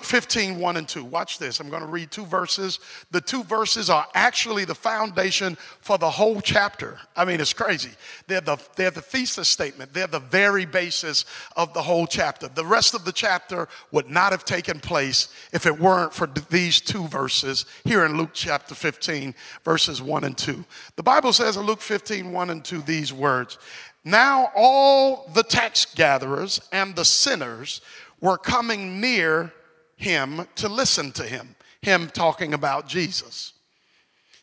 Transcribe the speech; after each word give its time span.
Luke 0.00 0.06
15, 0.06 0.58
1 0.58 0.76
and 0.78 0.88
2. 0.88 1.04
Watch 1.04 1.38
this. 1.38 1.60
I'm 1.60 1.68
going 1.68 1.82
to 1.82 1.86
read 1.86 2.10
two 2.10 2.24
verses. 2.24 2.80
The 3.10 3.20
two 3.20 3.44
verses 3.44 3.90
are 3.90 4.06
actually 4.14 4.64
the 4.64 4.74
foundation 4.74 5.58
for 5.82 5.98
the 5.98 6.08
whole 6.08 6.40
chapter. 6.40 6.98
I 7.14 7.26
mean, 7.26 7.38
it's 7.38 7.52
crazy. 7.52 7.90
They're 8.26 8.40
the, 8.40 8.56
they're 8.76 8.90
the 8.90 9.02
thesis 9.02 9.46
statement, 9.46 9.92
they're 9.92 10.06
the 10.06 10.18
very 10.18 10.64
basis 10.64 11.26
of 11.54 11.74
the 11.74 11.82
whole 11.82 12.06
chapter. 12.06 12.48
The 12.48 12.64
rest 12.64 12.94
of 12.94 13.04
the 13.04 13.12
chapter 13.12 13.68
would 13.92 14.08
not 14.08 14.32
have 14.32 14.46
taken 14.46 14.80
place 14.80 15.28
if 15.52 15.66
it 15.66 15.78
weren't 15.78 16.14
for 16.14 16.26
these 16.48 16.80
two 16.80 17.06
verses 17.06 17.66
here 17.84 18.06
in 18.06 18.16
Luke 18.16 18.30
chapter 18.32 18.74
15, 18.74 19.34
verses 19.64 20.00
1 20.00 20.24
and 20.24 20.38
2. 20.38 20.64
The 20.96 21.02
Bible 21.02 21.34
says 21.34 21.58
in 21.58 21.66
Luke 21.66 21.82
15, 21.82 22.32
1 22.32 22.48
and 22.48 22.64
2, 22.64 22.80
these 22.80 23.12
words 23.12 23.58
Now 24.02 24.50
all 24.56 25.28
the 25.34 25.42
tax 25.42 25.84
gatherers 25.94 26.58
and 26.72 26.96
the 26.96 27.04
sinners 27.04 27.82
were 28.22 28.38
coming 28.38 28.98
near 28.98 29.52
him 30.00 30.46
to 30.56 30.68
listen 30.68 31.12
to 31.12 31.22
him. 31.22 31.54
Him 31.82 32.08
talking 32.08 32.54
about 32.54 32.88
Jesus. 32.88 33.52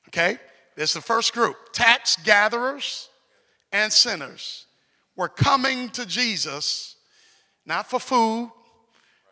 Okay? 0.08 0.40
This 0.76 0.91
is 0.91 0.95
the 0.95 1.02
first 1.02 1.34
group. 1.34 1.55
Tax 1.73 2.16
gatherers 2.18 3.09
and 3.72 3.91
sinners 3.91 4.66
were 5.16 5.27
coming 5.27 5.90
to 5.90 6.05
Jesus 6.05 6.96
not 7.66 7.90
for 7.90 7.99
food, 7.99 8.49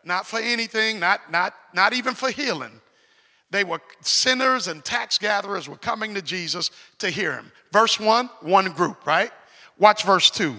not 0.04 0.26
for 0.26 0.38
anything, 0.38 1.00
not, 1.00 1.32
not, 1.32 1.54
not 1.72 1.94
even 1.94 2.14
for 2.14 2.30
healing. 2.30 2.80
They 3.50 3.64
were 3.64 3.80
sinners 4.00 4.68
and 4.68 4.84
tax 4.84 5.18
gatherers 5.18 5.68
were 5.68 5.76
coming 5.76 6.14
to 6.14 6.22
Jesus 6.22 6.70
to 6.98 7.08
hear 7.08 7.32
him. 7.32 7.50
Verse 7.72 7.98
1, 7.98 8.28
one 8.42 8.72
group, 8.72 9.06
right? 9.06 9.30
Watch 9.78 10.04
verse 10.04 10.30
2. 10.30 10.54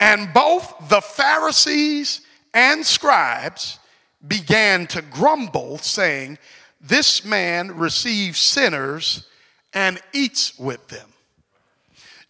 And 0.00 0.32
both 0.32 0.88
the 0.88 1.00
Pharisees 1.00 2.22
and 2.52 2.84
scribes 2.84 3.78
began 4.26 4.86
to 4.88 5.02
grumble, 5.02 5.78
saying, 5.78 6.38
This 6.80 7.24
man 7.24 7.76
receives 7.76 8.38
sinners 8.38 9.26
and 9.72 10.00
eats 10.12 10.58
with 10.58 10.88
them. 10.88 11.08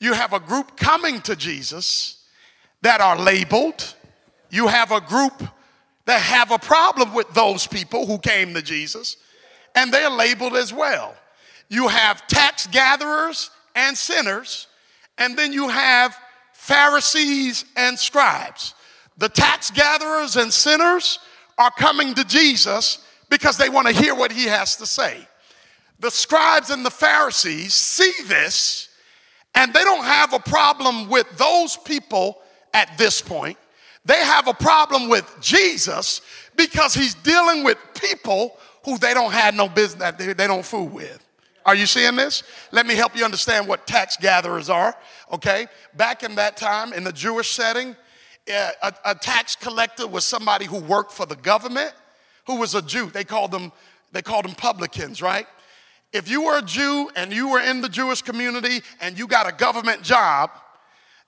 You 0.01 0.13
have 0.13 0.33
a 0.33 0.41
group 0.41 0.77
coming 0.77 1.21
to 1.23 1.35
Jesus 1.35 2.25
that 2.83 3.01
are 3.01 3.19
labeled. 3.19 3.95
You 4.51 4.69
have 4.69 4.93
a 4.93 5.01
group 5.01 5.43
that 6.07 6.21
have 6.21 6.51
a 6.51 6.59
problem 6.59 7.15
with 7.15 7.29
those 7.35 7.67
people 7.67 8.07
who 8.07 8.19
came 8.19 8.55
to 8.55 8.63
Jesus, 8.63 9.17
and 9.75 9.93
they're 9.93 10.11
labeled 10.11 10.55
as 10.55 10.73
well. 10.73 11.15
You 11.69 11.89
have 11.89 12.27
tax 12.27 12.67
gatherers 12.67 13.51
and 13.75 13.97
sinners, 13.97 14.69
and 15.19 15.37
then 15.37 15.53
you 15.53 15.69
have 15.69 16.17
Pharisees 16.55 17.65
and 17.77 17.99
scribes. 17.99 18.75
The 19.19 19.29
tax 19.29 19.71
gatherers 19.71 20.37
and 20.37 20.53
sinners 20.53 21.19
are 21.59 21.71
coming 21.71 22.15
to 22.15 22.25
Jesus 22.25 23.05
because 23.29 23.59
they 23.59 23.69
want 23.69 23.89
to 23.89 23.93
hear 23.93 24.15
what 24.15 24.33
he 24.33 24.45
has 24.45 24.77
to 24.77 24.87
say. 24.87 25.27
The 26.01 26.11
scribes 26.11 26.71
and 26.71 26.87
the 26.87 26.91
Pharisees 26.91 27.75
see 27.75 28.13
this 28.27 28.89
and 29.55 29.73
they 29.75 29.83
don't 29.83 30.05
have 30.05 30.33
a 30.33 30.39
problem 30.39 31.09
with 31.09 31.27
those 31.37 31.77
people 31.77 32.41
at 32.73 32.97
this 32.97 33.21
point. 33.21 33.59
They 34.05 34.23
have 34.25 34.47
a 34.47 34.55
problem 34.55 35.09
with 35.09 35.37
Jesus 35.41 36.21
because 36.57 36.95
he's 36.95 37.15
dealing 37.15 37.65
with 37.65 37.77
people 38.01 38.57
who 38.85 38.99
they 38.99 39.13
don't 39.13 39.33
have 39.33 39.55
no 39.55 39.69
business 39.69 40.01
that 40.01 40.19
they, 40.19 40.33
they 40.33 40.47
don't 40.47 40.65
fool 40.65 40.87
with. 40.87 41.25
Are 41.67 41.75
you 41.75 41.87
seeing 41.87 42.17
this? 42.17 42.45
Let 42.73 42.87
me 42.87 42.95
help 42.95 43.17
you 43.17 43.25
understand 43.25 43.69
what 43.69 43.87
tax 43.87 44.17
gatherers 44.17 44.71
are. 44.71 44.97
Okay, 45.33 45.67
back 45.97 46.23
in 46.23 46.37
that 46.37 46.57
time 46.57 46.93
in 46.93 47.05
the 47.05 47.13
Jewish 47.13 47.51
setting, 47.51 47.95
Uh, 48.51 48.71
a, 48.83 48.95
a 49.07 49.15
tax 49.15 49.57
collector 49.57 50.07
was 50.07 50.25
somebody 50.25 50.65
who 50.65 50.79
worked 50.79 51.13
for 51.13 51.27
the 51.27 51.37
government, 51.37 51.93
who 52.47 52.57
was 52.57 52.75
a 52.75 52.83
Jew. 52.83 53.11
They 53.11 53.25
called 53.25 53.51
them, 53.51 53.73
they 54.13 54.23
called 54.23 54.45
them 54.45 54.55
publicans, 54.55 55.21
right? 55.21 55.47
If 56.13 56.31
you 56.31 56.45
were 56.45 56.59
a 56.59 56.63
Jew 56.63 57.11
and 57.15 57.33
you 57.33 57.49
were 57.49 57.61
in 57.61 57.83
the 57.83 57.89
Jewish 57.89 58.23
community 58.23 58.81
and 59.01 59.19
you 59.19 59.27
got 59.27 59.49
a 59.49 59.53
government 59.53 60.03
job, 60.03 60.51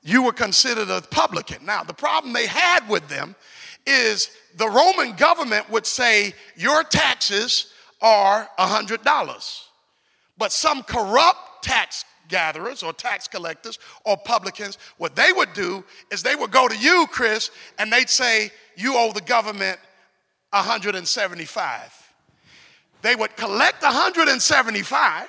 you 0.02 0.22
were 0.22 0.32
considered 0.32 0.88
a 0.88 1.02
publican. 1.02 1.64
Now, 1.66 1.82
the 1.82 1.92
problem 1.92 2.32
they 2.32 2.46
had 2.46 2.88
with 2.88 3.06
them 3.08 3.36
is 3.86 4.30
the 4.56 4.68
Roman 4.68 5.14
government 5.16 5.68
would 5.70 5.86
say 5.86 6.32
your 6.56 6.82
taxes 6.82 7.70
are 8.00 8.48
$100. 8.58 9.62
But 10.38 10.52
some 10.52 10.82
corrupt 10.82 11.62
tax 11.62 12.04
gatherers 12.30 12.82
or 12.82 12.92
tax 12.92 13.28
collectors 13.28 13.78
or 14.04 14.16
publicans, 14.16 14.78
what 14.96 15.14
they 15.14 15.32
would 15.32 15.52
do 15.52 15.84
is 16.10 16.22
they 16.22 16.34
would 16.34 16.50
go 16.50 16.68
to 16.68 16.76
you, 16.76 17.06
Chris, 17.10 17.50
and 17.78 17.92
they'd 17.92 18.08
say, 18.08 18.50
You 18.76 18.96
owe 18.96 19.12
the 19.12 19.20
government 19.20 19.78
175. 20.50 22.12
They 23.02 23.14
would 23.14 23.36
collect 23.36 23.82
175, 23.82 25.28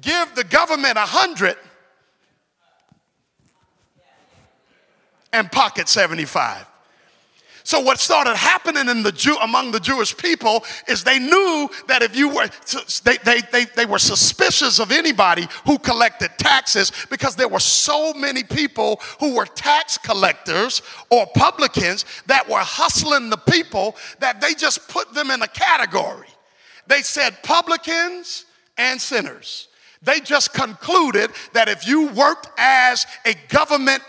give 0.00 0.34
the 0.34 0.44
government 0.44 0.96
100, 0.96 1.56
and 5.32 5.50
pocket 5.50 5.88
75. 5.88 6.66
So 7.70 7.78
what 7.78 8.00
started 8.00 8.34
happening 8.34 8.88
in 8.88 9.04
the 9.04 9.12
Jew, 9.12 9.36
among 9.36 9.70
the 9.70 9.78
Jewish 9.78 10.16
people 10.16 10.64
is 10.88 11.04
they 11.04 11.20
knew 11.20 11.70
that 11.86 12.02
if 12.02 12.16
you 12.16 12.28
were, 12.28 12.48
they, 13.04 13.16
they, 13.18 13.42
they, 13.52 13.64
they 13.76 13.86
were 13.86 14.00
suspicious 14.00 14.80
of 14.80 14.90
anybody 14.90 15.46
who 15.64 15.78
collected 15.78 16.32
taxes 16.36 16.90
because 17.10 17.36
there 17.36 17.46
were 17.46 17.60
so 17.60 18.12
many 18.12 18.42
people 18.42 19.00
who 19.20 19.36
were 19.36 19.46
tax 19.46 19.96
collectors 19.98 20.82
or 21.12 21.28
publicans 21.36 22.06
that 22.26 22.48
were 22.48 22.58
hustling 22.58 23.30
the 23.30 23.36
people 23.36 23.94
that 24.18 24.40
they 24.40 24.52
just 24.54 24.88
put 24.88 25.14
them 25.14 25.30
in 25.30 25.40
a 25.40 25.46
category. 25.46 26.26
They 26.88 27.02
said 27.02 27.40
publicans 27.44 28.46
and 28.78 29.00
sinners. 29.00 29.68
They 30.02 30.18
just 30.18 30.52
concluded 30.54 31.30
that 31.52 31.68
if 31.68 31.86
you 31.86 32.08
worked 32.08 32.48
as 32.58 33.06
a 33.24 33.34
government 33.48 34.02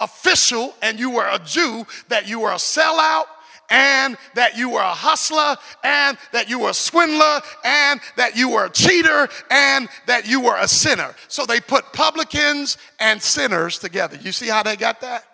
official 0.00 0.74
and 0.82 0.98
you 0.98 1.10
were 1.10 1.28
a 1.30 1.38
Jew, 1.38 1.86
that 2.08 2.28
you 2.28 2.40
were 2.40 2.50
a 2.50 2.56
sellout 2.56 3.26
and 3.70 4.16
that 4.34 4.56
you 4.56 4.70
were 4.70 4.80
a 4.80 4.94
hustler 4.94 5.56
and 5.84 6.18
that 6.32 6.50
you 6.50 6.58
were 6.60 6.70
a 6.70 6.74
swindler 6.74 7.40
and 7.64 8.00
that 8.16 8.36
you 8.36 8.50
were 8.50 8.64
a 8.64 8.70
cheater 8.70 9.28
and 9.50 9.88
that 10.06 10.26
you 10.26 10.40
were 10.40 10.56
a 10.58 10.66
sinner. 10.66 11.14
So 11.28 11.46
they 11.46 11.60
put 11.60 11.92
publicans 11.92 12.76
and 12.98 13.22
sinners 13.22 13.78
together. 13.78 14.18
You 14.20 14.32
see 14.32 14.48
how 14.48 14.62
they 14.62 14.76
got 14.76 15.00
that? 15.02 15.24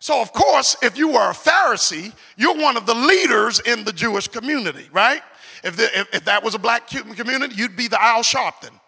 So, 0.00 0.22
of 0.22 0.32
course, 0.32 0.76
if 0.80 0.96
you 0.96 1.08
were 1.08 1.30
a 1.30 1.34
Pharisee, 1.34 2.12
you're 2.36 2.56
one 2.56 2.76
of 2.76 2.86
the 2.86 2.94
leaders 2.94 3.60
in 3.60 3.84
the 3.84 3.92
Jewish 3.92 4.28
community, 4.28 4.88
right? 4.92 5.22
If, 5.64 5.76
the, 5.76 5.84
if, 5.98 6.14
if 6.14 6.24
that 6.26 6.44
was 6.44 6.54
a 6.54 6.58
black 6.58 6.86
Cuban 6.86 7.14
community, 7.14 7.56
you'd 7.56 7.76
be 7.76 7.88
the 7.88 8.00
Al 8.00 8.22
Sharpton. 8.22 8.78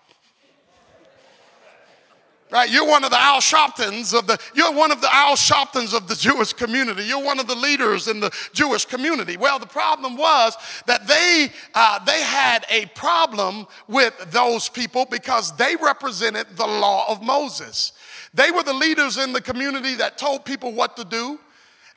Right? 2.51 2.69
You're 2.69 2.87
one 2.87 3.05
of 3.05 3.11
the 3.11 3.21
Al 3.21 3.41
Sharptons 3.41 4.13
of 4.13 4.27
the, 4.27 4.37
you're 4.55 4.73
one 4.73 4.91
of 4.91 5.01
the 5.01 5.15
Al 5.15 5.37
Sharptons 5.37 5.95
of 5.95 6.09
the 6.09 6.17
Jewish 6.17 6.53
community. 6.53 7.05
You're 7.05 7.23
one 7.23 7.39
of 7.39 7.47
the 7.47 7.55
leaders 7.55 8.09
in 8.09 8.19
the 8.19 8.31
Jewish 8.53 8.85
community. 8.85 9.37
Well, 9.37 9.61
the 9.61 9.67
problem 9.67 10.17
was 10.17 10.57
that 10.87 11.07
they, 11.07 11.53
uh, 11.75 12.05
they 12.05 12.21
had 12.23 12.67
a 12.69 12.87
problem 12.87 13.69
with 13.87 14.15
those 14.33 14.69
people 14.69 15.07
because 15.09 15.57
they 15.57 15.77
represented 15.77 16.57
the 16.57 16.67
law 16.67 17.07
of 17.09 17.23
Moses. 17.23 17.93
They 18.35 18.51
were 18.51 18.65
the 18.65 18.73
leaders 18.73 19.17
in 19.17 19.33
the 19.33 19.41
community 19.41 19.95
that 19.97 20.19
told 20.19 20.45
people 20.45 20.73
what 20.73 20.97
to 20.97 21.05
do 21.05 21.39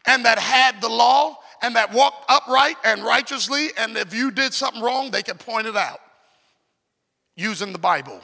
and 0.05 0.23
that 0.25 0.37
had 0.37 0.81
the 0.81 0.89
law 0.89 1.39
and 1.63 1.75
that 1.75 1.93
walked 1.93 2.29
upright 2.29 2.75
and 2.83 3.03
righteously. 3.03 3.69
And 3.77 3.97
if 3.97 4.13
you 4.13 4.29
did 4.29 4.53
something 4.53 4.83
wrong, 4.83 5.09
they 5.09 5.23
could 5.23 5.39
point 5.39 5.65
it 5.65 5.75
out 5.75 5.99
using 7.35 7.71
the 7.71 7.79
Bible. 7.79 8.21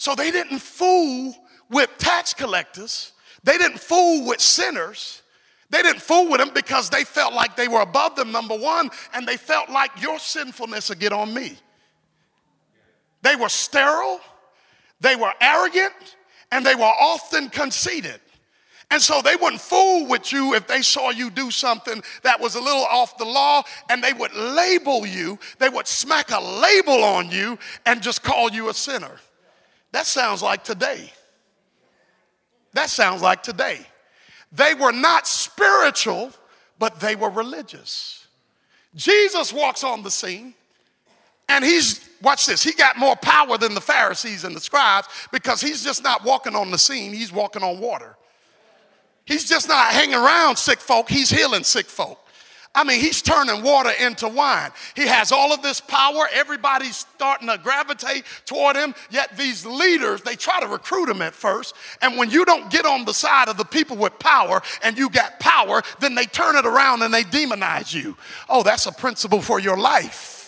So 0.00 0.14
they 0.14 0.30
didn't 0.30 0.60
fool 0.60 1.36
with 1.68 1.90
tax 1.98 2.32
collectors, 2.32 3.12
they 3.44 3.58
didn't 3.58 3.80
fool 3.80 4.26
with 4.26 4.40
sinners. 4.40 5.20
They 5.68 5.82
didn't 5.82 6.02
fool 6.02 6.28
with 6.28 6.40
them 6.40 6.50
because 6.52 6.90
they 6.90 7.04
felt 7.04 7.32
like 7.32 7.54
they 7.54 7.68
were 7.68 7.82
above 7.82 8.16
them, 8.16 8.32
number 8.32 8.56
one, 8.56 8.90
and 9.14 9.24
they 9.24 9.36
felt 9.36 9.70
like 9.70 10.02
your 10.02 10.18
sinfulness 10.18 10.88
would 10.88 10.98
get 10.98 11.12
on 11.12 11.32
me. 11.32 11.56
They 13.22 13.36
were 13.36 13.48
sterile, 13.48 14.20
they 15.00 15.14
were 15.14 15.32
arrogant, 15.40 16.16
and 16.50 16.66
they 16.66 16.74
were 16.74 16.82
often 16.82 17.50
conceited. 17.50 18.20
And 18.90 19.00
so 19.00 19.22
they 19.22 19.36
wouldn't 19.36 19.60
fool 19.60 20.08
with 20.08 20.32
you 20.32 20.54
if 20.54 20.66
they 20.66 20.82
saw 20.82 21.10
you 21.10 21.30
do 21.30 21.52
something 21.52 22.02
that 22.22 22.40
was 22.40 22.56
a 22.56 22.60
little 22.60 22.86
off 22.86 23.16
the 23.16 23.24
law 23.24 23.62
and 23.88 24.02
they 24.02 24.14
would 24.14 24.34
label 24.34 25.06
you. 25.06 25.38
They 25.58 25.68
would 25.68 25.86
smack 25.86 26.32
a 26.32 26.40
label 26.40 27.04
on 27.04 27.30
you 27.30 27.56
and 27.86 28.02
just 28.02 28.24
call 28.24 28.50
you 28.50 28.70
a 28.70 28.74
sinner. 28.74 29.20
That 29.92 30.06
sounds 30.06 30.42
like 30.42 30.64
today. 30.64 31.10
That 32.72 32.90
sounds 32.90 33.22
like 33.22 33.42
today. 33.42 33.80
They 34.52 34.74
were 34.74 34.92
not 34.92 35.26
spiritual, 35.26 36.32
but 36.78 37.00
they 37.00 37.16
were 37.16 37.30
religious. 37.30 38.26
Jesus 38.94 39.52
walks 39.52 39.84
on 39.84 40.02
the 40.02 40.10
scene 40.10 40.54
and 41.48 41.64
he's, 41.64 42.08
watch 42.22 42.46
this, 42.46 42.62
he 42.62 42.72
got 42.72 42.96
more 42.96 43.16
power 43.16 43.58
than 43.58 43.74
the 43.74 43.80
Pharisees 43.80 44.44
and 44.44 44.54
the 44.54 44.60
scribes 44.60 45.08
because 45.32 45.60
he's 45.60 45.82
just 45.82 46.02
not 46.02 46.24
walking 46.24 46.54
on 46.54 46.70
the 46.70 46.78
scene, 46.78 47.12
he's 47.12 47.32
walking 47.32 47.62
on 47.62 47.80
water. 47.80 48.16
He's 49.24 49.48
just 49.48 49.68
not 49.68 49.88
hanging 49.88 50.14
around 50.14 50.56
sick 50.56 50.78
folk, 50.78 51.08
he's 51.08 51.30
healing 51.30 51.64
sick 51.64 51.86
folk. 51.86 52.24
I 52.72 52.84
mean, 52.84 53.00
he's 53.00 53.20
turning 53.20 53.62
water 53.62 53.90
into 54.00 54.28
wine. 54.28 54.70
He 54.94 55.06
has 55.06 55.32
all 55.32 55.52
of 55.52 55.60
this 55.60 55.80
power. 55.80 56.28
Everybody's 56.32 56.96
starting 56.96 57.48
to 57.48 57.58
gravitate 57.58 58.24
toward 58.46 58.76
him. 58.76 58.94
Yet 59.10 59.36
these 59.36 59.66
leaders, 59.66 60.22
they 60.22 60.36
try 60.36 60.60
to 60.60 60.68
recruit 60.68 61.08
him 61.08 61.20
at 61.20 61.34
first. 61.34 61.74
And 62.00 62.16
when 62.16 62.30
you 62.30 62.44
don't 62.44 62.70
get 62.70 62.86
on 62.86 63.04
the 63.04 63.12
side 63.12 63.48
of 63.48 63.56
the 63.56 63.64
people 63.64 63.96
with 63.96 64.16
power 64.20 64.62
and 64.84 64.96
you 64.96 65.10
got 65.10 65.40
power, 65.40 65.82
then 65.98 66.14
they 66.14 66.26
turn 66.26 66.54
it 66.54 66.64
around 66.64 67.02
and 67.02 67.12
they 67.12 67.24
demonize 67.24 67.92
you. 67.92 68.16
Oh, 68.48 68.62
that's 68.62 68.86
a 68.86 68.92
principle 68.92 69.42
for 69.42 69.58
your 69.58 69.76
life. 69.76 70.39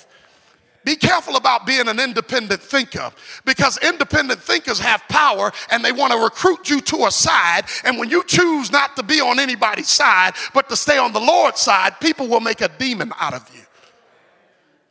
Be 0.84 0.96
careful 0.96 1.36
about 1.36 1.66
being 1.66 1.88
an 1.88 2.00
independent 2.00 2.60
thinker 2.60 3.12
because 3.44 3.78
independent 3.78 4.40
thinkers 4.40 4.78
have 4.80 5.02
power 5.08 5.52
and 5.70 5.84
they 5.84 5.92
want 5.92 6.12
to 6.12 6.18
recruit 6.18 6.68
you 6.68 6.80
to 6.80 7.06
a 7.06 7.10
side. 7.10 7.62
And 7.84 7.98
when 7.98 8.10
you 8.10 8.24
choose 8.24 8.72
not 8.72 8.96
to 8.96 9.02
be 9.02 9.20
on 9.20 9.38
anybody's 9.38 9.88
side 9.88 10.32
but 10.52 10.68
to 10.68 10.76
stay 10.76 10.98
on 10.98 11.12
the 11.12 11.20
Lord's 11.20 11.60
side, 11.60 12.00
people 12.00 12.26
will 12.26 12.40
make 12.40 12.60
a 12.60 12.68
demon 12.68 13.12
out 13.20 13.34
of 13.34 13.48
you. 13.54 13.62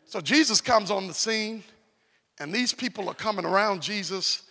So 0.06 0.22
Jesus 0.22 0.60
comes 0.62 0.92
on 0.92 1.08
the 1.08 1.14
scene, 1.14 1.64
and 2.40 2.54
these 2.54 2.74
people 2.74 3.08
are 3.08 3.14
coming 3.14 3.46
around 3.46 3.82
Jesus 3.82 4.44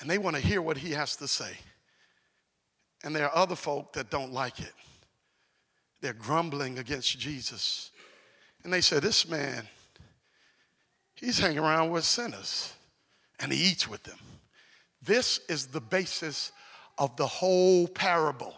and 0.00 0.10
they 0.10 0.18
want 0.18 0.34
to 0.34 0.42
hear 0.42 0.60
what 0.60 0.76
he 0.76 0.90
has 0.90 1.14
to 1.16 1.28
say. 1.28 1.56
And 3.04 3.14
there 3.14 3.24
are 3.26 3.36
other 3.36 3.54
folk 3.54 3.92
that 3.92 4.10
don't 4.10 4.32
like 4.32 4.58
it. 4.58 4.72
They're 6.00 6.12
grumbling 6.12 6.78
against 6.78 7.18
Jesus. 7.18 7.92
And 8.64 8.72
they 8.72 8.80
say, 8.80 8.98
This 8.98 9.28
man, 9.28 9.68
He's 11.22 11.38
hanging 11.38 11.60
around 11.60 11.92
with 11.92 12.04
sinners 12.04 12.74
and 13.38 13.52
he 13.52 13.70
eats 13.70 13.88
with 13.88 14.02
them. 14.02 14.18
This 15.00 15.38
is 15.48 15.68
the 15.68 15.80
basis 15.80 16.50
of 16.98 17.16
the 17.16 17.28
whole 17.28 17.86
parable. 17.86 18.54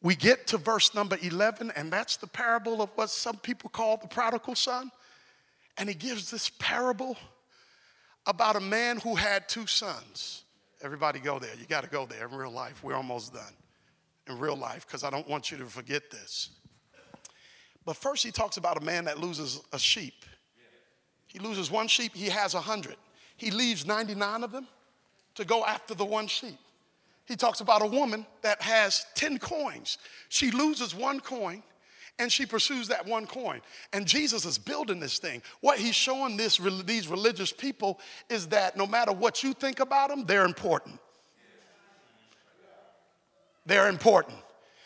We 0.00 0.16
get 0.16 0.46
to 0.48 0.56
verse 0.56 0.94
number 0.94 1.18
11, 1.20 1.72
and 1.76 1.92
that's 1.92 2.16
the 2.16 2.26
parable 2.26 2.80
of 2.80 2.88
what 2.94 3.10
some 3.10 3.36
people 3.36 3.68
call 3.68 3.98
the 3.98 4.08
prodigal 4.08 4.54
son. 4.54 4.90
And 5.76 5.90
he 5.90 5.94
gives 5.94 6.30
this 6.30 6.50
parable 6.58 7.18
about 8.26 8.56
a 8.56 8.60
man 8.60 8.98
who 8.98 9.14
had 9.14 9.46
two 9.46 9.66
sons. 9.66 10.44
Everybody 10.82 11.20
go 11.20 11.38
there. 11.38 11.50
You 11.58 11.66
got 11.66 11.84
to 11.84 11.90
go 11.90 12.06
there 12.06 12.28
in 12.28 12.34
real 12.34 12.50
life. 12.50 12.82
We're 12.82 12.94
almost 12.94 13.34
done 13.34 13.54
in 14.26 14.38
real 14.38 14.56
life 14.56 14.86
because 14.86 15.04
I 15.04 15.10
don't 15.10 15.28
want 15.28 15.50
you 15.50 15.58
to 15.58 15.66
forget 15.66 16.10
this. 16.10 16.48
But 17.84 17.96
first, 17.96 18.24
he 18.24 18.30
talks 18.30 18.56
about 18.56 18.80
a 18.80 18.84
man 18.84 19.04
that 19.04 19.18
loses 19.18 19.60
a 19.72 19.78
sheep. 19.78 20.24
He 21.28 21.38
loses 21.38 21.70
one 21.70 21.88
sheep, 21.88 22.14
he 22.14 22.26
has 22.26 22.54
a 22.54 22.60
hundred. 22.60 22.96
He 23.36 23.50
leaves 23.50 23.86
99 23.86 24.42
of 24.42 24.50
them 24.50 24.66
to 25.36 25.44
go 25.44 25.64
after 25.64 25.94
the 25.94 26.04
one 26.04 26.26
sheep. 26.26 26.58
He 27.26 27.36
talks 27.36 27.60
about 27.60 27.82
a 27.82 27.86
woman 27.86 28.26
that 28.42 28.60
has 28.62 29.06
10 29.14 29.38
coins. 29.38 29.98
She 30.28 30.50
loses 30.50 30.94
one 30.94 31.20
coin 31.20 31.62
and 32.18 32.32
she 32.32 32.46
pursues 32.46 32.88
that 32.88 33.06
one 33.06 33.26
coin. 33.26 33.60
And 33.92 34.06
Jesus 34.06 34.44
is 34.44 34.58
building 34.58 34.98
this 34.98 35.18
thing. 35.18 35.42
What 35.60 35.78
he's 35.78 35.94
showing 35.94 36.36
this, 36.36 36.56
these 36.84 37.06
religious 37.06 37.52
people 37.52 38.00
is 38.28 38.48
that 38.48 38.76
no 38.76 38.86
matter 38.86 39.12
what 39.12 39.42
you 39.44 39.52
think 39.52 39.78
about 39.78 40.08
them, 40.08 40.24
they're 40.24 40.46
important. 40.46 40.98
They're 43.66 43.88
important. 43.88 44.38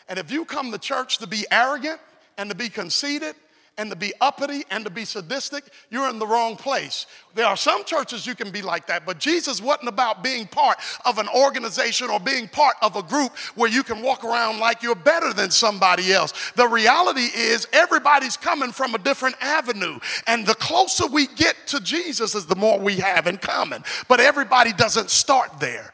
And 0.09 0.19
if 0.19 0.29
you 0.29 0.43
come 0.45 0.71
to 0.71 0.77
church 0.77 1.19
to 1.19 1.27
be 1.27 1.45
arrogant 1.49 1.99
and 2.37 2.49
to 2.49 2.55
be 2.55 2.69
conceited 2.69 3.35
and 3.77 3.89
to 3.89 3.95
be 3.95 4.13
uppity 4.21 4.63
and 4.69 4.83
to 4.85 4.91
be 4.91 5.05
sadistic, 5.05 5.63
you're 5.89 6.09
in 6.09 6.19
the 6.19 6.27
wrong 6.27 6.55
place. 6.55 7.07
There 7.33 7.45
are 7.45 7.57
some 7.57 7.83
churches 7.85 8.27
you 8.27 8.35
can 8.35 8.51
be 8.51 8.61
like 8.61 8.87
that, 8.87 9.05
but 9.05 9.19
Jesus 9.19 9.61
wasn't 9.61 9.89
about 9.89 10.23
being 10.23 10.45
part 10.45 10.77
of 11.05 11.17
an 11.17 11.27
organization 11.29 12.09
or 12.09 12.19
being 12.19 12.47
part 12.47 12.75
of 12.81 12.95
a 12.95 13.01
group 13.01 13.35
where 13.55 13.69
you 13.69 13.83
can 13.83 14.01
walk 14.01 14.23
around 14.23 14.59
like 14.59 14.83
you're 14.83 14.95
better 14.95 15.33
than 15.33 15.49
somebody 15.49 16.13
else. 16.13 16.51
The 16.55 16.67
reality 16.67 17.29
is 17.35 17.67
everybody's 17.73 18.37
coming 18.37 18.71
from 18.71 18.93
a 18.93 18.99
different 18.99 19.35
avenue, 19.41 19.99
and 20.27 20.45
the 20.45 20.55
closer 20.55 21.07
we 21.07 21.27
get 21.27 21.55
to 21.67 21.79
Jesus 21.79 22.35
is 22.35 22.45
the 22.45 22.55
more 22.55 22.79
we 22.79 22.97
have 22.97 23.27
in 23.27 23.37
common. 23.37 23.83
But 24.07 24.19
everybody 24.19 24.73
doesn't 24.73 25.09
start 25.09 25.59
there. 25.59 25.93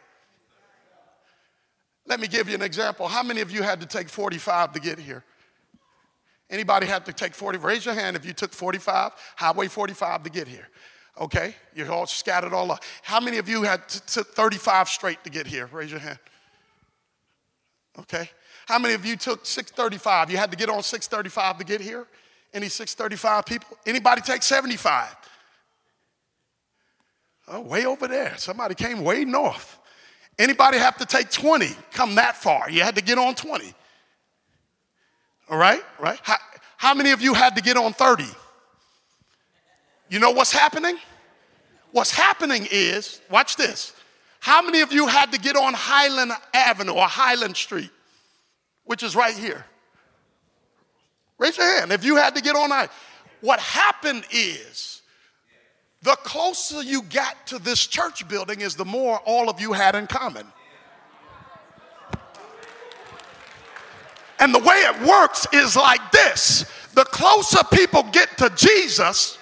Let 2.05 2.19
me 2.19 2.27
give 2.27 2.49
you 2.49 2.55
an 2.55 2.63
example. 2.63 3.07
How 3.07 3.21
many 3.21 3.41
of 3.41 3.51
you 3.51 3.61
had 3.61 3.79
to 3.81 3.85
take 3.85 4.09
45 4.09 4.73
to 4.73 4.79
get 4.79 4.97
here? 4.97 5.23
Anybody 6.49 6.87
have 6.87 7.03
to 7.05 7.13
take 7.13 7.33
40? 7.33 7.59
Raise 7.59 7.85
your 7.85 7.93
hand 7.93 8.15
if 8.15 8.25
you 8.25 8.33
took 8.33 8.53
45, 8.53 9.11
Highway 9.35 9.67
45 9.67 10.23
to 10.23 10.29
get 10.29 10.47
here. 10.47 10.67
Okay, 11.19 11.53
you're 11.75 11.91
all 11.91 12.07
scattered 12.07 12.53
all 12.53 12.71
up. 12.71 12.83
How 13.03 13.19
many 13.19 13.37
of 13.37 13.49
you 13.49 13.63
had 13.63 13.87
to 13.89 14.23
35 14.23 14.87
straight 14.87 15.23
to 15.25 15.29
get 15.29 15.45
here? 15.45 15.67
Raise 15.71 15.91
your 15.91 15.99
hand. 15.99 16.19
Okay. 17.99 18.29
How 18.67 18.79
many 18.79 18.93
of 18.93 19.05
you 19.05 19.17
took 19.17 19.45
635? 19.45 20.31
You 20.31 20.37
had 20.37 20.51
to 20.51 20.57
get 20.57 20.69
on 20.69 20.83
635 20.83 21.57
to 21.57 21.63
get 21.65 21.81
here? 21.81 22.07
Any 22.53 22.69
635 22.69 23.45
people? 23.45 23.77
Anybody 23.85 24.21
take 24.21 24.43
75? 24.43 25.15
Oh, 27.49 27.61
way 27.61 27.85
over 27.85 28.07
there. 28.07 28.37
Somebody 28.37 28.75
came 28.75 29.03
way 29.03 29.25
north. 29.25 29.79
Anybody 30.37 30.77
have 30.77 30.97
to 30.97 31.05
take 31.05 31.31
20? 31.31 31.67
Come 31.91 32.15
that 32.15 32.37
far. 32.37 32.69
You 32.69 32.83
had 32.83 32.95
to 32.95 33.01
get 33.01 33.17
on 33.17 33.35
20. 33.35 33.73
All 35.49 35.57
right, 35.57 35.81
right? 35.99 36.19
How, 36.21 36.37
how 36.77 36.93
many 36.93 37.11
of 37.11 37.21
you 37.21 37.33
had 37.33 37.55
to 37.55 37.61
get 37.61 37.75
on 37.75 37.93
30? 37.93 38.25
You 40.09 40.19
know 40.19 40.31
what's 40.31 40.51
happening? 40.51 40.97
What's 41.91 42.11
happening 42.11 42.67
is, 42.71 43.19
watch 43.29 43.55
this. 43.55 43.93
How 44.39 44.61
many 44.61 44.81
of 44.81 44.93
you 44.93 45.07
had 45.07 45.31
to 45.31 45.39
get 45.39 45.55
on 45.55 45.73
Highland 45.73 46.31
Avenue 46.53 46.93
or 46.93 47.07
Highland 47.07 47.57
Street, 47.57 47.89
which 48.85 49.03
is 49.03 49.15
right 49.15 49.35
here? 49.35 49.65
Raise 51.37 51.57
your 51.57 51.79
hand 51.79 51.91
if 51.91 52.03
you 52.03 52.15
had 52.15 52.35
to 52.35 52.41
get 52.41 52.55
on 52.55 52.71
I. 52.71 52.89
What 53.41 53.59
happened 53.59 54.25
is, 54.31 55.01
the 56.01 56.15
closer 56.23 56.81
you 56.81 57.01
got 57.03 57.47
to 57.47 57.59
this 57.59 57.85
church 57.87 58.27
building, 58.27 58.61
is 58.61 58.75
the 58.75 58.85
more 58.85 59.19
all 59.25 59.49
of 59.49 59.59
you 59.59 59.73
had 59.73 59.95
in 59.95 60.07
common. 60.07 60.45
And 64.39 64.53
the 64.53 64.59
way 64.59 64.75
it 64.75 65.07
works 65.07 65.45
is 65.53 65.75
like 65.75 66.11
this 66.11 66.65
the 66.95 67.05
closer 67.05 67.63
people 67.71 68.03
get 68.11 68.37
to 68.39 68.49
Jesus, 68.55 69.37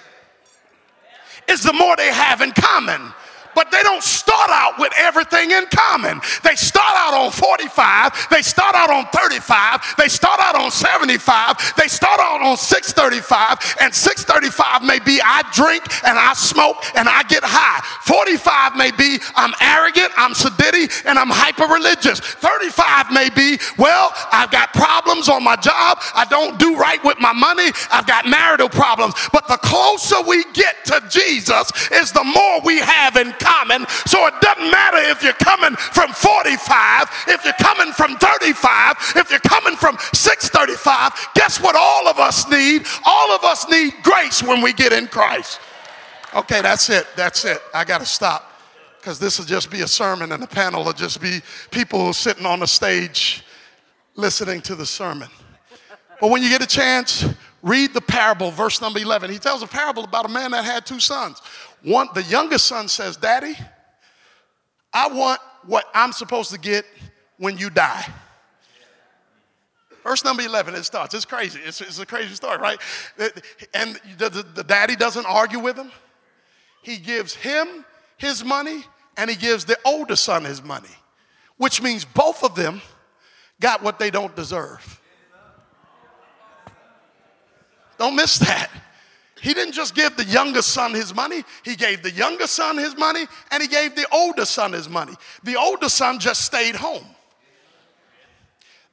is 1.48 1.62
the 1.62 1.72
more 1.72 1.96
they 1.96 2.12
have 2.12 2.40
in 2.40 2.52
common 2.52 3.12
but 3.58 3.72
they 3.72 3.82
don't 3.82 4.04
start 4.04 4.50
out 4.50 4.78
with 4.78 4.92
everything 4.96 5.50
in 5.50 5.66
common. 5.66 6.20
They 6.44 6.54
start 6.54 6.94
out 6.94 7.12
on 7.12 7.32
45, 7.32 8.28
they 8.30 8.40
start 8.40 8.76
out 8.76 8.88
on 8.88 9.06
35, 9.06 9.96
they 9.98 10.06
start 10.06 10.38
out 10.38 10.54
on 10.54 10.70
75, 10.70 11.74
they 11.76 11.88
start 11.88 12.20
out 12.20 12.40
on 12.40 12.56
635, 12.56 13.76
and 13.80 13.92
635 13.92 14.84
may 14.84 15.00
be 15.00 15.20
I 15.20 15.42
drink 15.52 15.82
and 16.06 16.16
I 16.16 16.34
smoke 16.34 16.76
and 16.94 17.08
I 17.08 17.24
get 17.24 17.42
high. 17.42 17.82
45 18.04 18.76
may 18.76 18.92
be 18.92 19.18
I'm 19.34 19.52
arrogant, 19.60 20.12
I'm 20.16 20.34
sedity, 20.34 20.57
and 21.04 21.18
I'm 21.18 21.30
hyper 21.30 21.66
religious. 21.72 22.20
35 22.20 23.12
may 23.12 23.30
be, 23.30 23.58
well, 23.78 24.12
I've 24.32 24.50
got 24.50 24.72
problems 24.72 25.28
on 25.28 25.44
my 25.44 25.56
job, 25.56 25.98
I 26.14 26.26
don't 26.28 26.58
do 26.58 26.76
right 26.76 27.02
with 27.04 27.18
my 27.20 27.32
money, 27.32 27.70
I've 27.90 28.06
got 28.06 28.26
marital 28.26 28.68
problems. 28.68 29.14
But 29.32 29.48
the 29.48 29.58
closer 29.58 30.20
we 30.22 30.44
get 30.52 30.84
to 30.86 31.02
Jesus 31.08 31.70
is 31.90 32.12
the 32.12 32.24
more 32.24 32.60
we 32.64 32.78
have 32.78 33.16
in 33.16 33.32
common. 33.38 33.86
So 34.06 34.26
it 34.26 34.34
doesn't 34.40 34.70
matter 34.70 34.98
if 35.10 35.22
you're 35.22 35.32
coming 35.34 35.76
from 35.76 36.12
45, 36.12 37.08
if 37.28 37.44
you're 37.44 37.52
coming 37.60 37.92
from 37.92 38.16
35, 38.16 38.96
if 39.16 39.30
you're 39.30 39.40
coming 39.40 39.76
from 39.76 39.96
635. 40.12 41.34
Guess 41.34 41.60
what 41.60 41.76
all 41.76 42.08
of 42.08 42.18
us 42.18 42.48
need? 42.50 42.86
All 43.04 43.32
of 43.32 43.44
us 43.44 43.68
need 43.68 43.94
grace 44.02 44.42
when 44.42 44.62
we 44.62 44.72
get 44.72 44.92
in 44.92 45.06
Christ. 45.06 45.60
Okay, 46.34 46.60
that's 46.60 46.90
it. 46.90 47.06
That's 47.16 47.44
it. 47.44 47.60
I 47.72 47.84
got 47.84 48.00
to 48.00 48.06
stop 48.06 48.57
because 48.98 49.18
this 49.18 49.38
will 49.38 49.46
just 49.46 49.70
be 49.70 49.80
a 49.82 49.88
sermon 49.88 50.32
and 50.32 50.42
the 50.42 50.46
panel 50.46 50.84
will 50.84 50.92
just 50.92 51.20
be 51.20 51.40
people 51.70 52.12
sitting 52.12 52.44
on 52.44 52.60
the 52.60 52.66
stage 52.66 53.44
listening 54.14 54.60
to 54.62 54.74
the 54.74 54.86
sermon. 54.86 55.28
But 56.20 56.30
when 56.30 56.42
you 56.42 56.48
get 56.48 56.62
a 56.62 56.66
chance, 56.66 57.24
read 57.62 57.94
the 57.94 58.00
parable, 58.00 58.50
verse 58.50 58.80
number 58.80 58.98
11. 58.98 59.30
He 59.30 59.38
tells 59.38 59.62
a 59.62 59.66
parable 59.66 60.04
about 60.04 60.26
a 60.26 60.28
man 60.28 60.50
that 60.50 60.64
had 60.64 60.84
two 60.84 61.00
sons. 61.00 61.40
One, 61.82 62.08
the 62.14 62.24
youngest 62.24 62.66
son 62.66 62.88
says, 62.88 63.16
Daddy, 63.16 63.54
I 64.92 65.08
want 65.08 65.40
what 65.64 65.84
I'm 65.94 66.12
supposed 66.12 66.50
to 66.50 66.58
get 66.58 66.84
when 67.36 67.56
you 67.56 67.70
die. 67.70 68.04
Verse 70.02 70.24
number 70.24 70.42
11, 70.42 70.74
it 70.74 70.84
starts. 70.84 71.14
It's 71.14 71.24
crazy. 71.24 71.60
It's, 71.64 71.80
it's 71.80 71.98
a 71.98 72.06
crazy 72.06 72.34
story, 72.34 72.58
right? 72.58 72.80
And 73.74 74.00
the, 74.16 74.30
the, 74.30 74.42
the 74.42 74.64
daddy 74.64 74.96
doesn't 74.96 75.26
argue 75.26 75.58
with 75.58 75.76
him. 75.76 75.92
He 76.82 76.96
gives 76.96 77.34
him 77.34 77.84
his 78.18 78.44
money 78.44 78.84
and 79.16 79.30
he 79.30 79.36
gives 79.36 79.64
the 79.64 79.78
older 79.84 80.16
son 80.16 80.44
his 80.44 80.62
money, 80.62 80.94
which 81.56 81.80
means 81.80 82.04
both 82.04 82.44
of 82.44 82.54
them 82.54 82.82
got 83.60 83.82
what 83.82 83.98
they 83.98 84.10
don't 84.10 84.36
deserve. 84.36 85.00
Don't 87.98 88.14
miss 88.14 88.38
that. 88.38 88.70
He 89.40 89.54
didn't 89.54 89.72
just 89.72 89.94
give 89.94 90.16
the 90.16 90.24
younger 90.24 90.62
son 90.62 90.94
his 90.94 91.14
money, 91.14 91.44
he 91.64 91.76
gave 91.76 92.02
the 92.02 92.10
younger 92.10 92.46
son 92.46 92.76
his 92.76 92.96
money 92.96 93.26
and 93.50 93.62
he 93.62 93.68
gave 93.68 93.94
the 93.94 94.06
older 94.12 94.44
son 94.44 94.72
his 94.72 94.88
money. 94.88 95.14
The 95.44 95.56
older 95.56 95.88
son 95.88 96.18
just 96.18 96.44
stayed 96.44 96.74
home. 96.74 97.04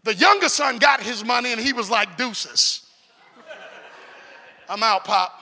The 0.04 0.14
younger 0.14 0.50
son 0.50 0.78
got 0.78 1.02
his 1.02 1.26
money 1.26 1.52
and 1.52 1.60
he 1.60 1.74
was 1.74 1.90
like 1.90 2.16
deuces. 2.16 2.84
I'm 4.70 4.84
out, 4.84 5.04
Pop. 5.04 5.40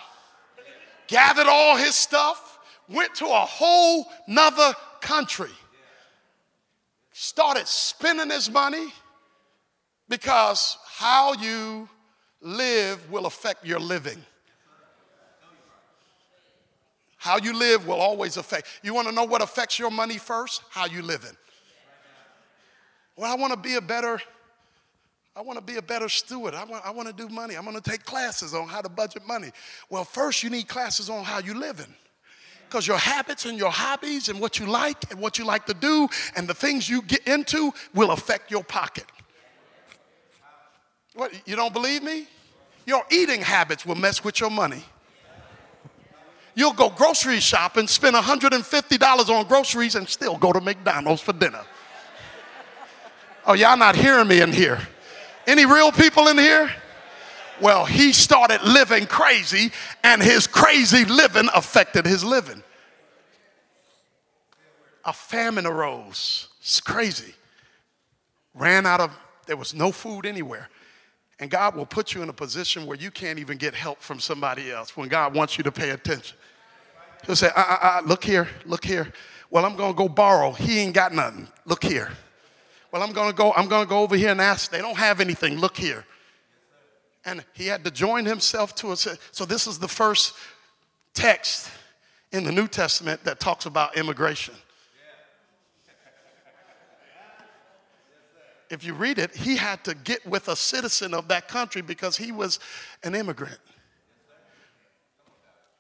Gathered 1.08 1.48
all 1.48 1.76
his 1.76 1.96
stuff, 1.96 2.53
went 2.90 3.16
to 3.16 3.26
a 3.26 3.30
whole 3.30 4.08
nother 4.28 4.74
country, 5.02 5.52
started 7.12 7.68
spending 7.68 8.30
his 8.30 8.50
money 8.50 8.94
because 10.10 10.78
how 10.96 11.34
you 11.34 11.88
live 12.42 13.10
will 13.12 13.26
affect 13.26 13.66
your 13.66 13.80
living. 13.80 14.22
How 17.18 17.38
you 17.38 17.58
live 17.58 17.88
will 17.88 18.02
always 18.02 18.36
affect. 18.36 18.68
You 18.84 18.94
want 18.94 19.08
to 19.08 19.14
know 19.14 19.24
what 19.24 19.42
affects 19.42 19.80
your 19.80 19.90
money 19.90 20.18
first? 20.18 20.62
How 20.70 20.86
you 20.86 21.02
living. 21.02 21.32
Well, 23.16 23.32
I 23.32 23.36
want 23.36 23.54
to 23.54 23.60
be 23.60 23.76
a 23.76 23.82
better 23.82 24.20
I 25.36 25.42
want 25.42 25.58
to 25.58 25.66
be 25.66 25.78
a 25.78 25.82
better 25.82 26.10
steward. 26.10 26.54
I 26.54 26.64
want, 26.64 26.86
I 26.86 26.92
want 26.92 27.08
to 27.08 27.14
do 27.14 27.28
money. 27.28 27.56
I'm 27.56 27.64
going 27.64 27.76
to 27.76 27.90
take 27.90 28.04
classes 28.04 28.54
on 28.54 28.68
how 28.68 28.82
to 28.82 28.90
budget 28.90 29.26
money. 29.28 29.52
Well, 29.90 30.04
first 30.04 30.44
you 30.44 30.50
need 30.50 30.68
classes 30.68 31.10
on 31.10 31.24
how 31.24 31.40
you 31.40 31.56
living. 31.56 31.92
Because 32.74 32.88
your 32.88 32.98
habits 32.98 33.46
and 33.46 33.56
your 33.56 33.70
hobbies 33.70 34.30
and 34.30 34.40
what 34.40 34.58
you 34.58 34.66
like 34.66 35.12
and 35.12 35.20
what 35.20 35.38
you 35.38 35.46
like 35.46 35.68
to 35.68 35.76
do 35.76 36.08
and 36.36 36.48
the 36.48 36.56
things 36.56 36.90
you 36.90 37.04
get 37.04 37.28
into 37.28 37.72
will 37.94 38.10
affect 38.10 38.50
your 38.50 38.64
pocket. 38.64 39.06
What, 41.14 41.32
you 41.48 41.56
don't 41.56 41.72
believe 41.72 42.02
me? 42.02 42.26
Your 42.88 43.04
eating 43.12 43.42
habits 43.42 43.86
will 43.86 43.94
mess 43.94 44.24
with 44.24 44.40
your 44.40 44.50
money. 44.50 44.84
You'll 46.56 46.74
go 46.74 46.90
grocery 46.90 47.40
shopping, 47.42 47.86
spend 47.86 48.16
$150 48.16 49.30
on 49.30 49.48
groceries, 49.48 49.94
and 49.94 50.10
still 50.10 50.36
go 50.40 50.52
to 50.52 50.60
McDonald's 50.60 51.22
for 51.22 51.34
dinner. 51.34 51.62
Oh, 53.46 53.54
y'all 53.54 53.78
not 53.78 53.96
hearing 53.96 54.28
me 54.28 54.42
in 54.42 54.52
here. 54.52 54.80
Any 55.46 55.68
real 55.68 55.92
people 55.92 56.28
in 56.28 56.40
here? 56.40 56.74
Well, 57.62 57.86
he 57.86 58.14
started 58.14 58.64
living 58.64 59.06
crazy, 59.06 59.72
and 60.04 60.24
his 60.24 60.48
crazy 60.48 61.06
living 61.06 61.50
affected 61.54 62.08
his 62.08 62.24
living. 62.24 62.63
A 65.06 65.14
famine 65.14 65.66
arose. 65.66 66.48
It's 66.60 66.80
crazy. 66.80 67.34
Ran 68.54 68.86
out 68.86 69.02
of, 69.02 69.12
there 69.48 69.58
was 69.58 69.74
no 69.74 69.92
food 69.92 70.26
anywhere. 70.26 70.70
And 71.40 71.50
God 71.50 71.76
will 71.76 71.86
put 71.86 72.14
you 72.14 72.22
in 72.22 72.30
a 72.30 72.34
position 72.34 72.86
where 72.86 72.98
you 72.98 73.12
can't 73.12 73.40
even 73.40 73.58
get 73.58 73.74
help 73.74 74.00
from 74.00 74.20
somebody 74.20 74.72
else 74.72 74.96
when 74.96 75.10
God 75.10 75.34
wants 75.34 75.58
you 75.58 75.64
to 75.66 75.72
pay 75.72 75.90
attention. 75.90 76.38
He'll 77.26 77.36
say, 77.36 77.50
uh, 77.56 77.62
uh, 77.62 77.78
uh, 77.82 78.02
look 78.06 78.24
here, 78.24 78.48
look 78.66 78.86
here. 78.86 79.12
Well, 79.50 79.66
I'm 79.66 79.76
gonna 79.76 79.94
go 79.94 80.08
borrow. 80.08 80.52
He 80.52 80.80
ain't 80.80 80.94
got 80.94 81.14
nothing. 81.14 81.48
Look 81.66 81.84
here. 81.84 82.12
Well, 82.92 83.02
I'm 83.02 83.12
gonna 83.12 83.34
go, 83.34 83.54
I'm 83.54 83.68
gonna 83.68 83.86
go 83.86 84.00
over 84.00 84.16
here 84.16 84.30
and 84.30 84.42
ask. 84.42 84.72
They 84.72 84.80
don't 84.80 84.98
have 84.98 85.20
anything. 85.20 85.58
Look 85.58 85.78
here. 85.78 86.06
And 87.26 87.44
he 87.54 87.68
had 87.68 87.84
to 87.86 87.92
join 87.92 88.26
himself 88.26 88.76
to 88.76 88.92
us. 88.92 89.08
So 89.32 89.46
this 89.46 89.68
is 89.68 89.80
the 89.80 89.88
first 89.88 90.34
text 91.14 91.70
in 92.32 92.44
the 92.44 92.52
New 92.52 92.68
Testament 92.68 93.24
that 93.24 93.40
talks 93.40 93.66
about 93.66 93.98
immigration. 93.98 94.54
If 98.74 98.84
you 98.84 98.94
read 98.94 99.20
it, 99.20 99.36
he 99.36 99.56
had 99.56 99.84
to 99.84 99.94
get 99.94 100.26
with 100.26 100.48
a 100.48 100.56
citizen 100.56 101.14
of 101.14 101.28
that 101.28 101.48
country 101.48 101.82
because 101.82 102.18
he 102.18 102.32
was 102.32 102.60
an 103.04 103.16
immigrant. 103.16 103.60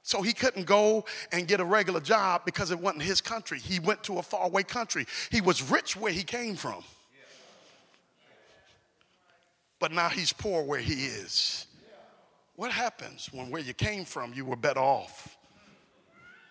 So 0.03 0.21
he 0.21 0.33
couldn't 0.33 0.65
go 0.65 1.05
and 1.31 1.47
get 1.47 1.61
a 1.61 1.65
regular 1.65 2.01
job 2.01 2.41
because 2.43 2.71
it 2.71 2.79
wasn't 2.79 3.03
his 3.03 3.21
country. 3.21 3.57
He 3.57 3.79
went 3.79 4.03
to 4.03 4.19
a 4.19 4.21
faraway 4.21 4.63
country. 4.63 5.05
He 5.31 5.39
was 5.39 5.71
rich 5.71 5.95
where 5.95 6.11
he 6.11 6.23
came 6.23 6.55
from. 6.55 6.83
But 9.79 9.93
now 9.93 10.09
he's 10.09 10.33
poor 10.33 10.63
where 10.63 10.79
he 10.79 11.05
is. 11.05 11.67
What 12.55 12.71
happens 12.71 13.29
when 13.31 13.49
where 13.49 13.61
you 13.61 13.73
came 13.73 14.05
from 14.05 14.33
you 14.33 14.45
were 14.45 14.55
better 14.55 14.79
off 14.79 15.37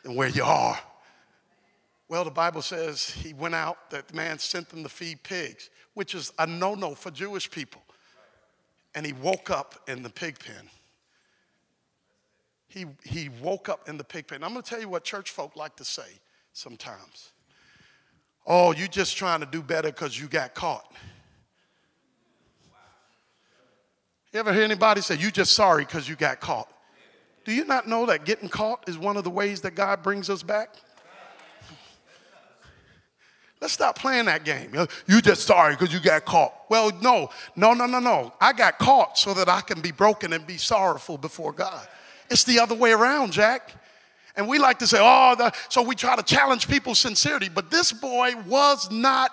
than 0.03 0.15
where 0.15 0.29
you 0.29 0.45
are? 0.45 0.79
Well, 2.09 2.25
the 2.25 2.31
Bible 2.31 2.63
says 2.63 3.09
he 3.09 3.33
went 3.33 3.55
out, 3.55 3.91
that 3.91 4.13
man 4.13 4.39
sent 4.39 4.69
them 4.69 4.83
to 4.83 4.89
feed 4.89 5.23
pigs 5.23 5.71
which 5.95 6.15
is 6.15 6.33
a 6.39 6.47
no 6.47 6.75
no 6.75 6.95
for 6.95 7.11
Jewish 7.11 7.51
people. 7.51 7.83
And 8.95 9.07
he 9.07 9.13
woke 9.13 9.51
up 9.51 9.89
in 9.89 10.03
the 10.03 10.11
pig 10.11 10.39
pen. 10.39 10.69
He, 12.69 12.87
he 13.05 13.29
woke 13.43 13.69
up 13.69 13.89
in 13.89 13.99
the 13.99 14.05
pig 14.05 14.27
pen. 14.27 14.43
I'm 14.43 14.53
going 14.53 14.63
to 14.63 14.69
tell 14.69 14.81
you 14.81 14.89
what 14.89 15.05
church 15.05 15.31
folk 15.31 15.57
like 15.57 15.77
to 15.77 15.85
say 15.85 16.21
sometimes. 16.53 17.33
Oh, 18.47 18.73
you 18.73 18.89
just 18.89 19.17
trying 19.17 19.41
to 19.41 19.47
do 19.47 19.63
better 19.63 19.89
because 19.89 20.19
you 20.19 20.27
got 20.27 20.55
caught. 20.55 20.91
You 24.33 24.41
ever 24.41 24.53
hear 24.53 24.63
anybody 24.63 25.03
say, 25.03 25.17
you 25.17 25.31
just 25.31 25.53
sorry 25.53 25.85
because 25.85 26.09
you 26.09 26.17
got 26.17 26.41
caught? 26.41 26.73
Do 27.45 27.53
you 27.53 27.65
not 27.65 27.87
know 27.87 28.07
that 28.07 28.25
getting 28.25 28.49
caught 28.49 28.89
is 28.89 28.97
one 28.97 29.17
of 29.17 29.25
the 29.25 29.31
ways 29.31 29.61
that 29.63 29.75
God 29.75 30.03
brings 30.03 30.31
us 30.31 30.43
back? 30.43 30.77
Let's 33.62 33.75
stop 33.75 33.97
playing 33.97 34.25
that 34.25 34.45
game. 34.45 34.75
You 35.07 35.23
just 35.23 35.47
sorry 35.47 35.76
because 35.76 35.95
you 35.95 36.00
got 36.00 36.25
caught. 36.25 36.52
Well, 36.69 36.90
no, 37.00 37.31
no, 37.54 37.75
no, 37.75 37.87
no, 37.87 38.00
no. 38.00 38.33
I 38.40 38.52
got 38.52 38.76
caught 38.81 39.16
so 39.16 39.33
that 39.35 39.49
I 39.49 39.61
can 39.61 39.81
be 39.81 39.92
broken 39.92 40.33
and 40.33 40.45
be 40.45 40.57
sorrowful 40.57 41.16
before 41.16 41.52
God. 41.52 41.87
It's 42.28 42.42
the 42.42 42.59
other 42.59 42.75
way 42.75 42.90
around, 42.90 43.33
Jack. 43.33 43.73
And 44.35 44.49
we 44.49 44.59
like 44.59 44.81
to 44.81 44.87
say, 44.88 44.99
oh, 45.00 45.37
the, 45.38 45.52
so 45.69 45.81
we 45.81 45.95
try 45.95 46.16
to 46.16 46.25
challenge 46.25 46.66
people's 46.66 46.99
sincerity. 46.99 47.49
But 47.49 47.71
this 47.71 47.92
boy 47.92 48.33
was 48.49 48.90
not 48.90 49.31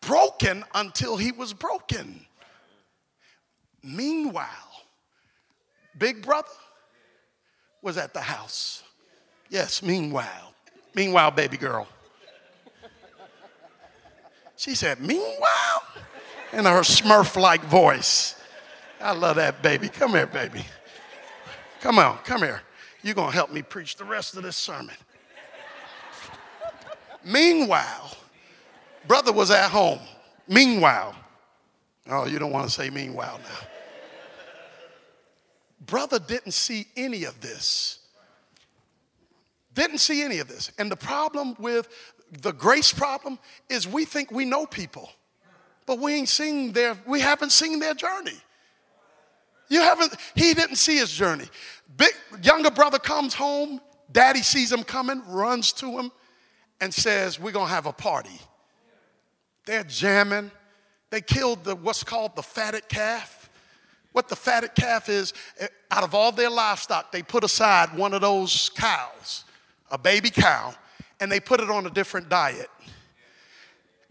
broken 0.00 0.64
until 0.74 1.16
he 1.16 1.30
was 1.30 1.52
broken. 1.52 2.26
Meanwhile, 3.84 4.48
Big 5.96 6.26
Brother 6.26 6.48
was 7.82 7.98
at 7.98 8.14
the 8.14 8.20
house. 8.20 8.82
Yes, 9.48 9.80
meanwhile. 9.80 10.54
Meanwhile, 10.96 11.30
baby 11.30 11.56
girl. 11.56 11.86
She 14.56 14.74
said, 14.74 15.00
Meanwhile, 15.00 15.82
in 16.52 16.64
her 16.64 16.80
smurf 16.80 17.40
like 17.40 17.62
voice. 17.64 18.40
I 19.00 19.12
love 19.12 19.36
that 19.36 19.62
baby. 19.62 19.88
Come 19.88 20.12
here, 20.12 20.26
baby. 20.26 20.64
Come 21.80 21.98
on, 21.98 22.18
come 22.18 22.42
here. 22.42 22.62
You're 23.02 23.14
going 23.14 23.30
to 23.30 23.34
help 23.34 23.52
me 23.52 23.60
preach 23.60 23.96
the 23.96 24.04
rest 24.04 24.36
of 24.36 24.42
this 24.42 24.56
sermon. 24.56 24.94
Meanwhile, 27.22 28.16
brother 29.06 29.32
was 29.32 29.50
at 29.50 29.70
home. 29.70 30.00
Meanwhile, 30.48 31.14
oh, 32.08 32.26
you 32.26 32.38
don't 32.38 32.52
want 32.52 32.66
to 32.66 32.72
say 32.72 32.90
meanwhile 32.90 33.38
now. 33.42 33.68
Brother 35.84 36.18
didn't 36.18 36.52
see 36.52 36.86
any 36.96 37.24
of 37.24 37.40
this. 37.40 37.98
Didn't 39.74 39.98
see 39.98 40.22
any 40.22 40.38
of 40.38 40.48
this. 40.48 40.70
And 40.78 40.90
the 40.90 40.96
problem 40.96 41.56
with 41.58 41.88
the 42.42 42.52
grace 42.52 42.92
problem 42.92 43.38
is 43.68 43.86
we 43.86 44.04
think 44.04 44.30
we 44.30 44.44
know 44.44 44.66
people, 44.66 45.10
but 45.86 45.98
we 45.98 46.14
ain't 46.14 46.28
seen 46.28 46.72
their, 46.72 46.96
we 47.06 47.20
haven't 47.20 47.52
seen 47.52 47.78
their 47.78 47.94
journey. 47.94 48.38
You 49.68 49.80
haven't, 49.80 50.14
he 50.34 50.54
didn't 50.54 50.76
see 50.76 50.96
his 50.96 51.10
journey. 51.12 51.46
Big 51.96 52.12
younger 52.42 52.70
brother 52.70 52.98
comes 52.98 53.34
home, 53.34 53.80
daddy 54.10 54.42
sees 54.42 54.72
him 54.72 54.84
coming, 54.84 55.22
runs 55.28 55.72
to 55.74 55.98
him, 55.98 56.12
and 56.80 56.92
says, 56.92 57.38
We're 57.40 57.52
gonna 57.52 57.70
have 57.70 57.86
a 57.86 57.92
party. 57.92 58.38
They're 59.66 59.84
jamming. 59.84 60.50
They 61.10 61.20
killed 61.20 61.64
the 61.64 61.76
what's 61.76 62.02
called 62.02 62.36
the 62.36 62.42
fatted 62.42 62.88
calf. 62.88 63.48
What 64.12 64.28
the 64.28 64.36
fatted 64.36 64.74
calf 64.74 65.08
is, 65.08 65.32
eh, 65.58 65.66
out 65.90 66.04
of 66.04 66.14
all 66.14 66.30
their 66.30 66.50
livestock, 66.50 67.10
they 67.10 67.22
put 67.22 67.42
aside 67.42 67.96
one 67.96 68.14
of 68.14 68.20
those 68.20 68.70
cows, 68.76 69.44
a 69.90 69.98
baby 69.98 70.30
cow, 70.30 70.74
and 71.24 71.32
they 71.32 71.40
put 71.40 71.58
it 71.58 71.70
on 71.70 71.86
a 71.86 71.90
different 71.90 72.28
diet. 72.28 72.68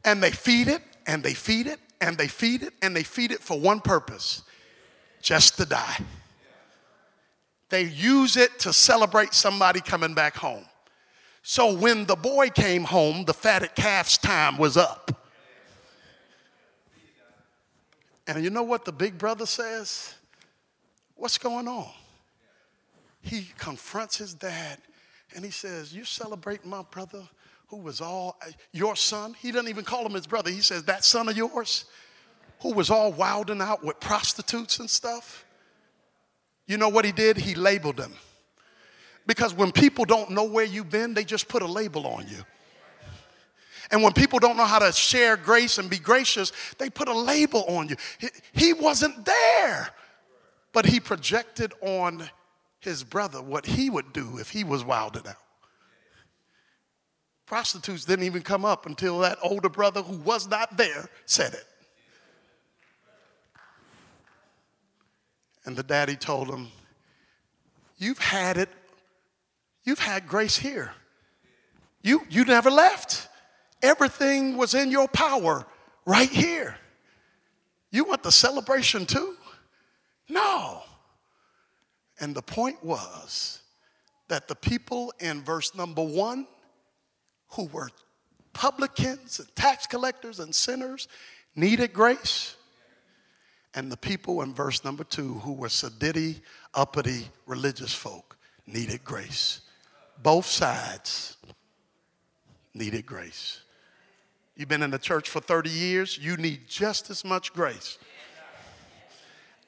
And 0.04 0.22
they 0.22 0.32
feed 0.32 0.68
it, 0.68 0.82
and 1.06 1.22
they 1.22 1.36
feed 1.36 1.68
it, 1.68 1.80
and 2.02 2.18
they 2.18 2.28
feed 2.28 2.64
it, 2.64 2.74
and 2.82 2.96
they 2.96 3.04
feed 3.04 3.32
it 3.32 3.40
for 3.40 3.60
one 3.60 3.82
purpose 3.82 4.42
just 5.22 5.58
to 5.58 5.66
die. 5.68 6.00
They 7.70 7.84
use 7.84 8.36
it 8.36 8.58
to 8.62 8.74
celebrate 8.74 9.36
somebody 9.36 9.80
coming 9.80 10.16
back 10.16 10.36
home. 10.36 10.66
So 11.44 11.72
when 11.72 12.08
the 12.08 12.16
boy 12.16 12.50
came 12.50 12.84
home, 12.84 13.26
the 13.26 13.34
fatted 13.36 13.76
calf's 13.76 14.18
time 14.18 14.58
was 14.58 14.76
up. 14.76 15.12
And 18.26 18.44
you 18.44 18.50
know 18.50 18.64
what 18.64 18.86
the 18.86 18.92
big 18.92 19.20
brother 19.20 19.46
says? 19.46 20.16
What's 21.14 21.38
going 21.38 21.68
on? 21.68 21.92
He 23.22 23.52
confronts 23.60 24.18
his 24.18 24.34
dad 24.34 24.80
and 25.36 25.44
he 25.44 25.52
says, 25.52 25.94
You 25.94 26.06
celebrate 26.06 26.66
my 26.66 26.84
brother 26.92 27.24
who 27.68 27.78
was 27.78 28.02
all 28.02 28.38
your 28.72 28.96
son. 28.96 29.36
He 29.40 29.52
doesn't 29.52 29.70
even 29.70 29.84
call 29.84 30.06
him 30.06 30.14
his 30.14 30.28
brother. 30.28 30.52
He 30.52 30.62
says, 30.62 30.84
That 30.84 31.04
son 31.04 31.30
of 31.30 31.38
yours 31.38 31.86
who 32.62 32.74
was 32.74 32.90
all 32.90 33.12
wilding 33.12 33.62
out 33.62 33.84
with 33.84 34.00
prostitutes 34.00 34.80
and 34.80 34.90
stuff. 34.90 35.46
You 36.66 36.78
know 36.78 36.90
what 36.90 37.04
he 37.04 37.12
did? 37.12 37.38
He 37.38 37.56
labeled 37.56 37.98
them. 37.98 38.14
Because 39.28 39.54
when 39.54 39.72
people 39.72 40.06
don't 40.06 40.32
know 40.32 40.44
where 40.44 40.66
you've 40.66 40.90
been, 40.90 41.14
they 41.14 41.24
just 41.24 41.48
put 41.48 41.62
a 41.62 41.68
label 41.68 42.08
on 42.08 42.28
you. 42.28 42.44
And 43.92 44.02
when 44.02 44.14
people 44.14 44.40
don't 44.40 44.58
know 44.58 44.66
how 44.66 44.80
to 44.80 44.92
share 44.92 45.38
grace 45.38 45.78
and 45.78 45.90
be 45.90 46.00
gracious, 46.00 46.52
they 46.78 46.90
put 46.90 47.08
a 47.08 47.18
label 47.18 47.64
on 47.68 47.90
you. 47.90 47.96
He, 48.18 48.30
he 48.54 48.74
wasn't 48.74 49.26
there, 49.26 49.90
but 50.72 50.86
he 50.86 51.00
projected 51.00 51.74
on 51.82 52.30
his 52.86 53.04
brother 53.04 53.42
what 53.42 53.66
he 53.66 53.90
would 53.90 54.14
do 54.14 54.38
if 54.38 54.50
he 54.50 54.64
was 54.64 54.84
wilded 54.84 55.28
out. 55.28 55.36
Prostitutes 57.46 58.06
didn't 58.06 58.26
even 58.26 58.42
come 58.42 58.66
up 58.66 58.86
until 58.86 59.20
that 59.20 59.38
older 59.42 59.70
brother 59.70 60.02
who 60.02 60.18
was 60.18 60.48
not 60.48 60.78
there 60.78 61.10
said 61.26 61.54
it. 61.54 61.66
And 65.66 65.76
the 65.76 65.84
daddy 65.84 66.16
told 66.16 66.50
him, 66.50 66.70
You've 67.98 68.20
had 68.20 68.58
it, 68.58 68.70
you've 69.84 70.00
had 70.00 70.28
grace 70.28 70.58
here. 70.58 70.92
You, 72.02 72.22
you 72.30 72.44
never 72.44 72.70
left. 72.70 73.30
Everything 73.82 74.58
was 74.58 74.74
in 74.74 74.92
your 74.92 75.08
power 75.08 75.66
right 76.06 76.30
here. 76.30 76.78
You 77.92 78.04
want 78.04 78.24
the 78.24 78.32
celebration 78.32 79.06
too? 79.06 79.36
No. 80.28 80.82
And 82.20 82.36
the 82.36 82.42
point 82.42 82.84
was 82.84 83.62
that 84.28 84.48
the 84.48 84.56
people 84.56 85.14
in 85.20 85.42
verse 85.42 85.76
number 85.76 86.04
one, 86.04 86.48
who 87.50 87.66
were 87.66 87.90
publicans 88.54 89.40
and 89.40 89.56
tax 89.56 89.88
collectors 89.88 90.40
and 90.40 90.54
sinners, 90.54 91.08
needed 91.56 91.94
grace. 91.94 92.56
And 93.76 93.92
the 93.92 93.98
people 93.98 94.42
in 94.44 94.54
verse 94.54 94.84
number 94.84 95.04
two, 95.04 95.36
who 95.36 95.54
were 95.54 95.68
sedity, 95.68 96.42
uppity, 96.74 97.28
religious 97.48 97.94
folk, 97.94 98.38
needed 98.68 99.04
grace. 99.04 99.62
Both 100.22 100.46
sides 100.46 101.38
needed 102.74 103.06
grace. 103.06 103.62
You've 104.56 104.70
been 104.70 104.84
in 104.84 104.92
the 104.92 105.00
church 105.00 105.30
for 105.30 105.40
30 105.40 105.70
years, 105.70 106.18
you 106.18 106.38
need 106.38 106.68
just 106.68 107.10
as 107.10 107.26
much 107.26 107.54
grace 107.54 107.98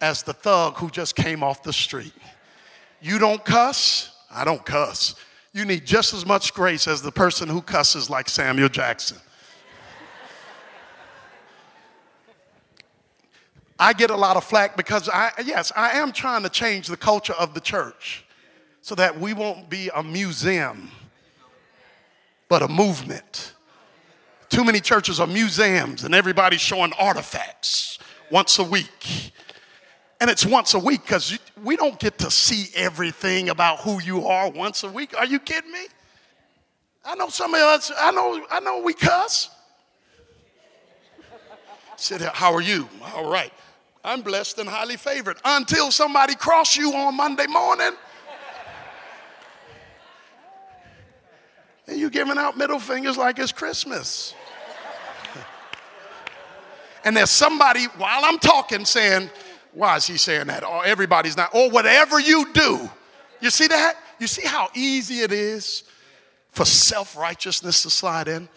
as 0.01 0.23
the 0.23 0.33
thug 0.33 0.75
who 0.75 0.89
just 0.89 1.15
came 1.15 1.41
off 1.41 1.63
the 1.63 1.73
street. 1.73 2.13
You 3.05 3.19
don't 3.19 3.45
cuss, 3.45 4.09
I 4.31 4.43
don't 4.43 4.65
cuss. 4.65 5.13
You 5.53 5.63
need 5.63 5.85
just 5.85 6.11
as 6.15 6.25
much 6.25 6.55
grace 6.55 6.87
as 6.87 7.03
the 7.03 7.11
person 7.11 7.47
who 7.47 7.61
cusses 7.61 8.09
like 8.09 8.27
Samuel 8.27 8.67
Jackson. 8.67 9.19
I 13.77 13.93
get 13.93 14.09
a 14.09 14.15
lot 14.15 14.37
of 14.37 14.43
flack 14.43 14.75
because 14.75 15.07
I, 15.07 15.29
yes, 15.45 15.71
I 15.75 15.99
am 15.99 16.13
trying 16.13 16.41
to 16.41 16.49
change 16.49 16.87
the 16.87 16.97
culture 16.97 17.33
of 17.33 17.53
the 17.53 17.59
church 17.59 18.25
so 18.81 18.95
that 18.95 19.19
we 19.19 19.33
won't 19.33 19.69
be 19.69 19.91
a 19.93 20.01
museum, 20.01 20.89
but 22.49 22.63
a 22.63 22.67
movement. 22.67 23.53
Too 24.49 24.63
many 24.63 24.79
churches 24.79 25.19
are 25.19 25.27
museums 25.27 26.05
and 26.05 26.15
everybody's 26.15 26.59
showing 26.61 26.91
artifacts 26.93 27.99
once 28.31 28.57
a 28.57 28.63
week. 28.63 29.31
And 30.21 30.29
it's 30.29 30.45
once 30.45 30.73
a 30.73 30.79
week 30.79 31.01
because 31.01 31.37
we 31.63 31.75
don't 31.75 31.99
get 31.99 32.17
to 32.19 32.31
see 32.31 32.69
everything 32.75 33.49
about 33.49 33.79
who 33.79 34.01
you 34.01 34.27
are 34.27 34.49
once 34.49 34.83
a 34.83 34.89
week. 34.89 35.17
Are 35.17 35.25
you 35.25 35.39
kidding 35.39 35.71
me? 35.71 35.87
I 37.03 37.15
know 37.15 37.29
some 37.29 37.53
of 37.53 37.61
us, 37.61 37.91
I 37.99 38.11
know, 38.11 38.45
I 38.49 38.59
know 38.61 38.81
we 38.81 38.93
cuss. 38.93 39.49
Sit 41.97 42.21
here, 42.21 42.31
how 42.33 42.53
are 42.53 42.61
you? 42.61 42.89
All 43.13 43.29
right. 43.29 43.51
I'm 44.03 44.21
blessed 44.21 44.59
and 44.59 44.69
highly 44.69 44.97
favored 44.97 45.37
until 45.43 45.91
somebody 45.91 46.35
cross 46.35 46.77
you 46.77 46.93
on 46.93 47.15
Monday 47.15 47.47
morning. 47.47 47.91
and 51.87 51.99
you 51.99 52.09
giving 52.09 52.37
out 52.37 52.57
middle 52.57 52.79
fingers 52.79 53.17
like 53.17 53.39
it's 53.39 53.51
Christmas. 53.51 54.33
and 57.05 57.15
there's 57.15 57.29
somebody 57.29 57.85
while 57.97 58.25
I'm 58.25 58.39
talking 58.39 58.85
saying, 58.85 59.29
why 59.75 59.97
is 59.97 60.07
he 60.07 60.17
saying 60.17 60.47
that? 60.47 60.63
Oh, 60.63 60.79
everybody's 60.79 61.37
not, 61.37 61.53
or 61.53 61.69
whatever 61.69 62.19
you 62.19 62.51
do. 62.53 62.89
You 63.41 63.49
see 63.49 63.67
that? 63.67 63.97
You 64.19 64.27
see 64.27 64.47
how 64.47 64.69
easy 64.73 65.19
it 65.19 65.31
is 65.31 65.83
for 66.49 66.65
self 66.65 67.17
righteousness 67.17 67.83
to 67.83 67.89
slide 67.89 68.27
in? 68.27 68.49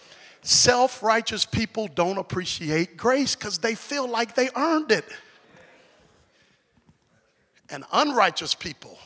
Self 0.42 1.02
righteous 1.02 1.44
people 1.44 1.88
don't 1.88 2.18
appreciate 2.18 2.96
grace 2.96 3.34
because 3.34 3.58
they 3.58 3.74
feel 3.74 4.08
like 4.08 4.34
they 4.34 4.48
earned 4.56 4.92
it. 4.92 5.04
And 7.68 7.84
unrighteous 7.92 8.54
people 8.54 8.98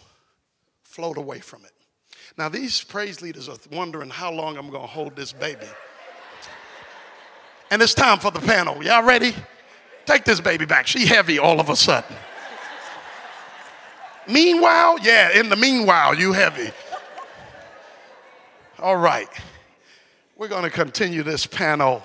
float 0.85 1.17
away 1.17 1.41
from 1.41 1.65
it. 1.65 1.73
Now, 2.37 2.49
these 2.49 2.85
praise 2.85 3.21
leaders 3.21 3.49
are 3.49 3.57
wondering 3.73 4.11
how 4.11 4.31
long 4.31 4.57
I'm 4.57 4.71
going 4.71 4.83
to 4.83 4.87
hold 4.89 5.17
this 5.17 5.33
baby. 5.33 5.67
And 7.71 7.81
it's 7.81 7.95
time 7.95 8.19
for 8.19 8.31
the 8.31 8.41
panel. 8.41 8.85
Y'all 8.85 9.03
ready? 9.03 9.35
Take 10.07 10.25
this 10.25 10.41
baby 10.41 10.65
back. 10.65 10.87
She 10.87 11.07
heavy 11.07 11.39
all 11.39 11.61
of 11.61 11.69
a 11.69 11.77
sudden. 11.77 12.17
meanwhile, 14.27 14.99
yeah, 15.01 15.39
in 15.39 15.49
the 15.49 15.57
meanwhile, 15.57 16.15
you 16.15 16.33
heavy. 16.33 16.71
All 18.79 18.97
right. 18.97 19.29
We're 20.37 20.49
going 20.49 20.65
to 20.65 20.71
continue 20.71 21.23
this 21.23 21.47
panel. 21.47 22.03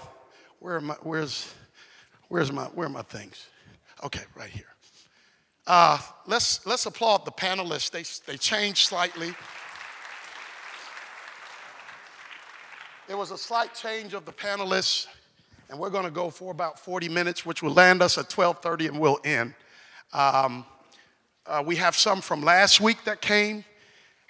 Where 0.59 0.77
am 0.77 0.91
I, 0.91 0.95
where's, 1.01 1.51
where's 2.27 2.51
my, 2.51 2.65
where 2.65 2.85
are 2.85 2.89
my 2.89 3.01
things? 3.01 3.47
Okay, 4.03 4.23
right 4.35 4.49
here. 4.49 4.65
Uh, 5.65 5.97
let's, 6.27 6.65
let's 6.65 6.85
applaud 6.85 7.25
the 7.25 7.31
panelists. 7.31 7.89
They, 7.89 8.03
they 8.31 8.37
changed 8.37 8.87
slightly. 8.87 9.33
There 13.07 13.17
was 13.17 13.31
a 13.31 13.37
slight 13.37 13.73
change 13.73 14.13
of 14.13 14.25
the 14.25 14.31
panelists 14.31 15.07
and 15.69 15.79
we're 15.79 15.89
going 15.89 16.05
to 16.05 16.11
go 16.11 16.29
for 16.29 16.51
about 16.51 16.79
40 16.79 17.09
minutes, 17.09 17.45
which 17.45 17.61
will 17.61 17.73
land 17.73 18.01
us 18.01 18.17
at 18.17 18.29
12:30, 18.29 18.87
and 18.87 18.99
we'll 18.99 19.19
end. 19.23 19.53
Um, 20.13 20.65
uh, 21.45 21.63
we 21.65 21.75
have 21.77 21.95
some 21.95 22.21
from 22.21 22.41
last 22.41 22.81
week 22.81 23.03
that 23.05 23.21
came, 23.21 23.63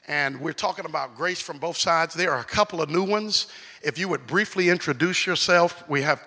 and 0.08 0.40
we're 0.40 0.54
talking 0.54 0.86
about 0.86 1.16
grace 1.16 1.42
from 1.42 1.58
both 1.58 1.78
sides. 1.78 2.14
There 2.14 2.32
are 2.32 2.40
a 2.40 2.46
couple 2.46 2.82
of 2.82 2.90
new 2.90 3.04
ones. 3.04 3.48
If 3.82 3.98
you 3.98 4.08
would 4.08 4.26
briefly 4.28 4.70
introduce 4.70 5.26
yourself, 5.26 5.88
we 5.90 6.02
have 6.02 6.24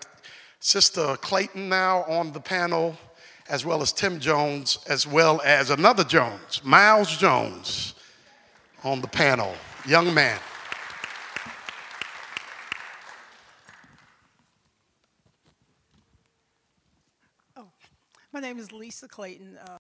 Sister 0.61 1.17
Clayton 1.17 1.69
now 1.69 2.05
on 2.05 2.33
the 2.33 2.41
panel, 2.41 2.97
as 3.49 3.65
well 3.65 3.83
as 3.83 3.93
Tim 3.93 4.21
Jones, 4.21 4.79
as 4.89 5.07
well 5.07 5.41
as 5.45 5.71
another 5.71 6.05
Jones, 6.05 6.61
Miles 6.65 7.17
Jones, 7.17 7.95
on 8.85 9.01
the 9.01 9.09
panel, 9.09 9.55
young 9.87 10.13
man. 10.13 10.39
My 18.33 18.39
name 18.39 18.61
is 18.61 18.71
Lisa 18.71 19.09
Clayton. 19.09 19.59
Uh, 19.59 19.77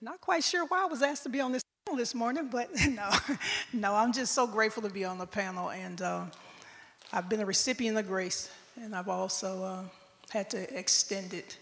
not 0.00 0.20
quite 0.20 0.44
sure 0.44 0.64
why 0.66 0.84
I 0.84 0.86
was 0.86 1.02
asked 1.02 1.24
to 1.24 1.28
be 1.28 1.40
on 1.40 1.50
this 1.50 1.62
panel 1.84 1.98
this 1.98 2.14
morning, 2.14 2.48
but 2.48 2.68
no, 2.90 3.10
no, 3.72 3.94
I'm 3.94 4.12
just 4.12 4.34
so 4.34 4.46
grateful 4.46 4.84
to 4.84 4.88
be 4.88 5.04
on 5.04 5.18
the 5.18 5.26
panel. 5.26 5.70
And 5.70 6.00
uh, 6.00 6.24
I've 7.12 7.28
been 7.28 7.40
a 7.40 7.46
recipient 7.46 7.98
of 7.98 8.06
grace, 8.06 8.50
and 8.76 8.94
I've 8.94 9.08
also 9.08 9.64
uh, 9.64 9.82
had 10.30 10.48
to 10.50 10.78
extend 10.78 11.34
it. 11.34 11.58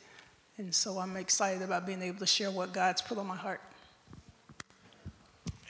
And 0.59 0.75
so 0.75 0.99
I'm 0.99 1.17
excited 1.17 1.63
about 1.63 1.87
being 1.87 2.03
able 2.03 2.19
to 2.19 2.27
share 2.27 2.51
what 2.51 2.75
God's 2.75 3.01
put 3.01 3.17
on 3.17 3.27
my 3.27 3.37
heart. 3.37 3.63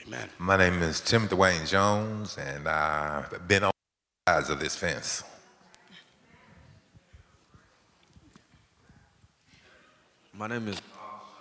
Amen. 0.05 0.29
My 0.37 0.57
name 0.57 0.81
is 0.81 0.99
Timothy 0.99 1.35
Wayne 1.35 1.65
Jones, 1.65 2.37
and 2.37 2.67
I've 2.67 3.47
been 3.47 3.63
on 3.63 3.71
the 4.25 4.33
sides 4.33 4.49
of 4.49 4.59
this 4.59 4.75
fence. 4.75 5.23
My 10.37 10.47
name 10.47 10.67
is. 10.67 10.81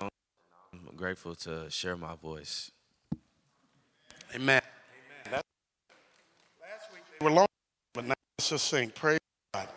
I'm 0.01 0.97
grateful 0.97 1.35
to 1.37 1.69
share 1.69 1.97
my 1.97 2.15
voice. 2.15 2.71
Amen. 4.33 4.63
Amen. 5.27 5.41
Last 6.61 6.93
week 6.93 7.03
they 7.19 7.25
were 7.25 7.33
long, 7.33 7.49
but 7.93 8.07
now 8.07 8.15
just 8.41 8.69
sing. 8.69 8.91
Praise 8.91 9.19
God. 9.53 9.69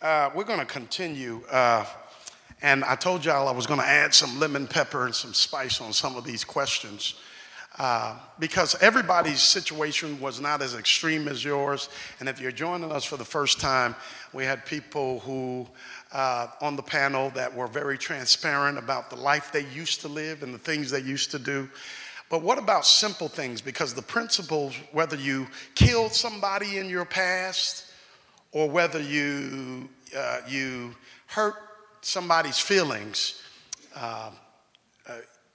Uh, 0.00 0.30
we're 0.34 0.44
going 0.44 0.58
to 0.58 0.64
continue. 0.64 1.42
Uh, 1.50 1.84
and 2.62 2.82
I 2.84 2.94
told 2.94 3.22
y'all 3.22 3.46
I 3.46 3.52
was 3.52 3.66
going 3.66 3.80
to 3.80 3.86
add 3.86 4.14
some 4.14 4.40
lemon 4.40 4.66
pepper 4.66 5.04
and 5.04 5.14
some 5.14 5.34
spice 5.34 5.82
on 5.82 5.92
some 5.92 6.16
of 6.16 6.24
these 6.24 6.44
questions. 6.44 7.20
Uh, 7.76 8.16
because 8.38 8.76
everybody's 8.80 9.42
situation 9.42 10.20
was 10.20 10.40
not 10.40 10.62
as 10.62 10.74
extreme 10.74 11.26
as 11.26 11.44
yours. 11.44 11.88
And 12.20 12.28
if 12.28 12.40
you're 12.40 12.52
joining 12.52 12.92
us 12.92 13.04
for 13.04 13.16
the 13.16 13.24
first 13.24 13.60
time, 13.60 13.96
we 14.32 14.44
had 14.44 14.64
people 14.64 15.18
who 15.20 15.66
uh, 16.12 16.46
on 16.60 16.76
the 16.76 16.82
panel 16.82 17.30
that 17.30 17.52
were 17.52 17.66
very 17.66 17.98
transparent 17.98 18.78
about 18.78 19.10
the 19.10 19.16
life 19.16 19.50
they 19.50 19.66
used 19.74 20.02
to 20.02 20.08
live 20.08 20.44
and 20.44 20.54
the 20.54 20.58
things 20.58 20.90
they 20.90 21.00
used 21.00 21.32
to 21.32 21.38
do. 21.38 21.68
But 22.30 22.42
what 22.42 22.58
about 22.58 22.86
simple 22.86 23.28
things? 23.28 23.60
Because 23.60 23.92
the 23.92 24.02
principles, 24.02 24.76
whether 24.92 25.16
you 25.16 25.48
killed 25.74 26.12
somebody 26.12 26.78
in 26.78 26.88
your 26.88 27.04
past 27.04 27.86
or 28.52 28.70
whether 28.70 29.00
you, 29.00 29.88
uh, 30.16 30.40
you 30.48 30.94
hurt 31.26 31.54
somebody's 32.02 32.58
feelings, 32.58 33.42
uh, 33.96 34.30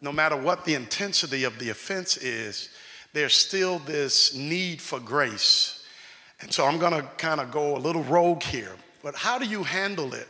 no 0.02 0.12
matter 0.12 0.36
what 0.36 0.66
the 0.66 0.76
intensity 0.76 1.44
of 1.44 1.60
the 1.60 1.70
offense 1.70 2.18
is, 2.18 2.70
there's 3.14 3.36
still 3.36 3.80
this 3.80 4.34
need 4.34 4.82
for 4.82 5.00
grace. 5.00 5.86
And 6.42 6.54
so 6.54 6.66
I'm 6.66 6.80
going 6.80 6.94
to 6.94 7.02
kind 7.18 7.42
of 7.42 7.52
go 7.52 7.76
a 7.76 7.80
little 7.80 8.04
rogue 8.04 8.44
here. 8.44 8.76
But 9.04 9.16
how 9.16 9.40
do 9.40 9.46
you 9.46 9.64
handle 9.64 10.14
it 10.14 10.28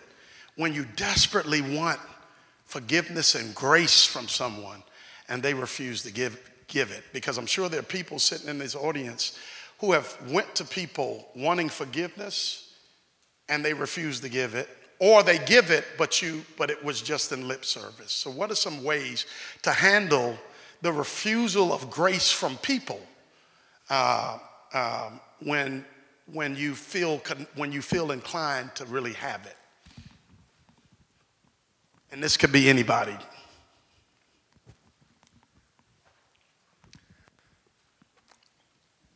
when 0.56 0.74
you 0.74 0.86
desperately 0.96 1.62
want 1.62 2.00
forgiveness 2.66 3.34
and 3.34 3.56
grace 3.56 4.06
from 4.06 4.28
someone 4.28 4.84
and 5.28 5.42
they 5.42 5.54
refuse 5.56 6.04
to 6.04 6.12
give, 6.12 6.40
give 6.68 6.92
it. 6.92 7.04
Because 7.14 7.38
I'm 7.38 7.48
sure 7.48 7.68
there 7.68 7.80
are 7.80 7.84
people 7.84 8.20
sitting 8.20 8.48
in 8.48 8.60
this 8.60 8.76
audience 8.76 9.38
who 9.80 9.94
have 9.94 10.18
went 10.30 10.54
to 10.56 10.66
people 10.66 11.28
wanting 11.36 11.70
forgiveness 11.70 12.74
and 13.48 13.66
they 13.66 13.74
refuse 13.74 14.20
to 14.20 14.30
give 14.30 14.54
it 14.54 14.70
or 15.00 15.24
they 15.24 15.40
give 15.40 15.72
it 15.72 15.86
but 15.98 16.22
you 16.22 16.46
but 16.58 16.70
it 16.70 16.84
was 16.84 17.02
just 17.02 17.32
in 17.32 17.48
lip 17.48 17.66
service. 17.66 18.12
So 18.12 18.30
what 18.30 18.52
are 18.52 18.56
some 18.56 18.84
ways 18.84 19.26
to 19.64 19.72
handle 19.72 20.38
the 20.82 20.92
refusal 20.92 21.74
of 21.74 21.90
grace 21.90 22.32
from 22.32 22.58
people 22.58 23.02
uh, 23.90 24.38
um, 24.74 25.20
when 25.42 25.86
when 26.32 26.56
you 26.56 26.76
feel 26.76 27.22
when 27.56 27.72
you 27.72 27.82
feel 27.82 28.12
inclined 28.12 28.76
to 28.76 28.86
really 28.86 29.14
have 29.14 29.46
it? 29.46 29.56
And 32.12 32.22
this 32.22 32.38
could 32.38 32.52
be 32.52 32.70
anybody. 32.70 33.16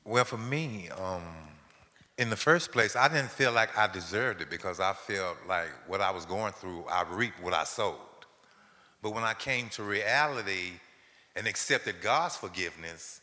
Well 0.06 0.26
for 0.26 0.38
me 0.38 0.90
um, 0.90 1.24
in 2.18 2.30
the 2.30 2.36
first 2.36 2.72
place 2.72 2.96
i 2.96 3.08
didn't 3.08 3.32
feel 3.32 3.52
like 3.52 3.76
i 3.78 3.88
deserved 3.88 4.42
it 4.42 4.50
because 4.50 4.80
i 4.80 4.94
felt 4.94 5.38
like 5.48 5.70
what 5.88 6.02
i 6.02 6.12
was 6.12 6.26
going 6.26 6.54
through 6.54 6.84
i 6.86 7.04
reaped 7.10 7.42
what 7.42 7.54
i 7.54 7.64
sowed 7.64 7.96
but 9.02 9.14
when 9.14 9.24
i 9.24 9.34
came 9.34 9.70
to 9.70 9.84
reality 9.84 10.72
and 11.36 11.48
accepted 11.48 11.96
god's 12.02 12.36
forgiveness 12.36 13.22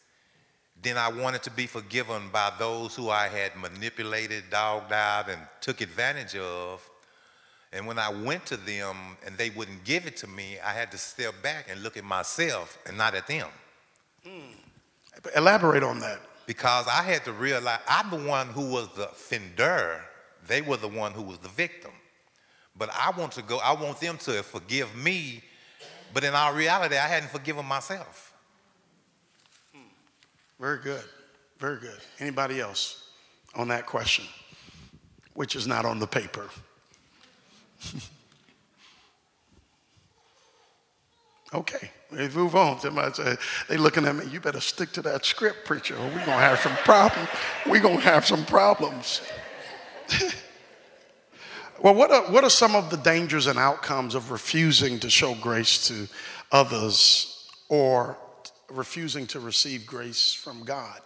then 0.82 0.96
I 0.96 1.08
wanted 1.08 1.42
to 1.42 1.50
be 1.50 1.66
forgiven 1.66 2.30
by 2.32 2.52
those 2.58 2.94
who 2.94 3.10
I 3.10 3.28
had 3.28 3.54
manipulated, 3.56 4.44
dogged 4.50 4.92
out, 4.92 5.28
and 5.28 5.40
took 5.60 5.80
advantage 5.80 6.36
of. 6.36 6.88
And 7.72 7.86
when 7.86 7.98
I 7.98 8.08
went 8.08 8.46
to 8.46 8.56
them 8.56 8.96
and 9.26 9.36
they 9.36 9.50
wouldn't 9.50 9.84
give 9.84 10.06
it 10.06 10.16
to 10.18 10.26
me, 10.26 10.56
I 10.64 10.72
had 10.72 10.90
to 10.92 10.98
step 10.98 11.34
back 11.42 11.66
and 11.70 11.82
look 11.82 11.96
at 11.96 12.04
myself 12.04 12.78
and 12.86 12.96
not 12.96 13.14
at 13.14 13.26
them. 13.26 13.48
Mm. 14.26 14.54
Elaborate 15.36 15.82
on 15.82 16.00
that. 16.00 16.20
Because 16.50 16.88
I 16.88 17.04
had 17.04 17.24
to 17.26 17.32
realize 17.32 17.78
I'm 17.86 18.10
the 18.10 18.28
one 18.28 18.48
who 18.48 18.72
was 18.72 18.88
the 18.96 19.08
offender, 19.08 20.00
they 20.48 20.60
were 20.60 20.78
the 20.78 20.88
one 20.88 21.12
who 21.12 21.22
was 21.22 21.38
the 21.38 21.48
victim. 21.48 21.92
But 22.76 22.90
I 22.92 23.12
want 23.16 23.30
to 23.34 23.42
go, 23.42 23.58
I 23.58 23.72
want 23.80 24.00
them 24.00 24.18
to 24.18 24.42
forgive 24.42 24.96
me, 24.96 25.44
but 26.12 26.24
in 26.24 26.34
our 26.34 26.52
reality, 26.52 26.96
I 26.96 27.06
hadn't 27.06 27.30
forgiven 27.30 27.64
myself. 27.66 28.34
Hmm. 29.72 29.82
Very 30.58 30.78
good. 30.80 31.04
Very 31.60 31.78
good. 31.78 32.00
Anybody 32.18 32.60
else 32.60 33.10
on 33.54 33.68
that 33.68 33.86
question, 33.86 34.24
which 35.34 35.54
is 35.54 35.68
not 35.68 35.84
on 35.84 36.00
the 36.00 36.06
paper? 36.08 36.48
okay, 41.54 41.92
we 42.12 42.28
move 42.28 42.54
on. 42.54 42.80
Somebody 42.80 43.14
say, 43.14 43.36
they 43.68 43.76
looking 43.76 44.04
at 44.04 44.16
me, 44.16 44.26
you 44.26 44.40
better 44.40 44.60
stick 44.60 44.92
to 44.92 45.02
that 45.02 45.24
script, 45.24 45.64
preacher, 45.64 45.96
or 45.96 46.06
we're 46.08 46.26
gonna 46.26 46.32
have 46.32 46.58
some 46.60 46.76
problems. 46.76 47.28
We're 47.66 47.80
gonna 47.80 48.00
have 48.00 48.26
some 48.26 48.44
problems. 48.44 49.20
well, 51.82 51.94
what 51.94 52.10
are, 52.10 52.22
what 52.30 52.44
are 52.44 52.50
some 52.50 52.74
of 52.74 52.90
the 52.90 52.96
dangers 52.96 53.46
and 53.46 53.58
outcomes 53.58 54.14
of 54.14 54.30
refusing 54.30 54.98
to 55.00 55.10
show 55.10 55.34
grace 55.36 55.86
to 55.88 56.08
others 56.50 57.48
or 57.68 58.18
refusing 58.68 59.26
to 59.28 59.40
receive 59.40 59.86
grace 59.86 60.32
from 60.32 60.64
God? 60.64 61.00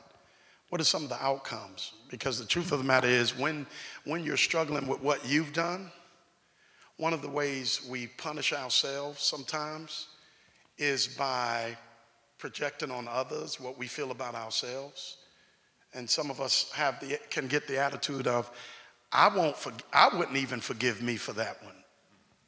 What 0.71 0.81
are 0.81 0.85
some 0.85 1.05
of 1.05 1.09
the 1.11 1.23
outcomes? 1.23 1.93
Because 2.11 2.39
the 2.39 2.47
truth 2.47 2.73
of 2.73 2.79
the 2.79 2.85
matter 2.85 3.09
is, 3.09 3.39
when, 3.39 3.67
when 4.05 4.25
you're 4.25 4.37
struggling 4.37 4.87
with 4.87 5.01
what 5.01 5.27
you've 5.29 5.53
done, 5.53 5.91
one 6.97 7.13
of 7.13 7.23
the 7.23 7.29
ways 7.29 7.87
we 7.89 8.07
punish 8.07 8.53
ourselves 8.53 9.23
sometimes 9.23 10.09
is 10.79 11.07
by 11.07 11.77
projecting 12.39 12.91
on 12.91 13.09
others 13.09 13.61
what 13.61 13.79
we 13.79 13.87
feel 13.87 14.11
about 14.11 14.35
ourselves. 14.35 15.19
And 15.95 16.09
some 16.11 16.31
of 16.31 16.41
us 16.41 16.71
have 16.73 17.01
the, 17.01 17.19
can 17.31 17.47
get 17.47 17.69
the 17.69 17.79
attitude 17.79 18.27
of, 18.27 18.51
I, 19.13 19.29
won't 19.29 19.57
for, 19.57 19.73
I 19.93 20.17
wouldn't 20.17 20.37
even 20.37 20.61
forgive 20.61 21.01
me 21.01 21.17
for 21.17 21.33
that 21.35 21.63
one. 21.63 21.75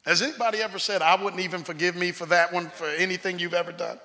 Has 0.05 0.21
anybody 0.21 0.59
ever 0.59 0.79
said, 0.79 1.01
I 1.01 1.21
wouldn't 1.21 1.41
even 1.41 1.63
forgive 1.63 1.95
me 1.95 2.11
for 2.11 2.25
that 2.27 2.53
one, 2.53 2.67
for 2.69 2.87
anything 2.87 3.39
you've 3.39 3.53
ever 3.53 3.71
done? 3.71 3.99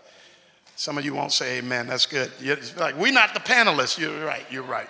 Some 0.76 0.98
of 0.98 1.04
you 1.04 1.14
won't 1.14 1.32
say 1.32 1.58
amen. 1.58 1.88
That's 1.88 2.06
good. 2.06 2.30
You're 2.40 2.56
like, 2.78 2.96
we're 2.96 3.12
not 3.12 3.34
the 3.34 3.40
panelists. 3.40 3.98
You're 3.98 4.24
right. 4.24 4.44
You're 4.50 4.62
right. 4.62 4.88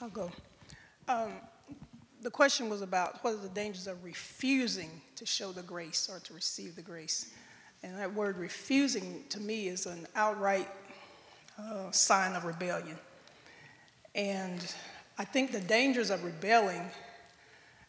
I'll 0.00 0.08
go. 0.08 0.30
Um, 1.08 1.32
the 2.22 2.30
question 2.30 2.68
was 2.68 2.82
about 2.82 3.22
what 3.24 3.34
are 3.34 3.38
the 3.38 3.48
dangers 3.48 3.86
of 3.86 4.04
refusing 4.04 4.90
to 5.16 5.24
show 5.24 5.52
the 5.52 5.62
grace 5.62 6.08
or 6.10 6.20
to 6.20 6.34
receive 6.34 6.76
the 6.76 6.82
grace. 6.82 7.32
And 7.82 7.98
that 7.98 8.12
word 8.12 8.36
refusing 8.36 9.24
to 9.30 9.40
me 9.40 9.68
is 9.68 9.86
an 9.86 10.06
outright 10.14 10.68
uh, 11.58 11.90
sign 11.90 12.34
of 12.34 12.44
rebellion. 12.44 12.98
And 14.14 14.74
I 15.18 15.24
think 15.24 15.52
the 15.52 15.60
dangers 15.60 16.10
of 16.10 16.24
rebelling 16.24 16.90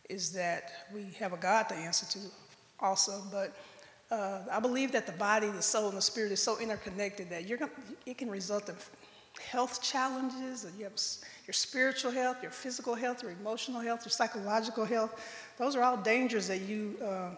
is 0.09 0.31
that 0.33 0.71
we 0.93 1.11
have 1.19 1.33
a 1.33 1.37
God 1.37 1.63
to 1.69 1.75
answer 1.75 2.05
to 2.05 2.19
also, 2.79 3.21
but 3.31 3.55
uh, 4.11 4.41
I 4.51 4.59
believe 4.59 4.91
that 4.91 5.05
the 5.05 5.13
body, 5.13 5.47
the 5.47 5.61
soul, 5.61 5.87
and 5.87 5.97
the 5.97 6.01
spirit 6.01 6.31
is 6.31 6.41
so 6.41 6.59
interconnected 6.59 7.29
that 7.29 7.47
you're 7.47 7.57
gonna, 7.57 7.71
it 8.05 8.17
can 8.17 8.29
result 8.29 8.67
in 8.69 8.75
health 9.49 9.81
challenges. 9.81 10.65
You 10.77 10.85
have 10.85 10.93
your 11.47 11.53
spiritual 11.53 12.11
health, 12.11 12.37
your 12.41 12.51
physical 12.51 12.95
health, 12.95 13.23
your 13.23 13.31
emotional 13.31 13.81
health, 13.81 14.05
your 14.05 14.11
psychological 14.11 14.85
health. 14.85 15.19
Those 15.57 15.75
are 15.75 15.83
all 15.83 15.97
dangers 15.97 16.47
that 16.47 16.61
you 16.61 16.97
uh, 17.03 17.29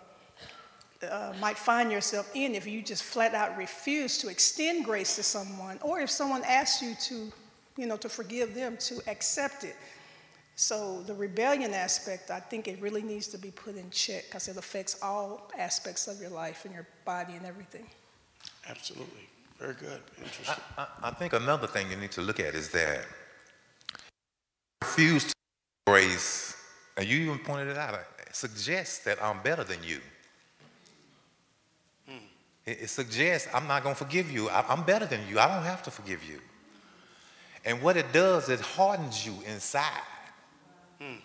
uh, 1.09 1.33
might 1.39 1.57
find 1.57 1.91
yourself 1.91 2.29
in 2.33 2.55
if 2.55 2.67
you 2.67 2.81
just 2.81 3.03
flat 3.03 3.33
out 3.33 3.57
refuse 3.57 4.17
to 4.19 4.29
extend 4.29 4.85
grace 4.85 5.15
to 5.15 5.23
someone, 5.23 5.77
or 5.81 5.99
if 5.99 6.09
someone 6.09 6.43
asks 6.45 6.81
you 6.81 6.95
to, 7.01 7.31
you 7.77 7.87
know, 7.87 7.97
to 7.97 8.09
forgive 8.09 8.53
them, 8.53 8.77
to 8.77 9.01
accept 9.07 9.63
it. 9.63 9.75
So 10.55 11.01
the 11.01 11.13
rebellion 11.15 11.73
aspect, 11.73 12.29
I 12.29 12.39
think 12.39 12.67
it 12.67 12.79
really 12.79 13.01
needs 13.01 13.27
to 13.29 13.37
be 13.37 13.49
put 13.51 13.75
in 13.75 13.89
check 13.89 14.25
because 14.25 14.47
it 14.47 14.57
affects 14.57 14.97
all 15.01 15.51
aspects 15.57 16.07
of 16.07 16.21
your 16.21 16.29
life 16.29 16.65
and 16.65 16.73
your 16.73 16.87
body 17.05 17.33
and 17.33 17.45
everything. 17.45 17.87
Absolutely. 18.69 19.27
Very 19.59 19.73
good. 19.75 20.01
Interesting. 20.17 20.55
I, 20.77 20.81
I, 20.81 20.87
I 21.03 21.11
think 21.11 21.33
another 21.33 21.67
thing 21.67 21.89
you 21.89 21.97
need 21.97 22.11
to 22.11 22.21
look 22.21 22.39
at 22.39 22.55
is 22.55 22.69
that 22.69 23.05
refuse 24.81 25.25
to 25.25 25.33
grace, 25.87 26.55
and 26.97 27.07
you 27.07 27.17
even 27.19 27.39
pointed 27.39 27.69
it 27.69 27.77
out, 27.77 27.99
suggests 28.31 28.99
that 28.99 29.21
I'm 29.23 29.41
better 29.41 29.63
than 29.63 29.83
you. 29.83 29.99
Hmm. 32.07 32.17
It, 32.65 32.79
it, 32.81 32.89
suggests 32.89 33.47
I'm 33.53 33.67
not 33.67 33.83
going 33.83 33.95
to 33.95 34.03
forgive 34.03 34.31
you. 34.31 34.49
I, 34.49 34.65
I'm 34.67 34.83
better 34.83 35.05
than 35.05 35.21
you. 35.29 35.39
I 35.39 35.47
don't 35.47 35.63
have 35.63 35.83
to 35.83 35.91
forgive 35.91 36.23
you. 36.23 36.39
And 37.65 37.81
what 37.81 37.95
it 37.95 38.11
does, 38.11 38.49
it 38.49 38.59
hardens 38.59 39.25
you 39.25 39.33
inside. 39.47 40.01
Mm. 40.99 41.17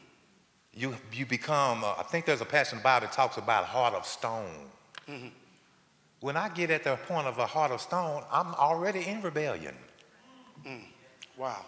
You, 0.73 0.95
you 1.13 1.27
become, 1.27 1.83
uh, 1.83 1.95
I 1.99 2.05
think 2.05 2.27
there's 2.27 2.41
a 2.41 2.45
passage 2.45 2.75
in 2.75 2.79
the 2.79 2.85
Bible 2.85 3.07
that 3.07 3.13
talks 3.13 3.37
about 3.37 3.65
a 3.65 3.67
heart 3.67 3.95
of 3.95 4.07
stone. 4.07 4.71
Mm-hmm. 5.09 5.29
When 6.21 6.37
I 6.37 6.49
get 6.49 6.71
at 6.71 6.85
the 6.85 6.97
point 6.97 7.27
of 7.27 7.39
a 7.39 7.47
heart 7.47 7.71
of 7.71 7.81
stone, 7.81 8.25
I'm 8.31 8.55
already 8.55 9.07
in 9.07 9.23
rebellion. 9.23 9.75
Mm. 10.67 10.81
Wow. 11.37 11.65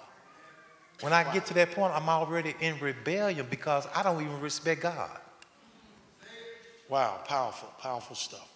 When 1.01 1.13
I 1.13 1.23
wow. 1.23 1.33
get 1.33 1.47
to 1.47 1.55
that 1.55 1.71
point, 1.71 1.95
I'm 1.95 2.09
already 2.09 2.55
in 2.61 2.79
rebellion 2.81 3.47
because 3.49 3.87
I 3.95 4.03
don't 4.03 4.21
even 4.23 4.41
respect 4.41 4.83
God. 4.83 5.11
Wow, 6.89 7.21
powerful, 7.25 7.73
powerful 7.79 8.17
stuff. 8.17 8.49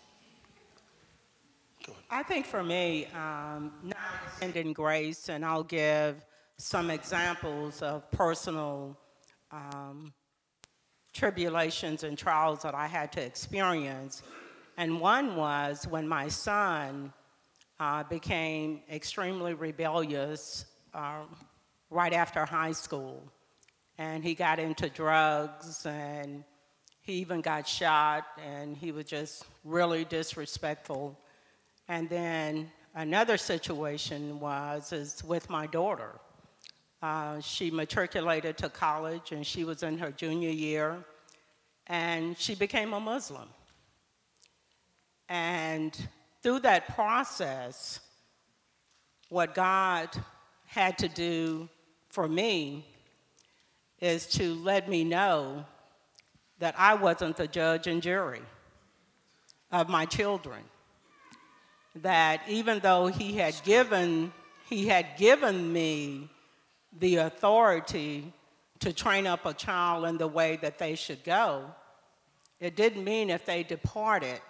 I 2.10 2.22
think 2.22 2.46
for 2.46 2.62
me, 2.62 3.06
um, 3.14 3.72
not 3.82 3.96
extending 4.26 4.72
grace, 4.72 5.28
and 5.28 5.44
I'll 5.44 5.62
give 5.62 6.24
some 6.56 6.90
examples 6.90 7.82
of 7.82 8.10
personal 8.10 8.96
um, 9.50 10.12
tribulations 11.12 12.02
and 12.02 12.16
trials 12.16 12.62
that 12.62 12.74
I 12.74 12.86
had 12.86 13.12
to 13.12 13.22
experience. 13.22 14.22
And 14.76 15.00
one 15.00 15.36
was 15.36 15.86
when 15.86 16.08
my 16.08 16.28
son 16.28 17.12
uh, 17.78 18.02
became 18.04 18.80
extremely 18.90 19.54
rebellious 19.54 20.66
uh, 20.92 21.22
right 21.90 22.12
after 22.12 22.44
high 22.44 22.72
school. 22.72 23.22
And 23.98 24.24
he 24.24 24.34
got 24.34 24.58
into 24.58 24.88
drugs 24.88 25.86
and 25.86 26.42
he 27.02 27.14
even 27.14 27.40
got 27.40 27.68
shot 27.68 28.26
and 28.44 28.76
he 28.76 28.90
was 28.90 29.04
just 29.04 29.44
really 29.62 30.04
disrespectful. 30.04 31.18
And 31.88 32.08
then 32.08 32.70
another 32.94 33.36
situation 33.36 34.40
was 34.40 34.92
is 34.92 35.22
with 35.22 35.48
my 35.50 35.66
daughter. 35.66 36.18
Uh, 37.02 37.38
she 37.40 37.70
matriculated 37.70 38.56
to 38.56 38.70
college 38.70 39.32
and 39.32 39.46
she 39.46 39.62
was 39.62 39.82
in 39.82 39.98
her 39.98 40.10
junior 40.10 40.48
year, 40.48 41.04
and 41.88 42.38
she 42.38 42.54
became 42.54 42.94
a 42.94 43.00
Muslim. 43.00 43.48
And 45.28 45.96
through 46.42 46.60
that 46.60 46.94
process, 46.94 48.00
what 49.28 49.54
God 49.54 50.08
had 50.66 50.98
to 50.98 51.08
do 51.08 51.68
for 52.08 52.28
me 52.28 52.86
is 54.00 54.26
to 54.26 54.54
let 54.54 54.88
me 54.88 55.04
know 55.04 55.64
that 56.58 56.74
I 56.78 56.94
wasn't 56.94 57.36
the 57.36 57.48
judge 57.48 57.86
and 57.86 58.02
jury 58.02 58.42
of 59.72 59.88
my 59.88 60.04
children. 60.04 60.62
That 61.96 62.42
even 62.48 62.80
though 62.80 63.06
he 63.06 63.34
had 63.34 63.54
given, 63.64 64.32
he 64.68 64.86
had 64.86 65.16
given 65.16 65.72
me 65.72 66.28
the 66.98 67.16
authority 67.16 68.32
to 68.80 68.92
train 68.92 69.26
up 69.26 69.46
a 69.46 69.54
child 69.54 70.04
in 70.04 70.18
the 70.18 70.28
way 70.28 70.56
that 70.56 70.78
they 70.78 70.94
should 70.94 71.24
go, 71.24 71.70
it 72.60 72.76
didn't 72.76 73.04
mean 73.04 73.30
if 73.30 73.44
they 73.44 73.62
departed 73.62 74.40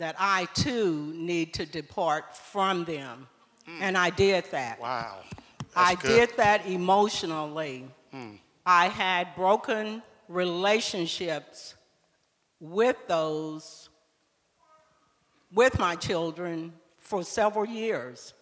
that 0.00 0.16
I 0.18 0.46
too 0.54 1.12
need 1.14 1.52
to 1.54 1.66
depart 1.66 2.34
from 2.34 2.84
them. 2.84 3.28
Mm. 3.68 3.78
And 3.82 3.98
I 3.98 4.08
did 4.08 4.44
that. 4.50 4.80
Wow. 4.80 5.18
That's 5.28 5.70
I 5.76 5.94
good. 5.94 6.08
did 6.08 6.36
that 6.38 6.66
emotionally. 6.66 7.86
Mm. 8.12 8.38
I 8.64 8.88
had 8.88 9.34
broken 9.36 10.02
relationships 10.26 11.74
with 12.60 12.96
those, 13.08 13.90
with 15.52 15.78
my 15.78 15.96
children 15.96 16.72
for 16.96 17.22
several 17.22 17.66
years. 17.66 18.32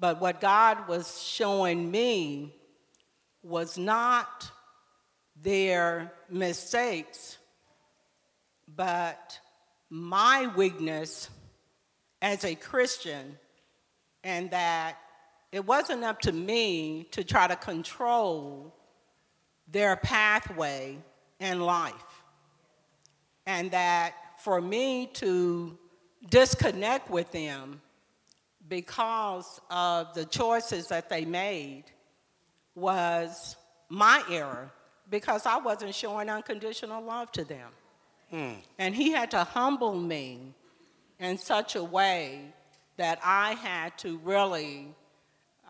But 0.00 0.22
what 0.22 0.40
God 0.40 0.88
was 0.88 1.22
showing 1.22 1.90
me 1.90 2.56
was 3.42 3.76
not 3.76 4.50
their 5.36 6.14
mistakes, 6.30 7.36
but 8.74 9.38
my 9.94 10.46
weakness 10.56 11.28
as 12.22 12.46
a 12.46 12.54
Christian, 12.54 13.36
and 14.24 14.50
that 14.50 14.96
it 15.52 15.66
wasn't 15.66 16.02
up 16.02 16.22
to 16.22 16.32
me 16.32 17.06
to 17.10 17.22
try 17.22 17.46
to 17.46 17.56
control 17.56 18.74
their 19.70 19.96
pathway 19.96 20.96
in 21.40 21.60
life. 21.60 22.22
And 23.44 23.70
that 23.72 24.14
for 24.38 24.62
me 24.62 25.10
to 25.14 25.76
disconnect 26.30 27.10
with 27.10 27.30
them 27.30 27.82
because 28.70 29.60
of 29.70 30.14
the 30.14 30.24
choices 30.24 30.88
that 30.88 31.10
they 31.10 31.26
made 31.26 31.84
was 32.74 33.56
my 33.90 34.22
error 34.30 34.72
because 35.10 35.44
I 35.44 35.58
wasn't 35.58 35.94
showing 35.94 36.30
unconditional 36.30 37.02
love 37.02 37.30
to 37.32 37.44
them. 37.44 37.68
Mm. 38.32 38.56
And 38.78 38.94
he 38.94 39.12
had 39.12 39.30
to 39.32 39.44
humble 39.44 39.94
me 39.94 40.54
in 41.18 41.38
such 41.38 41.76
a 41.76 41.84
way 41.84 42.40
that 42.96 43.18
I 43.22 43.54
had 43.54 43.96
to 43.98 44.18
really 44.18 44.88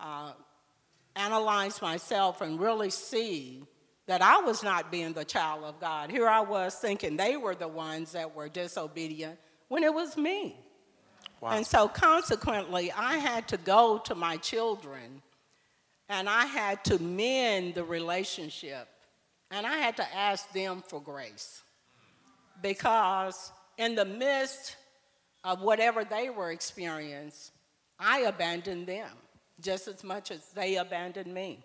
uh, 0.00 0.32
analyze 1.16 1.82
myself 1.82 2.40
and 2.40 2.60
really 2.60 2.90
see 2.90 3.62
that 4.06 4.22
I 4.22 4.38
was 4.38 4.62
not 4.62 4.90
being 4.90 5.12
the 5.12 5.24
child 5.24 5.64
of 5.64 5.80
God. 5.80 6.10
Here 6.10 6.28
I 6.28 6.40
was 6.40 6.74
thinking 6.74 7.16
they 7.16 7.36
were 7.36 7.54
the 7.54 7.68
ones 7.68 8.12
that 8.12 8.34
were 8.34 8.48
disobedient 8.48 9.38
when 9.68 9.84
it 9.84 9.94
was 9.94 10.16
me. 10.16 10.56
Wow. 11.40 11.50
And 11.50 11.66
so 11.66 11.88
consequently, 11.88 12.92
I 12.92 13.16
had 13.16 13.48
to 13.48 13.56
go 13.56 13.98
to 14.04 14.14
my 14.14 14.36
children 14.36 15.22
and 16.08 16.28
I 16.28 16.46
had 16.46 16.84
to 16.84 17.02
mend 17.02 17.74
the 17.74 17.84
relationship 17.84 18.88
and 19.50 19.66
I 19.66 19.76
had 19.76 19.96
to 19.96 20.14
ask 20.14 20.50
them 20.52 20.82
for 20.86 21.00
grace. 21.00 21.62
Because 22.62 23.52
in 23.76 23.94
the 23.94 24.04
midst 24.04 24.76
of 25.44 25.60
whatever 25.60 26.04
they 26.04 26.30
were 26.30 26.52
experiencing, 26.52 27.52
I 27.98 28.20
abandoned 28.20 28.86
them 28.86 29.10
just 29.60 29.88
as 29.88 30.02
much 30.02 30.30
as 30.30 30.48
they 30.54 30.76
abandoned 30.76 31.32
me. 31.32 31.64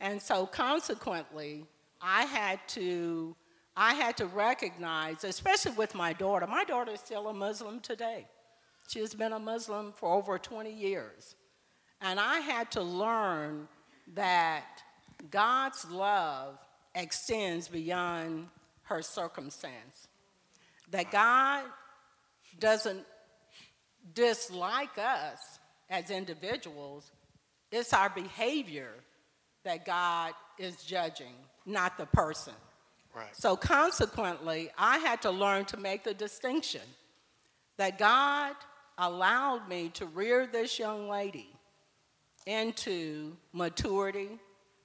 And 0.00 0.20
so 0.20 0.46
consequently, 0.46 1.64
I 2.00 2.24
had 2.24 2.60
to 2.68 3.36
I 3.76 3.94
had 3.94 4.16
to 4.18 4.26
recognize, 4.26 5.24
especially 5.24 5.72
with 5.72 5.96
my 5.96 6.12
daughter. 6.12 6.46
My 6.46 6.62
daughter 6.62 6.92
is 6.92 7.00
still 7.00 7.26
a 7.26 7.34
Muslim 7.34 7.80
today. 7.80 8.26
She 8.86 9.00
has 9.00 9.14
been 9.14 9.32
a 9.32 9.38
Muslim 9.38 9.92
for 9.92 10.12
over 10.12 10.38
20 10.38 10.72
years. 10.72 11.34
And 12.00 12.20
I 12.20 12.38
had 12.38 12.70
to 12.72 12.82
learn 12.82 13.66
that 14.14 14.82
God's 15.30 15.90
love 15.90 16.58
extends 16.94 17.66
beyond 17.66 18.46
her 18.84 19.02
circumstance. 19.02 20.08
That 20.90 21.10
God 21.10 21.64
doesn't 22.58 23.04
dislike 24.14 24.98
us 24.98 25.58
as 25.90 26.10
individuals, 26.10 27.10
it's 27.70 27.92
our 27.92 28.10
behavior 28.10 28.92
that 29.64 29.84
God 29.84 30.32
is 30.58 30.76
judging, 30.84 31.34
not 31.66 31.96
the 31.98 32.06
person. 32.06 32.54
Right. 33.14 33.34
So 33.36 33.56
consequently, 33.56 34.70
I 34.76 34.98
had 34.98 35.22
to 35.22 35.30
learn 35.30 35.64
to 35.66 35.76
make 35.76 36.04
the 36.04 36.14
distinction 36.14 36.82
that 37.76 37.98
God 37.98 38.54
allowed 38.98 39.68
me 39.68 39.88
to 39.94 40.06
rear 40.06 40.46
this 40.46 40.78
young 40.78 41.08
lady 41.08 41.48
into 42.46 43.36
maturity 43.52 44.38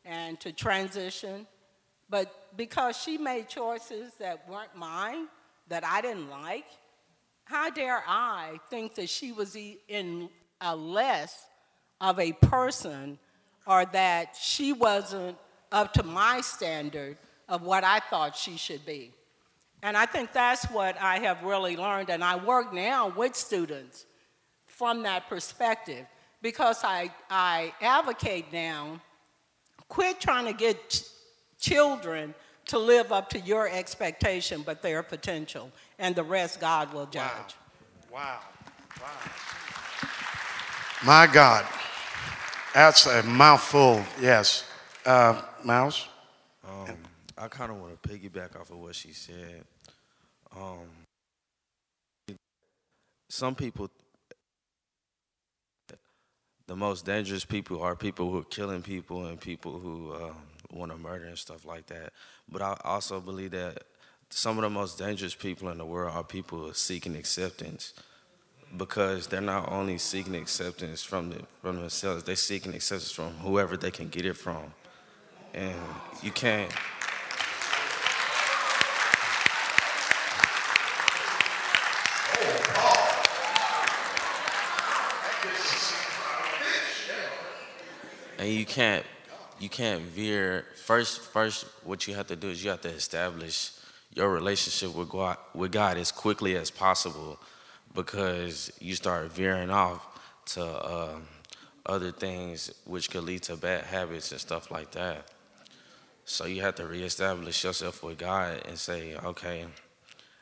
and 0.06 0.40
to 0.40 0.52
transition. 0.52 1.46
But 2.10 2.34
because 2.56 2.98
she 2.98 3.18
made 3.18 3.48
choices 3.48 4.14
that 4.20 4.48
weren't 4.50 4.76
mine, 4.76 5.28
that 5.68 5.84
I 5.86 6.02
didn't 6.02 6.30
like, 6.30 6.66
how 7.46 7.70
dare 7.70 8.04
I 8.08 8.60
think 8.70 8.96
that 8.96 9.10
she 9.10 9.32
was 9.32 9.58
in 9.88 10.30
a 10.62 10.76
less 10.76 11.46
of 12.00 12.20
a 12.20 12.32
person 12.34 13.18
or 13.66 13.86
that 13.86 14.36
she 14.40 14.74
wasn't 14.74 15.38
up 15.72 15.94
to 15.94 16.04
my 16.04 16.42
standard 16.42 17.18
of 17.48 17.64
what 17.64 17.84
I 17.84 18.00
thought 18.00 18.36
she 18.36 18.58
should 18.58 18.86
be. 18.86 19.12
And 19.82 19.96
I 19.96 20.06
think 20.06 20.34
that's 20.34 20.66
what 20.66 21.00
I 21.02 21.20
have 21.20 21.44
really 21.44 21.78
learned. 21.78 22.10
And 22.10 22.24
I 22.24 22.36
work 22.36 22.74
now 22.74 23.10
with 23.10 23.36
students 23.36 24.06
from 24.68 25.04
that 25.04 25.30
perspective 25.30 26.06
because 26.42 26.84
I, 26.84 27.12
I 27.30 27.74
advocate 27.82 28.52
now 28.52 29.02
quit 29.88 30.20
trying 30.22 30.46
to 30.46 30.54
get 30.54 31.04
children 31.60 32.34
to 32.68 32.78
live 32.78 33.12
up 33.12 33.30
to 33.30 33.40
your 33.40 33.68
expectation, 33.68 34.62
but 34.66 34.82
their 34.82 35.04
potential, 35.04 35.72
and 35.98 36.16
the 36.16 36.24
rest 36.24 36.60
God 36.60 36.94
will 36.94 37.08
judge. 37.08 37.56
Wow. 38.12 38.20
Wow. 38.22 38.40
wow. 39.02 40.10
My 41.06 41.28
God. 41.28 41.66
That's 42.74 43.08
a 43.08 43.24
mouthful, 43.24 44.04
yes. 44.22 44.64
Uh, 45.06 45.42
Mouse? 45.64 46.08
Um, 46.68 46.98
I 47.38 47.48
kind 47.48 47.72
of 47.72 47.80
want 47.80 48.02
to 48.02 48.10
piggyback 48.10 48.60
off 48.60 48.70
of 48.70 48.78
what 48.78 48.96
she 48.96 49.12
said. 49.12 49.64
Um, 50.56 52.36
some 53.30 53.56
people, 53.56 53.90
the 56.68 56.76
most 56.76 57.06
dangerous 57.06 57.46
people 57.46 57.82
are 57.82 57.96
people 57.96 58.30
who 58.30 58.40
are 58.40 58.44
killing 58.44 58.82
people 58.82 59.26
and 59.26 59.40
people 59.40 59.80
who 59.80 60.14
um, 60.14 60.36
want 60.72 60.92
to 60.92 60.98
murder 60.98 61.26
and 61.26 61.38
stuff 61.38 61.66
like 61.66 61.88
that. 61.88 62.14
But 62.52 62.62
I 62.62 62.78
also 62.84 63.20
believe 63.20 63.52
that 63.52 63.84
some 64.30 64.58
of 64.58 64.64
the 64.64 64.70
most 64.70 65.00
dangerous 65.00 65.34
people 65.34 65.70
in 65.70 65.78
the 65.78 65.86
world 65.86 66.14
are 66.16 66.24
people 66.24 66.74
seeking 66.74 67.16
acceptance 67.16 67.94
because 68.78 69.28
they're 69.28 69.42
not 69.42 69.72
only 69.72 69.98
seeking 69.98 70.36
acceptance 70.36 71.04
from 71.04 71.32
the, 71.32 71.42
from 71.62 71.78
themselves, 71.78 72.24
they're 72.24 72.36
seeking 72.36 72.74
acceptance 72.74 73.12
from 73.12 73.34
whoever 73.36 73.76
they 73.76 73.92
can 73.92 74.10
get 74.10 74.26
it 74.26 74.36
from, 74.36 74.74
and 75.54 75.76
you 76.22 76.32
can't. 76.32 76.72
And 88.38 88.48
you 88.48 88.66
can't 88.66 89.06
you 89.60 89.70
can't 89.70 90.02
veer 90.02 90.66
first 90.76 91.22
first 91.22 91.66
what 91.84 92.08
you 92.08 92.16
have 92.16 92.28
to 92.28 92.36
do 92.36 92.50
is 92.50 92.64
you 92.64 92.70
have 92.70 92.82
to 92.82 92.90
establish 92.90 93.72
your 94.14 94.30
relationship 94.30 94.96
with 94.96 95.10
God 95.10 95.38
with 95.54 95.72
God 95.72 95.98
as 95.98 96.12
quickly 96.12 96.56
as 96.56 96.72
possible 96.72 97.40
because 97.94 98.72
you 98.80 98.96
start 98.96 99.32
veering 99.32 99.70
off 99.70 100.06
to 100.46 100.64
uh, 100.64 101.16
other 101.86 102.12
things 102.12 102.72
which 102.86 103.10
could 103.10 103.24
lead 103.24 103.44
to 103.44 103.56
bad 103.56 103.84
habits 103.84 104.32
and 104.32 104.40
stuff 104.40 104.72
like 104.72 104.92
that. 104.92 105.26
So 106.26 106.46
you 106.46 106.62
have 106.62 106.76
to 106.76 106.86
reestablish 106.86 107.64
yourself 107.64 108.04
with 108.04 108.20
God 108.20 108.62
and 108.68 108.78
say, 108.78 109.16
okay, 109.16 109.66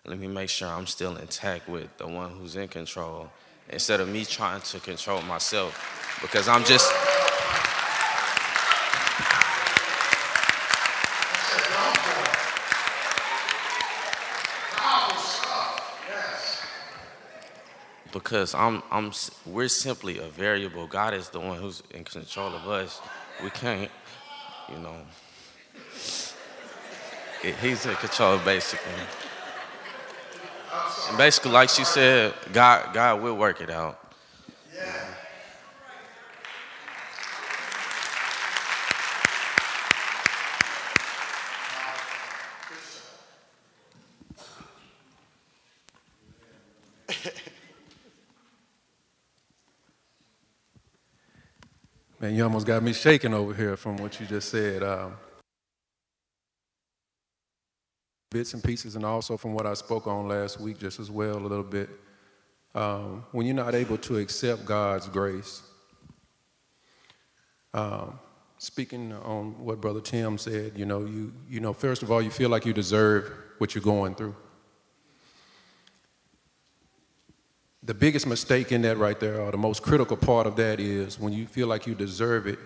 let 0.06 0.20
me 0.20 0.28
make 0.28 0.50
sure 0.50 0.68
I'm 0.68 0.88
still 0.88 1.16
intact 1.16 1.70
with 1.70 1.98
the 1.98 2.08
one 2.08 2.32
who's 2.32 2.56
in 2.56 2.68
control 2.68 3.32
instead 3.70 4.00
of 4.00 4.10
me 4.10 4.26
trying 4.26 4.62
to 4.62 4.80
control 4.80 5.22
myself 5.22 6.18
because 6.22 6.48
I'm 6.48 6.64
just 6.64 6.92
because 18.12 18.54
I'm, 18.54 18.84
I'm, 18.92 19.12
we're 19.46 19.68
simply 19.68 20.20
a 20.20 20.28
variable. 20.28 20.88
God 20.88 21.14
is 21.14 21.30
the 21.30 21.40
one 21.40 21.60
who's 21.60 21.84
in 21.92 22.04
control 22.04 22.54
of 22.54 22.68
us. 22.68 23.02
We 23.44 23.50
can't, 23.50 23.92
you 24.70 24.80
know. 24.80 24.96
He's 27.62 27.86
in 27.86 27.96
control, 27.96 28.40
basically. 28.40 28.92
And 31.10 31.18
basically, 31.18 31.52
like 31.52 31.70
she 31.70 31.84
said, 31.84 32.34
God, 32.52 32.94
God 32.94 33.22
will 33.22 33.36
work 33.36 33.62
it 33.62 33.70
out. 33.70 34.07
Man, 52.28 52.36
you 52.36 52.44
almost 52.44 52.68
got 52.68 52.84
me 52.84 52.92
shaking 52.92 53.34
over 53.34 53.54
here 53.54 53.78
from 53.78 53.96
what 53.96 54.20
you 54.20 54.26
just 54.26 54.50
said. 54.50 54.84
Um, 54.84 55.14
bits 58.30 58.54
and 58.54 58.62
pieces, 58.62 58.98
and 58.98 59.06
also 59.06 59.38
from 59.38 59.54
what 59.54 59.66
I 59.66 59.74
spoke 59.76 60.08
on 60.08 60.28
last 60.28 60.60
week, 60.60 60.78
just 60.78 61.00
as 61.00 61.10
well, 61.10 61.38
a 61.38 61.40
little 61.40 61.64
bit. 61.64 61.90
Um, 62.76 63.24
when 63.32 63.46
you're 63.46 63.56
not 63.56 63.76
able 63.76 63.98
to 64.00 64.18
accept 64.18 64.66
God's 64.66 65.08
grace, 65.08 65.62
um, 67.74 68.20
speaking 68.58 69.14
on 69.14 69.58
what 69.64 69.80
Brother 69.80 70.02
Tim 70.02 70.38
said, 70.38 70.74
you 70.76 70.86
know, 70.86 71.06
you, 71.06 71.32
you 71.48 71.62
know, 71.62 71.72
first 71.72 72.04
of 72.04 72.12
all, 72.12 72.22
you 72.22 72.30
feel 72.30 72.50
like 72.50 72.66
you 72.66 72.74
deserve 72.74 73.32
what 73.60 73.74
you're 73.74 73.82
going 73.82 74.16
through. 74.16 74.36
The 77.88 77.94
biggest 77.94 78.28
mistake 78.28 78.74
in 78.74 78.82
that 78.82 78.98
right 78.98 79.18
there, 79.18 79.40
or 79.40 79.50
the 79.50 79.58
most 79.58 79.82
critical 79.82 80.18
part 80.18 80.46
of 80.46 80.58
that 80.58 80.82
is 80.82 81.18
when 81.18 81.32
you 81.32 81.48
feel 81.48 81.68
like 81.68 81.88
you 81.88 81.96
deserve 81.96 82.46
it, 82.46 82.60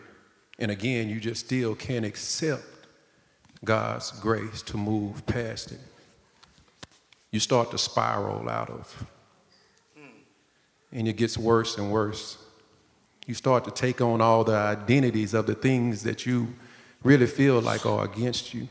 and 0.58 0.72
again, 0.72 1.10
you 1.10 1.20
just 1.20 1.46
still 1.46 1.76
can't 1.76 2.04
accept 2.04 2.64
God's 3.64 4.12
grace 4.20 4.64
to 4.64 4.78
move 4.78 5.24
past 5.28 5.74
it. 5.74 5.80
You 7.30 7.40
start 7.40 7.70
to 7.70 7.78
spiral 7.78 8.50
out 8.50 8.72
of, 8.72 9.06
and 10.92 11.08
it 11.08 11.18
gets 11.18 11.38
worse 11.38 11.78
and 11.78 11.92
worse. 11.92 12.40
You 13.28 13.36
start 13.36 13.64
to 13.66 13.72
take 13.72 14.02
on 14.02 14.22
all 14.22 14.44
the 14.44 14.56
identities 14.56 15.36
of 15.36 15.46
the 15.46 15.54
things 15.54 16.02
that 16.02 16.26
you 16.26 16.48
really 17.04 17.28
feel 17.28 17.62
like 17.62 17.86
are 17.86 18.06
against 18.06 18.56
you. 18.56 18.68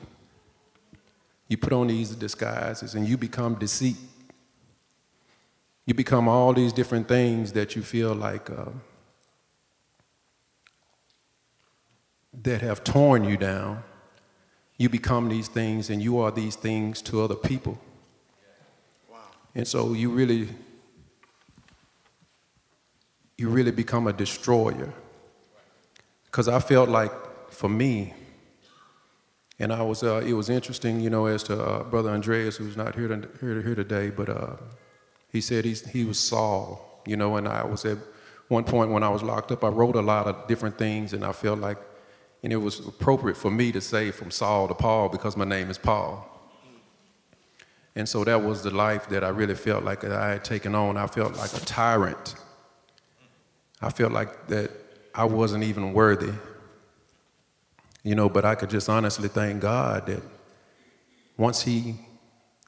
You 1.46 1.58
put 1.58 1.72
on 1.72 1.86
these 1.86 2.10
disguises 2.10 2.96
and 2.96 3.08
you 3.08 3.16
become 3.16 3.54
deceit 3.54 3.96
you 5.90 5.94
become 5.94 6.28
all 6.28 6.52
these 6.52 6.72
different 6.72 7.08
things 7.08 7.52
that 7.52 7.74
you 7.74 7.82
feel 7.82 8.14
like 8.14 8.48
uh, 8.48 8.66
that 12.32 12.60
have 12.60 12.84
torn 12.84 13.24
you 13.24 13.36
down. 13.36 13.82
You 14.78 14.88
become 14.88 15.28
these 15.28 15.48
things 15.48 15.90
and 15.90 16.00
you 16.00 16.20
are 16.20 16.30
these 16.30 16.54
things 16.54 17.02
to 17.02 17.20
other 17.20 17.34
people. 17.34 17.76
Wow. 19.10 19.18
And 19.56 19.66
so 19.66 19.92
you 19.92 20.10
really 20.10 20.50
you 23.36 23.48
really 23.48 23.72
become 23.72 24.06
a 24.06 24.12
destroyer. 24.12 24.92
Because 26.26 26.46
I 26.46 26.60
felt 26.60 26.88
like 26.88 27.12
for 27.50 27.68
me, 27.68 28.14
and 29.58 29.72
I 29.72 29.82
was, 29.82 30.04
uh, 30.04 30.22
it 30.24 30.34
was 30.34 30.50
interesting, 30.50 31.00
you 31.00 31.10
know, 31.10 31.26
as 31.26 31.42
to 31.44 31.60
uh, 31.60 31.82
Brother 31.82 32.10
Andreas, 32.10 32.58
who's 32.58 32.76
not 32.76 32.94
here, 32.94 33.08
to, 33.08 33.28
here, 33.40 33.60
here 33.60 33.74
today, 33.74 34.10
but 34.10 34.28
uh, 34.28 34.56
he 35.32 35.40
said 35.40 35.64
he's, 35.64 35.86
he 35.86 36.04
was 36.04 36.18
Saul, 36.18 37.02
you 37.06 37.16
know, 37.16 37.36
and 37.36 37.46
I 37.46 37.64
was 37.64 37.84
at 37.84 37.98
one 38.48 38.64
point 38.64 38.90
when 38.90 39.04
I 39.04 39.08
was 39.08 39.22
locked 39.22 39.52
up, 39.52 39.62
I 39.62 39.68
wrote 39.68 39.94
a 39.94 40.00
lot 40.00 40.26
of 40.26 40.48
different 40.48 40.76
things, 40.76 41.12
and 41.12 41.24
I 41.24 41.32
felt 41.32 41.60
like, 41.60 41.78
and 42.42 42.52
it 42.52 42.56
was 42.56 42.80
appropriate 42.80 43.36
for 43.36 43.50
me 43.50 43.70
to 43.72 43.80
say 43.80 44.10
from 44.10 44.30
Saul 44.30 44.66
to 44.66 44.74
Paul 44.74 45.08
because 45.08 45.36
my 45.36 45.44
name 45.44 45.70
is 45.70 45.78
Paul. 45.78 46.26
And 47.94 48.08
so 48.08 48.24
that 48.24 48.42
was 48.42 48.62
the 48.62 48.70
life 48.70 49.08
that 49.10 49.22
I 49.22 49.28
really 49.28 49.54
felt 49.54 49.84
like 49.84 50.04
I 50.04 50.30
had 50.30 50.44
taken 50.44 50.74
on. 50.74 50.96
I 50.96 51.06
felt 51.06 51.36
like 51.36 51.52
a 51.52 51.60
tyrant. 51.60 52.34
I 53.80 53.90
felt 53.90 54.12
like 54.12 54.48
that 54.48 54.70
I 55.14 55.24
wasn't 55.24 55.64
even 55.64 55.92
worthy. 55.92 56.32
You 58.02 58.14
know, 58.14 58.28
but 58.28 58.44
I 58.44 58.54
could 58.54 58.70
just 58.70 58.88
honestly 58.88 59.28
thank 59.28 59.60
God 59.60 60.06
that 60.06 60.22
once 61.36 61.62
He 61.62 61.96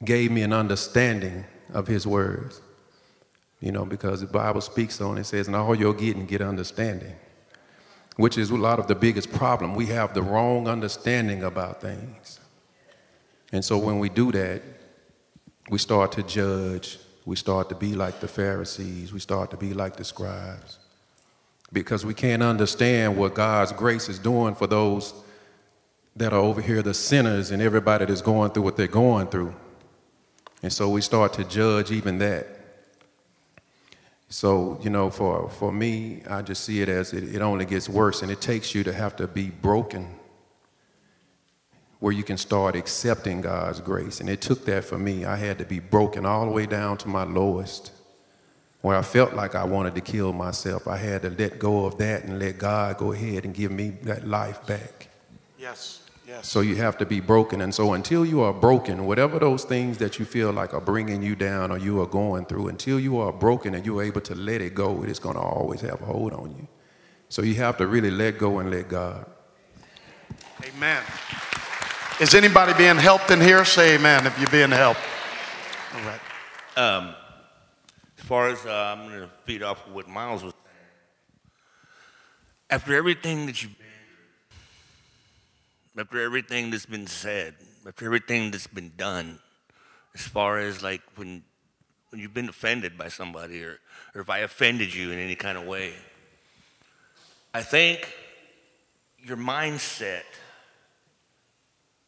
gave 0.03 0.31
me 0.31 0.43
an 0.43 0.53
understanding 0.53 1.45
of 1.73 1.87
his 1.87 2.07
words. 2.07 2.61
You 3.59 3.71
know, 3.71 3.85
because 3.85 4.21
the 4.21 4.27
Bible 4.27 4.61
speaks 4.61 4.99
on 4.99 5.17
it, 5.17 5.25
says, 5.25 5.47
and 5.47 5.55
all 5.55 5.73
you're 5.73 5.93
getting, 5.93 6.25
get 6.25 6.41
understanding, 6.41 7.15
which 8.17 8.37
is 8.37 8.49
a 8.49 8.55
lot 8.55 8.77
of 8.77 8.87
the 8.87 8.95
biggest 8.95 9.31
problem. 9.31 9.73
We 9.73 9.85
have 9.87 10.13
the 10.13 10.21
wrong 10.21 10.67
understanding 10.67 11.43
about 11.43 11.79
things. 11.81 12.39
And 13.53 13.63
so 13.63 13.77
when 13.77 13.99
we 13.99 14.09
do 14.09 14.31
that, 14.33 14.61
we 15.69 15.77
start 15.77 16.11
to 16.13 16.23
judge. 16.23 16.99
We 17.25 17.37
start 17.37 17.69
to 17.69 17.75
be 17.75 17.95
like 17.95 18.19
the 18.19 18.27
Pharisees. 18.27 19.13
We 19.13 19.19
start 19.19 19.49
to 19.51 19.57
be 19.57 19.73
like 19.73 19.95
the 19.95 20.03
scribes. 20.03 20.79
Because 21.71 22.05
we 22.05 22.13
can't 22.13 22.43
understand 22.43 23.15
what 23.15 23.33
God's 23.33 23.71
grace 23.71 24.09
is 24.09 24.19
doing 24.19 24.55
for 24.55 24.67
those 24.67 25.13
that 26.15 26.33
are 26.33 26.39
over 26.39 26.61
here, 26.61 26.81
the 26.81 26.93
sinners, 26.93 27.51
and 27.51 27.61
everybody 27.61 28.05
that's 28.05 28.21
going 28.21 28.51
through 28.51 28.63
what 28.63 28.75
they're 28.75 28.87
going 28.87 29.27
through. 29.27 29.55
And 30.63 30.71
so 30.71 30.89
we 30.89 31.01
start 31.01 31.33
to 31.33 31.43
judge 31.43 31.91
even 31.91 32.17
that. 32.19 32.47
So, 34.29 34.79
you 34.81 34.89
know, 34.89 35.11
for, 35.11 35.49
for 35.49 35.71
me, 35.71 36.23
I 36.27 36.41
just 36.41 36.63
see 36.63 36.81
it 36.81 36.89
as 36.89 37.13
it, 37.13 37.35
it 37.35 37.41
only 37.41 37.65
gets 37.65 37.87
worse, 37.87 38.23
and 38.23 38.31
it 38.31 38.41
takes 38.41 38.73
you 38.73 38.83
to 38.85 38.93
have 38.93 39.15
to 39.17 39.27
be 39.27 39.49
broken 39.49 40.15
where 41.99 42.11
you 42.11 42.23
can 42.23 42.37
start 42.37 42.75
accepting 42.75 43.41
God's 43.41 43.79
grace. 43.79 44.19
And 44.19 44.29
it 44.29 44.41
took 44.41 44.65
that 44.65 44.85
for 44.85 44.97
me. 44.97 45.23
I 45.23 45.35
had 45.35 45.57
to 45.59 45.65
be 45.65 45.79
broken 45.79 46.25
all 46.25 46.45
the 46.45 46.51
way 46.51 46.65
down 46.65 46.97
to 46.97 47.07
my 47.07 47.23
lowest, 47.23 47.91
where 48.81 48.97
I 48.97 49.01
felt 49.03 49.33
like 49.33 49.55
I 49.55 49.65
wanted 49.65 49.95
to 49.95 50.01
kill 50.01 50.33
myself. 50.33 50.87
I 50.87 50.97
had 50.97 51.21
to 51.21 51.29
let 51.29 51.59
go 51.59 51.85
of 51.85 51.97
that 51.99 52.23
and 52.23 52.39
let 52.39 52.57
God 52.57 52.97
go 52.97 53.11
ahead 53.11 53.45
and 53.45 53.53
give 53.53 53.71
me 53.71 53.91
that 54.03 54.27
life 54.27 54.65
back. 54.65 55.09
Yes. 55.57 56.02
Yes. 56.33 56.49
So 56.49 56.61
you 56.61 56.75
have 56.77 56.97
to 56.97 57.05
be 57.05 57.19
broken. 57.19 57.61
And 57.61 57.75
so 57.75 57.93
until 57.93 58.25
you 58.25 58.41
are 58.41 58.53
broken, 58.53 59.05
whatever 59.05 59.37
those 59.37 59.65
things 59.65 59.99
that 59.99 60.17
you 60.17 60.25
feel 60.25 60.51
like 60.51 60.73
are 60.73 60.81
bringing 60.81 61.21
you 61.21 61.35
down 61.35 61.69
or 61.69 61.77
you 61.77 62.01
are 62.01 62.07
going 62.07 62.45
through, 62.45 62.69
until 62.69 62.99
you 62.99 63.19
are 63.19 63.31
broken 63.31 63.75
and 63.75 63.85
you're 63.85 64.01
able 64.01 64.21
to 64.21 64.33
let 64.33 64.59
it 64.59 64.73
go, 64.73 65.03
it 65.03 65.11
is 65.11 65.19
going 65.19 65.35
to 65.35 65.41
always 65.41 65.81
have 65.81 66.01
a 66.01 66.05
hold 66.05 66.33
on 66.33 66.49
you. 66.57 66.67
So 67.29 67.43
you 67.43 67.53
have 67.55 67.77
to 67.77 67.85
really 67.85 68.09
let 68.09 68.39
go 68.39 68.57
and 68.57 68.71
let 68.71 68.89
God. 68.89 69.27
Amen. 70.63 71.03
Is 72.19 72.33
anybody 72.33 72.73
being 72.73 72.97
helped 72.97 73.29
in 73.29 73.39
here? 73.39 73.63
Say 73.63 73.93
amen 73.93 74.25
if 74.25 74.35
you're 74.39 74.49
being 74.49 74.71
helped. 74.71 75.01
All 75.93 76.01
right. 76.01 76.19
Um, 76.75 77.13
as 78.17 78.25
far 78.25 78.49
as 78.49 78.65
uh, 78.65 78.95
I'm 78.97 79.07
going 79.07 79.19
to 79.21 79.29
feed 79.43 79.61
off 79.61 79.85
of 79.85 79.93
what 79.93 80.07
Miles 80.07 80.43
was 80.43 80.53
saying. 80.53 80.87
After 82.71 82.95
everything 82.95 83.45
that 83.45 83.61
you've 83.61 83.77
after 85.97 86.21
everything 86.21 86.71
that's 86.71 86.85
been 86.85 87.07
said, 87.07 87.55
after 87.87 88.05
everything 88.05 88.51
that's 88.51 88.67
been 88.67 88.91
done, 88.97 89.39
as 90.15 90.21
far 90.21 90.59
as 90.59 90.81
like 90.81 91.01
when 91.15 91.43
when 92.09 92.21
you've 92.21 92.33
been 92.33 92.49
offended 92.49 92.95
by 92.95 93.07
somebody 93.07 93.63
or, 93.63 93.79
or 94.13 94.21
if 94.21 94.29
I 94.29 94.39
offended 94.39 94.93
you 94.93 95.11
in 95.11 95.17
any 95.17 95.33
kind 95.33 95.57
of 95.57 95.65
way, 95.65 95.93
I 97.55 97.61
think 97.63 98.07
your 99.17 99.37
mindset 99.37 100.21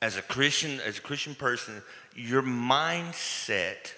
as 0.02 0.18
a 0.18 0.22
Christian, 0.22 0.80
as 0.82 1.00
a 1.00 1.02
Christian 1.02 1.34
person, 1.34 1.82
your 2.16 2.44
mindset 2.44 3.94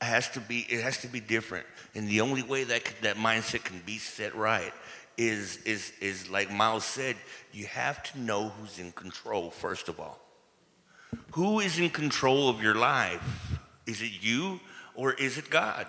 has 0.00 0.30
to 0.30 0.40
be 0.40 0.60
it 0.68 0.82
has 0.82 0.98
to 0.98 1.08
be 1.08 1.20
different. 1.20 1.66
And 1.94 2.08
the 2.08 2.20
only 2.22 2.42
way 2.42 2.64
that 2.64 2.82
that 3.02 3.16
mindset 3.16 3.64
can 3.64 3.82
be 3.84 3.98
set 3.98 4.34
right 4.34 4.72
is, 5.18 5.58
is, 5.64 5.92
is 6.00 6.28
like 6.28 6.50
Miles 6.50 6.84
said, 6.84 7.16
you 7.52 7.66
have 7.66 8.02
to 8.12 8.20
know 8.20 8.48
who's 8.48 8.78
in 8.78 8.92
control, 8.92 9.50
first 9.50 9.88
of 9.88 9.98
all. 9.98 10.20
Who 11.32 11.60
is 11.60 11.78
in 11.78 11.90
control 11.90 12.48
of 12.48 12.62
your 12.62 12.74
life? 12.74 13.58
Is 13.86 14.02
it 14.02 14.12
you 14.20 14.60
or 14.94 15.12
is 15.12 15.38
it 15.38 15.48
God? 15.50 15.86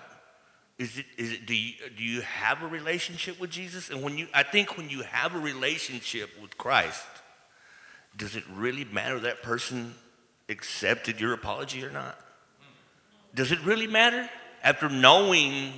Is 0.77 0.99
it, 0.99 1.05
is 1.17 1.31
it, 1.31 1.45
do, 1.47 1.55
you, 1.55 1.73
do 1.97 2.03
you 2.03 2.21
have 2.21 2.61
a 2.61 2.67
relationship 2.67 3.39
with 3.39 3.49
Jesus? 3.49 3.89
And 3.89 4.03
when 4.03 4.17
you, 4.17 4.27
I 4.33 4.43
think 4.43 4.77
when 4.77 4.89
you 4.89 5.01
have 5.01 5.33
a 5.33 5.39
relationship 5.39 6.29
with 6.41 6.57
Christ, 6.57 7.05
does 8.15 8.35
it 8.35 8.43
really 8.53 8.85
matter 8.85 9.19
that 9.21 9.41
person 9.41 9.95
accepted 10.49 11.19
your 11.19 11.33
apology 11.33 11.83
or 11.83 11.89
not? 11.89 12.17
Does 13.33 13.51
it 13.51 13.63
really 13.65 13.87
matter? 13.87 14.29
After 14.63 14.89
knowing 14.89 15.73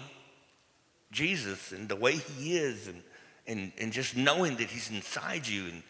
Jesus 1.12 1.72
and 1.72 1.88
the 1.88 1.96
way 1.96 2.16
he 2.16 2.58
is 2.58 2.88
and 2.88 3.02
and, 3.50 3.72
and 3.80 3.92
just 3.92 4.16
knowing 4.16 4.56
that 4.58 4.70
he's 4.70 4.90
inside 4.92 5.48
you 5.48 5.66
and 5.66 5.84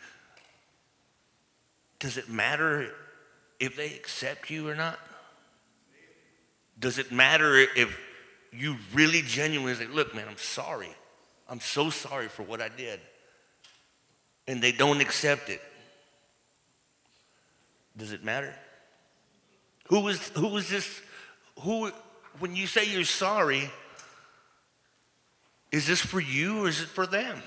does 2.00 2.18
it 2.18 2.30
matter 2.30 2.90
if 3.60 3.76
they 3.76 3.88
accept 3.88 4.50
you 4.50 4.70
or 4.70 4.76
not? 4.76 4.98
Does 6.80 6.98
it 6.98 7.12
matter 7.12 7.58
if 7.58 8.00
you 8.54 8.78
really 8.94 9.22
genuinely 9.22 9.76
say 9.76 9.86
look 9.86 10.16
man 10.16 10.28
i'm 10.28 10.38
sorry. 10.38 10.90
I'm 11.48 11.60
so 11.60 11.90
sorry 11.90 12.30
for 12.30 12.44
what 12.44 12.62
i 12.62 12.70
did 12.70 13.00
and 14.48 14.62
they 14.62 14.72
don't 14.72 15.02
accept 15.02 15.50
it? 15.50 15.62
Does 17.98 18.14
it 18.14 18.24
matter? 18.24 18.56
Who 19.90 20.08
is 20.08 20.30
who 20.30 20.56
is 20.56 20.70
this? 20.70 21.02
Who 21.62 21.92
when 22.40 22.56
you 22.56 22.66
say 22.66 22.86
you're 22.86 23.04
sorry, 23.04 23.70
is 25.72 25.86
this 25.86 26.00
for 26.00 26.20
you 26.20 26.66
or 26.66 26.70
is 26.70 26.82
it 26.82 26.88
for 26.88 27.06
them? 27.06 27.42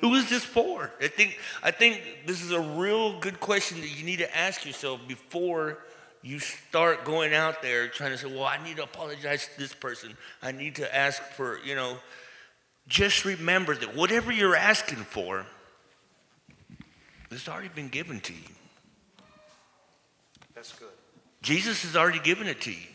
Who 0.00 0.14
is 0.14 0.28
this 0.28 0.44
for? 0.44 0.90
I 1.00 1.08
think 1.08 1.38
I 1.62 1.70
think 1.70 2.00
this 2.26 2.42
is 2.42 2.50
a 2.50 2.60
real 2.60 3.20
good 3.20 3.40
question 3.40 3.80
that 3.80 3.88
you 3.88 4.04
need 4.04 4.18
to 4.18 4.36
ask 4.36 4.64
yourself 4.64 5.00
before 5.06 5.78
you 6.22 6.38
start 6.38 7.04
going 7.04 7.34
out 7.34 7.62
there 7.62 7.88
trying 7.88 8.10
to 8.10 8.18
say, 8.18 8.26
"Well, 8.26 8.44
I 8.44 8.62
need 8.62 8.76
to 8.76 8.84
apologize 8.84 9.48
to 9.48 9.58
this 9.58 9.74
person. 9.74 10.16
I 10.42 10.52
need 10.52 10.76
to 10.76 10.94
ask 10.94 11.22
for, 11.22 11.58
you 11.64 11.74
know." 11.74 12.00
Just 12.88 13.24
remember 13.24 13.76
that 13.76 13.94
whatever 13.94 14.32
you're 14.32 14.56
asking 14.56 15.04
for, 15.04 15.46
it's 17.30 17.48
already 17.48 17.68
been 17.68 17.88
given 17.88 18.20
to 18.20 18.32
you. 18.32 18.54
That's 20.54 20.72
good. 20.72 20.88
Jesus 21.42 21.82
has 21.82 21.96
already 21.96 22.18
given 22.18 22.48
it 22.48 22.60
to 22.62 22.72
you. 22.72 22.91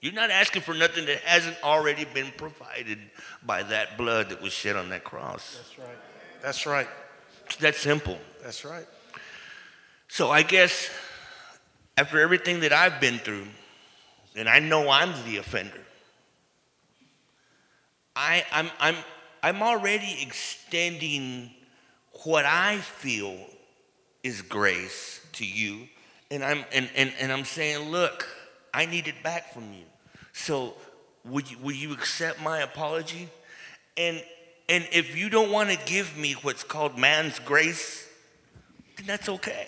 You're 0.00 0.12
not 0.12 0.30
asking 0.30 0.62
for 0.62 0.74
nothing 0.74 1.06
that 1.06 1.18
hasn't 1.20 1.56
already 1.64 2.04
been 2.04 2.32
provided 2.36 2.98
by 3.44 3.64
that 3.64 3.98
blood 3.98 4.28
that 4.30 4.40
was 4.40 4.52
shed 4.52 4.76
on 4.76 4.90
that 4.90 5.02
cross. 5.02 5.56
That's 5.56 5.78
right. 5.78 5.98
That's 6.42 6.66
right. 6.66 6.88
It's 7.46 7.56
that 7.56 7.74
simple. 7.74 8.18
That's 8.42 8.64
right. 8.64 8.86
So 10.06 10.30
I 10.30 10.42
guess 10.42 10.88
after 11.96 12.20
everything 12.20 12.60
that 12.60 12.72
I've 12.72 13.00
been 13.00 13.18
through, 13.18 13.46
and 14.36 14.48
I 14.48 14.60
know 14.60 14.88
I'm 14.88 15.12
the 15.24 15.38
offender, 15.38 15.80
I, 18.14 18.44
I'm, 18.52 18.70
I'm, 18.78 18.96
I'm 19.42 19.62
already 19.62 20.22
extending 20.22 21.50
what 22.24 22.44
I 22.44 22.78
feel 22.78 23.36
is 24.22 24.42
grace 24.42 25.20
to 25.34 25.46
you. 25.46 25.88
And 26.30 26.44
I'm, 26.44 26.64
and, 26.72 26.88
and, 26.94 27.12
and 27.20 27.32
I'm 27.32 27.44
saying, 27.44 27.90
look, 27.90 28.28
I 28.78 28.86
need 28.86 29.08
it 29.08 29.24
back 29.24 29.52
from 29.52 29.72
you. 29.72 29.82
So 30.32 30.74
would 31.24 31.50
you, 31.50 31.58
will 31.58 31.74
you 31.74 31.92
accept 31.94 32.40
my 32.40 32.60
apology? 32.60 33.28
And, 33.96 34.22
and 34.68 34.86
if 34.92 35.16
you 35.16 35.28
don't 35.28 35.50
want 35.50 35.70
to 35.70 35.78
give 35.84 36.16
me 36.16 36.34
what's 36.42 36.62
called 36.62 36.96
man's 36.96 37.40
grace, 37.40 38.08
then 38.96 39.06
that's 39.06 39.28
okay. 39.28 39.66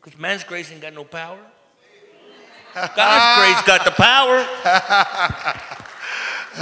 Because 0.00 0.16
man's 0.16 0.44
grace 0.44 0.70
ain't 0.70 0.80
got 0.80 0.94
no 0.94 1.02
power. 1.02 1.40
God's 2.72 3.40
grace 3.40 3.62
got 3.66 3.84
the 3.84 3.90
power. 3.90 4.46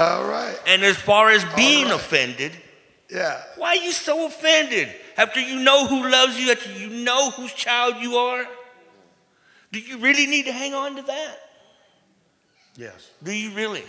All 0.02 0.24
right. 0.26 0.58
And 0.66 0.82
as 0.82 0.96
far 0.96 1.28
as 1.28 1.44
being 1.54 1.90
offended, 1.90 2.52
Yeah. 3.10 3.42
why 3.58 3.76
are 3.76 3.84
you 3.84 3.92
so 3.92 4.24
offended? 4.26 4.88
After 5.18 5.38
you 5.38 5.60
know 5.60 5.86
who 5.86 6.08
loves 6.08 6.40
you, 6.40 6.50
after 6.50 6.72
you 6.72 6.88
know 6.88 7.30
whose 7.32 7.52
child 7.52 7.96
you 8.00 8.16
are, 8.16 8.46
do 9.70 9.80
you 9.80 9.98
really 9.98 10.26
need 10.26 10.46
to 10.46 10.52
hang 10.52 10.72
on 10.72 10.96
to 10.96 11.02
that? 11.02 11.40
Yes. 12.78 13.10
Do 13.24 13.32
you 13.32 13.50
really? 13.50 13.82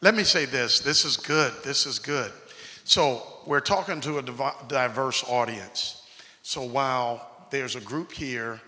Let 0.00 0.14
me 0.14 0.24
say 0.24 0.46
this. 0.46 0.80
This 0.80 1.04
is 1.04 1.18
good. 1.18 1.52
This 1.62 1.84
is 1.84 1.98
good. 1.98 2.32
So, 2.84 3.22
we're 3.44 3.60
talking 3.60 4.00
to 4.00 4.18
a 4.18 4.22
diverse 4.66 5.22
audience. 5.28 6.06
So, 6.42 6.62
while 6.62 7.46
there's 7.50 7.76
a 7.76 7.82
group 7.82 8.12
here 8.12 8.62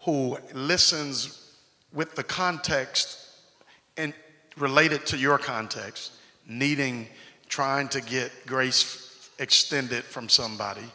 who 0.00 0.38
listens 0.54 1.54
with 1.92 2.14
the 2.14 2.22
context 2.22 3.18
and 3.98 4.14
related 4.56 5.04
to 5.06 5.18
your 5.18 5.36
context, 5.36 6.12
needing, 6.48 7.08
trying 7.50 7.88
to 7.88 8.00
get 8.00 8.32
grace 8.46 9.28
extended 9.38 10.04
from 10.04 10.30
somebody, 10.30 10.90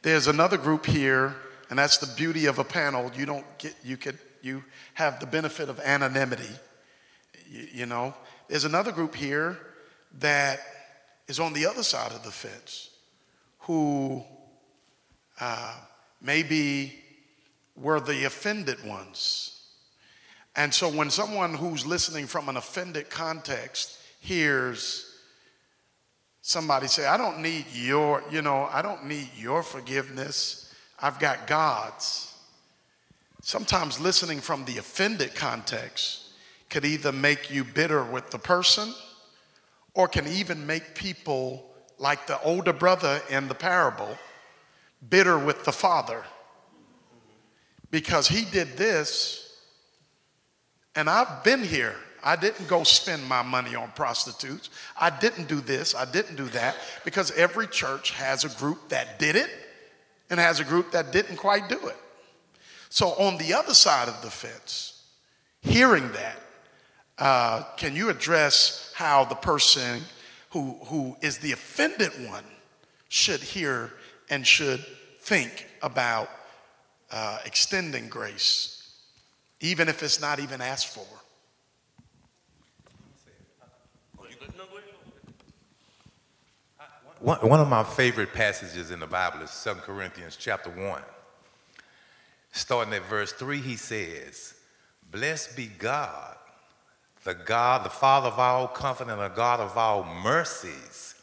there's 0.00 0.26
another 0.26 0.56
group 0.56 0.86
here, 0.86 1.36
and 1.68 1.78
that's 1.78 1.98
the 1.98 2.10
beauty 2.16 2.46
of 2.46 2.58
a 2.58 2.64
panel. 2.64 3.10
You 3.14 3.26
don't 3.26 3.58
get, 3.58 3.74
you 3.84 3.98
could, 3.98 4.18
you 4.42 4.64
have 4.94 5.20
the 5.20 5.26
benefit 5.26 5.68
of 5.68 5.80
anonymity 5.80 6.54
you, 7.52 7.68
you 7.72 7.86
know? 7.86 8.14
There's 8.48 8.64
another 8.64 8.92
group 8.92 9.14
here 9.14 9.58
that 10.18 10.60
is 11.28 11.38
on 11.38 11.52
the 11.52 11.66
other 11.66 11.82
side 11.82 12.12
of 12.12 12.24
the 12.24 12.30
fence 12.30 12.90
who 13.60 14.24
uh, 15.40 15.74
maybe 16.20 16.94
were 17.76 18.00
the 18.00 18.24
offended 18.24 18.84
ones. 18.84 19.60
And 20.56 20.74
so 20.74 20.88
when 20.88 21.10
someone 21.10 21.54
who's 21.54 21.86
listening 21.86 22.26
from 22.26 22.48
an 22.48 22.56
offended 22.56 23.08
context 23.08 23.98
hears 24.20 25.08
somebody 26.44 26.88
say 26.88 27.06
i 27.06 27.16
don't 27.16 27.40
need 27.40 27.64
your 27.72 28.22
you 28.30 28.42
know 28.42 28.68
i 28.72 28.82
don't 28.82 29.04
need 29.06 29.28
your 29.36 29.62
forgiveness. 29.62 30.74
I've 31.00 31.18
got 31.18 31.46
god's 31.46 32.31
sometimes 33.42 34.00
listening 34.00 34.40
from 34.40 34.64
the 34.64 34.78
offended 34.78 35.34
context 35.34 36.32
could 36.70 36.84
either 36.84 37.12
make 37.12 37.50
you 37.50 37.64
bitter 37.64 38.02
with 38.02 38.30
the 38.30 38.38
person 38.38 38.94
or 39.94 40.08
can 40.08 40.26
even 40.26 40.66
make 40.66 40.94
people 40.94 41.70
like 41.98 42.26
the 42.26 42.40
older 42.42 42.72
brother 42.72 43.20
in 43.28 43.48
the 43.48 43.54
parable 43.54 44.16
bitter 45.10 45.38
with 45.38 45.64
the 45.64 45.72
father 45.72 46.24
because 47.90 48.28
he 48.28 48.44
did 48.46 48.76
this 48.76 49.42
and 50.94 51.08
I've 51.08 51.42
been 51.42 51.62
here. 51.62 51.96
I 52.22 52.36
didn't 52.36 52.68
go 52.68 52.84
spend 52.84 53.24
my 53.24 53.42
money 53.42 53.74
on 53.74 53.90
prostitutes. 53.92 54.70
I 54.98 55.10
didn't 55.10 55.48
do 55.48 55.60
this. 55.60 55.94
I 55.94 56.04
didn't 56.04 56.36
do 56.36 56.44
that 56.50 56.76
because 57.04 57.30
every 57.32 57.66
church 57.66 58.12
has 58.12 58.44
a 58.44 58.48
group 58.60 58.90
that 58.90 59.18
did 59.18 59.34
it 59.34 59.50
and 60.30 60.38
has 60.38 60.60
a 60.60 60.64
group 60.64 60.92
that 60.92 61.12
didn't 61.12 61.36
quite 61.36 61.68
do 61.68 61.88
it. 61.88 61.96
So, 62.92 63.14
on 63.14 63.38
the 63.38 63.54
other 63.54 63.72
side 63.72 64.08
of 64.08 64.20
the 64.20 64.28
fence, 64.28 65.02
hearing 65.62 66.12
that, 66.12 66.38
uh, 67.16 67.62
can 67.78 67.96
you 67.96 68.10
address 68.10 68.92
how 68.94 69.24
the 69.24 69.34
person 69.34 70.02
who, 70.50 70.76
who 70.84 71.16
is 71.22 71.38
the 71.38 71.52
offended 71.52 72.10
one 72.28 72.44
should 73.08 73.40
hear 73.40 73.94
and 74.28 74.46
should 74.46 74.84
think 75.20 75.68
about 75.80 76.28
uh, 77.10 77.38
extending 77.46 78.10
grace, 78.10 78.92
even 79.60 79.88
if 79.88 80.02
it's 80.02 80.20
not 80.20 80.38
even 80.38 80.60
asked 80.60 80.88
for? 80.88 81.06
One, 87.20 87.38
one 87.38 87.60
of 87.60 87.68
my 87.68 87.84
favorite 87.84 88.34
passages 88.34 88.90
in 88.90 89.00
the 89.00 89.06
Bible 89.06 89.40
is 89.40 89.62
2 89.64 89.76
Corinthians 89.76 90.36
chapter 90.38 90.68
1. 90.68 91.02
Starting 92.52 92.92
at 92.92 93.02
verse 93.06 93.32
3, 93.32 93.58
he 93.58 93.76
says, 93.76 94.54
Blessed 95.10 95.56
be 95.56 95.66
God, 95.66 96.36
the 97.24 97.34
God, 97.34 97.84
the 97.84 97.90
Father 97.90 98.28
of 98.28 98.38
all 98.38 98.68
comfort 98.68 99.08
and 99.08 99.20
the 99.20 99.28
God 99.28 99.58
of 99.60 99.76
all 99.76 100.04
mercies, 100.04 101.14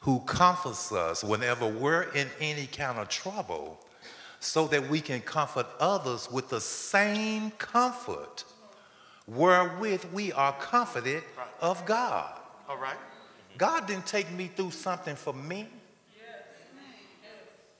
who 0.00 0.20
comforts 0.20 0.92
us 0.92 1.24
whenever 1.24 1.66
we're 1.66 2.02
in 2.12 2.28
any 2.40 2.66
kind 2.66 2.98
of 2.98 3.08
trouble, 3.08 3.78
so 4.40 4.66
that 4.66 4.88
we 4.90 5.00
can 5.00 5.20
comfort 5.20 5.66
others 5.80 6.30
with 6.30 6.50
the 6.50 6.60
same 6.60 7.50
comfort 7.52 8.44
wherewith 9.26 10.04
we 10.12 10.32
are 10.32 10.52
comforted 10.54 11.22
of 11.60 11.86
God. 11.86 12.38
All 12.68 12.76
right. 12.76 12.96
God 13.56 13.86
didn't 13.86 14.06
take 14.06 14.30
me 14.32 14.50
through 14.54 14.72
something 14.72 15.16
for 15.16 15.32
me. 15.32 15.68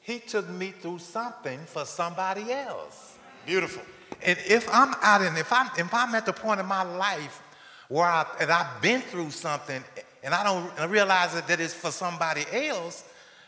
He 0.04 0.18
took 0.18 0.46
me 0.50 0.70
through 0.70 0.98
something 0.98 1.58
for 1.64 1.86
somebody 1.86 2.52
else. 2.52 3.16
Beautiful. 3.46 3.82
And 4.22 4.38
if 4.46 4.68
I'm 4.70 4.94
out 5.00 5.22
and 5.22 5.36
if 5.38 5.50
I'm 5.50 5.70
if 5.78 5.92
I'm 5.94 6.14
at 6.14 6.26
the 6.26 6.32
point 6.32 6.60
in 6.60 6.66
my 6.66 6.82
life 6.82 7.42
where 7.88 8.06
I 8.06 8.26
and 8.38 8.50
I've 8.50 8.82
been 8.82 9.00
through 9.00 9.30
something 9.30 9.82
and 10.22 10.34
I 10.34 10.44
don't 10.44 10.90
realize 10.90 11.32
that, 11.32 11.48
that 11.48 11.58
it's 11.58 11.72
for 11.72 11.90
somebody 11.90 12.44
else, 12.52 13.02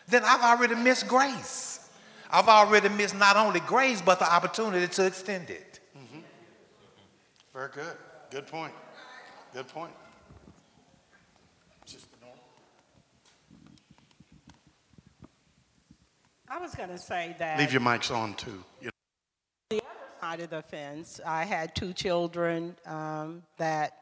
then 0.08 0.22
I've 0.24 0.40
already 0.40 0.76
missed 0.76 1.06
grace. 1.06 1.90
I've 2.30 2.48
already 2.48 2.88
missed 2.88 3.16
not 3.16 3.36
only 3.36 3.60
grace 3.60 4.00
but 4.00 4.18
the 4.18 4.32
opportunity 4.32 4.88
to 4.88 5.06
extend 5.06 5.50
it. 5.50 5.80
Mm-hmm. 5.94 6.20
Very 7.52 7.68
good. 7.74 7.96
Good 8.30 8.46
point. 8.46 8.72
Good 9.52 9.68
point. 9.68 9.92
Sister 11.84 12.16
Norma? 12.22 12.40
I 16.56 16.58
was 16.58 16.74
going 16.74 16.88
to 16.88 16.96
say 16.96 17.36
that 17.38 17.58
Leave 17.58 17.70
your 17.70 17.82
mics 17.82 18.10
on 18.10 18.32
too. 18.32 18.64
You 18.80 18.88
the 19.68 19.76
other 19.76 20.08
side 20.22 20.40
of 20.40 20.48
the 20.48 20.62
fence, 20.62 21.20
I 21.24 21.44
had 21.44 21.74
two 21.74 21.92
children 21.92 22.74
um, 22.86 23.42
that, 23.58 23.92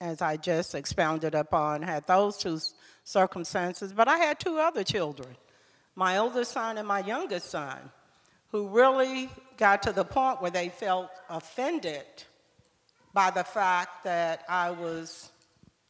as 0.00 0.22
I 0.22 0.36
just 0.36 0.76
expounded 0.76 1.34
upon, 1.34 1.82
had 1.82 2.06
those 2.06 2.36
two 2.36 2.60
circumstances, 3.02 3.92
but 3.92 4.06
I 4.06 4.16
had 4.18 4.38
two 4.38 4.58
other 4.58 4.84
children, 4.84 5.36
my 5.96 6.18
oldest 6.18 6.52
son 6.52 6.78
and 6.78 6.86
my 6.86 7.00
youngest 7.00 7.50
son, 7.50 7.78
who 8.52 8.68
really 8.68 9.28
got 9.56 9.82
to 9.82 9.92
the 9.92 10.04
point 10.04 10.40
where 10.40 10.52
they 10.52 10.68
felt 10.68 11.10
offended 11.28 12.06
by 13.12 13.32
the 13.32 13.42
fact 13.42 14.04
that 14.04 14.44
I 14.48 14.70
was 14.70 15.32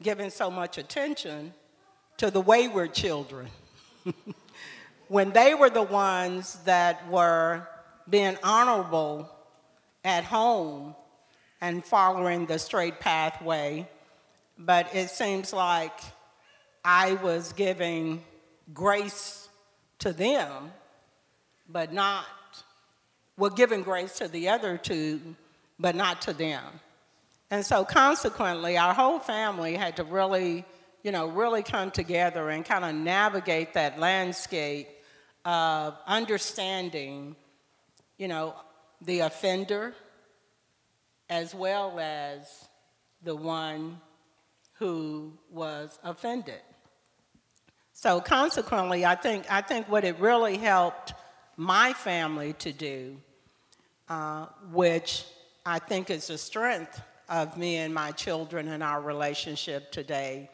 giving 0.02 0.30
so 0.30 0.50
much 0.50 0.78
attention 0.78 1.52
to 2.16 2.30
the 2.30 2.40
wayward 2.40 2.94
children. 2.94 3.48
when 5.08 5.30
they 5.30 5.54
were 5.54 5.70
the 5.70 5.82
ones 5.82 6.58
that 6.64 7.08
were 7.10 7.66
being 8.08 8.36
honorable 8.42 9.30
at 10.04 10.24
home 10.24 10.94
and 11.60 11.84
following 11.84 12.46
the 12.46 12.58
straight 12.58 13.00
pathway, 13.00 13.88
but 14.58 14.94
it 14.94 15.10
seems 15.10 15.52
like 15.52 15.98
I 16.84 17.14
was 17.14 17.52
giving 17.52 18.22
grace 18.72 19.48
to 20.00 20.12
them, 20.12 20.72
but 21.68 21.92
not, 21.92 22.24
well, 23.36 23.50
giving 23.50 23.82
grace 23.82 24.18
to 24.18 24.28
the 24.28 24.50
other 24.50 24.78
two, 24.78 25.20
but 25.78 25.94
not 25.94 26.22
to 26.22 26.32
them. 26.32 26.64
And 27.50 27.64
so 27.64 27.84
consequently, 27.84 28.76
our 28.76 28.94
whole 28.94 29.18
family 29.18 29.74
had 29.74 29.96
to 29.96 30.04
really, 30.04 30.64
you 31.02 31.12
know, 31.12 31.28
really 31.28 31.62
come 31.62 31.90
together 31.90 32.50
and 32.50 32.64
kind 32.64 32.84
of 32.84 32.94
navigate 32.94 33.74
that 33.74 33.98
landscape 33.98 34.88
of 35.44 35.96
understanding, 36.06 37.36
you 38.18 38.28
know, 38.28 38.54
the 39.00 39.20
offender 39.20 39.94
as 41.30 41.54
well 41.54 41.98
as 42.00 42.68
the 43.22 43.36
one 43.36 44.00
who 44.74 45.32
was 45.50 45.98
offended. 46.02 46.60
So 47.92 48.20
consequently, 48.20 49.04
I 49.04 49.16
think, 49.16 49.50
I 49.50 49.60
think 49.60 49.88
what 49.88 50.04
it 50.04 50.18
really 50.20 50.56
helped 50.56 51.14
my 51.56 51.92
family 51.92 52.52
to 52.54 52.72
do, 52.72 53.16
uh, 54.08 54.46
which 54.70 55.24
I 55.66 55.80
think 55.80 56.08
is 56.08 56.30
a 56.30 56.38
strength 56.38 57.02
of 57.28 57.56
me 57.56 57.76
and 57.76 57.92
my 57.92 58.12
children 58.12 58.68
and 58.68 58.82
our 58.82 59.00
relationship 59.00 59.90
today, 59.90 60.48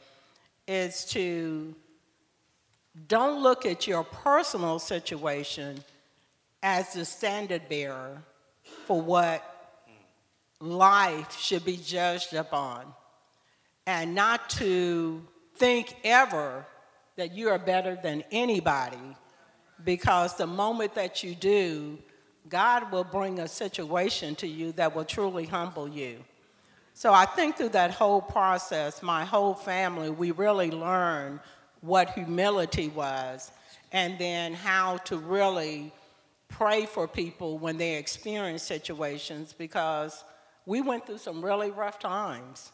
is 0.67 1.05
to 1.07 1.75
don't 3.09 3.43
look 3.43 3.67
at 3.67 3.87
your 3.87 4.05
personal 4.05 4.79
situation 4.79 5.83
as 6.63 6.93
the 6.95 7.05
standard 7.05 7.69
bearer 7.69 8.23
for 8.87 9.01
what 9.01 9.43
life 10.61 11.39
should 11.39 11.65
be 11.65 11.77
judged 11.77 12.33
upon, 12.35 12.85
and 13.87 14.15
not 14.15 14.49
to 14.49 15.23
think 15.57 15.95
ever 16.05 16.65
that 17.17 17.33
you 17.33 17.49
are 17.49 17.59
better 17.59 17.99
than 18.03 18.25
anybody, 18.31 19.17
because 19.85 20.37
the 20.37 20.47
moment 20.47 20.95
that 20.95 21.23
you 21.23 21.35
do, 21.35 21.99
God 22.49 22.91
will 22.91 23.05
bring 23.05 23.41
a 23.41 23.49
situation 23.49 24.35
to 24.37 24.47
you 24.47 24.73
that 24.73 24.95
will 24.95 25.05
truly 25.05 25.45
humble 25.45 25.89
you. 25.89 26.25
So 26.95 27.13
I 27.13 27.27
think 27.27 27.57
through 27.57 27.71
that 27.71 27.91
whole 27.91 28.23
process, 28.23 29.03
my 29.03 29.25
whole 29.25 29.55
family, 29.55 30.11
we 30.11 30.31
really 30.31 30.71
learned 30.71 31.41
what 31.85 32.11
humility 32.11 32.89
was 32.89 33.53
and 33.93 34.19
then 34.19 34.55
how 34.55 34.97
to 34.99 35.17
really 35.19 35.93
pray 36.49 36.87
for 36.87 37.07
people 37.07 37.59
when 37.59 37.77
they 37.77 37.97
experience 37.97 38.63
situations 38.63 39.53
because 39.53 40.25
we 40.67 40.81
went 40.81 41.07
through 41.07 41.19
some 41.19 41.45
really 41.45 41.71
rough 41.71 41.99
times. 41.99 42.73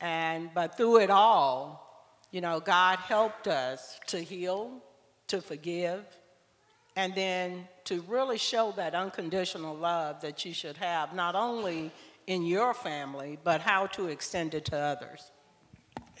And 0.00 0.50
but 0.54 0.76
through 0.76 1.00
it 1.00 1.10
all, 1.10 1.84
you 2.30 2.40
know, 2.40 2.60
God 2.60 2.98
helped 2.98 3.48
us 3.48 3.98
to 4.08 4.18
heal, 4.18 4.82
to 5.28 5.40
forgive, 5.40 6.04
and 6.96 7.14
then 7.14 7.66
to 7.84 8.02
really 8.02 8.38
show 8.38 8.72
that 8.76 8.94
unconditional 8.94 9.74
love 9.74 10.20
that 10.20 10.44
you 10.44 10.52
should 10.52 10.76
have, 10.76 11.14
not 11.14 11.34
only 11.34 11.90
in 12.26 12.44
your 12.44 12.74
family, 12.74 13.38
but 13.42 13.60
how 13.60 13.86
to 13.86 14.06
extend 14.06 14.54
it 14.54 14.64
to 14.66 14.76
others. 14.76 15.30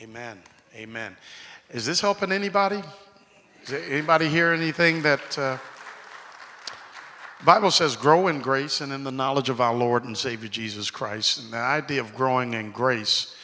Amen. 0.00 0.42
Amen. 0.74 1.16
Is 1.70 1.86
this 1.86 2.00
helping 2.00 2.30
anybody? 2.30 2.82
Is 3.62 3.72
anybody 3.72 4.28
hear 4.28 4.52
anything 4.52 5.02
that 5.02 5.38
uh, 5.38 5.58
Bible 7.44 7.70
says 7.70 7.96
grow 7.96 8.28
in 8.28 8.40
grace 8.40 8.80
and 8.80 8.92
in 8.92 9.02
the 9.02 9.10
knowledge 9.10 9.48
of 9.48 9.60
our 9.60 9.74
Lord 9.74 10.04
and 10.04 10.16
Savior 10.16 10.48
Jesus 10.48 10.90
Christ. 10.90 11.40
And 11.42 11.52
the 11.52 11.58
idea 11.58 12.00
of 12.00 12.14
growing 12.14 12.54
in 12.54 12.70
grace 12.70 13.34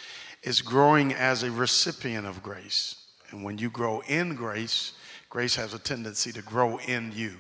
is 0.43 0.63
growing 0.63 1.13
as 1.15 1.43
a 1.43 1.51
recipient 1.51 2.27
of 2.27 2.43
grace. 2.43 2.97
And 3.31 3.43
when 3.43 3.59
you 3.59 3.71
grow 3.71 4.03
in 4.07 4.35
grace, 4.35 4.93
grace 5.29 5.57
has 5.57 5.75
a 5.75 5.79
tendency 5.79 6.31
to 6.33 6.43
grow 6.43 6.79
in 6.79 7.13
you. 7.15 7.37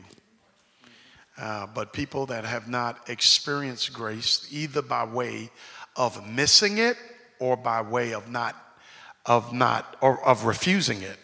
Uh, 1.39 1.66
but 1.74 1.93
people 1.93 2.26
that 2.26 2.45
have 2.45 2.68
not 2.68 3.09
experienced 3.09 3.93
grace, 3.93 4.47
either 4.51 4.83
by 4.83 5.05
way 5.05 5.51
of 5.97 6.26
missing 6.28 6.78
it 6.78 6.97
or 7.39 7.57
by 7.57 7.81
way 7.81 8.12
of 8.12 8.31
not, 8.31 8.57
of 9.27 9.53
not, 9.53 9.97
or 10.01 10.25
of 10.27 10.45
refusing 10.45 11.03
it, 11.03 11.18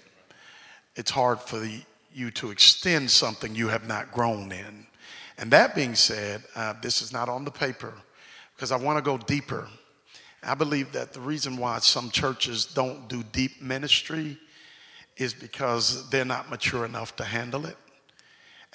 it's 0.95 1.11
hard 1.11 1.41
for 1.41 1.59
the, 1.59 1.81
you 2.13 2.31
to 2.33 2.51
extend 2.51 3.11
something 3.11 3.55
you 3.55 3.69
have 3.69 3.87
not 3.87 4.13
grown 4.13 4.53
in. 4.53 4.87
And 5.39 5.51
that 5.51 5.75
being 5.75 5.95
said, 5.95 6.43
uh, 6.55 6.75
this 6.81 7.03
is 7.03 7.13
not 7.13 7.29
on 7.29 7.45
the 7.45 7.51
paper 7.51 7.93
because 8.55 8.73
I 8.73 8.77
want 8.77 8.99
to 8.99 9.03
go 9.03 9.19
deeper. 9.19 9.69
I 10.43 10.55
believe 10.55 10.93
that 10.93 11.13
the 11.13 11.21
reason 11.21 11.57
why 11.57 11.79
some 11.81 12.11
churches 12.11 12.67
don't 12.67 13.09
do 13.09 13.23
deep 13.23 13.61
ministry 13.61 14.39
is 15.17 15.35
because 15.35 16.09
they're 16.11 16.25
not 16.25 16.51
mature 16.51 16.85
enough 16.85 17.17
to 17.17 17.25
handle 17.25 17.67
it 17.67 17.77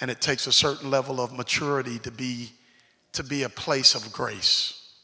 and 0.00 0.10
it 0.10 0.20
takes 0.20 0.46
a 0.46 0.52
certain 0.52 0.90
level 0.90 1.20
of 1.20 1.32
maturity 1.32 1.98
to 2.00 2.10
be 2.10 2.50
to 3.12 3.22
be 3.22 3.44
a 3.44 3.48
place 3.48 3.94
of 3.94 4.12
grace 4.12 4.94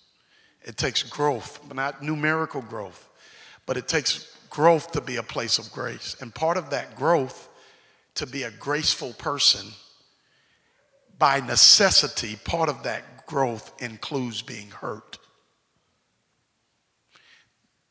it 0.62 0.77
takes 0.77 1.03
growth 1.03 1.61
but 1.66 1.77
not 1.77 2.03
numerical 2.03 2.61
growth 2.61 3.07
but 3.69 3.77
it 3.77 3.87
takes 3.87 4.37
growth 4.51 4.91
to 4.91 5.01
be 5.01 5.16
a 5.16 5.23
place 5.23 5.59
of 5.59 5.71
grace 5.71 6.16
and 6.21 6.35
part 6.35 6.57
of 6.57 6.71
that 6.71 6.97
growth 6.97 7.49
to 8.14 8.27
be 8.27 8.43
a 8.43 8.51
graceful 8.51 9.12
person 9.12 9.66
by 11.19 11.39
necessity 11.39 12.35
part 12.45 12.69
of 12.69 12.83
that 12.83 13.27
growth 13.27 13.71
includes 13.81 14.43
being 14.43 14.71
hurt 14.71 15.19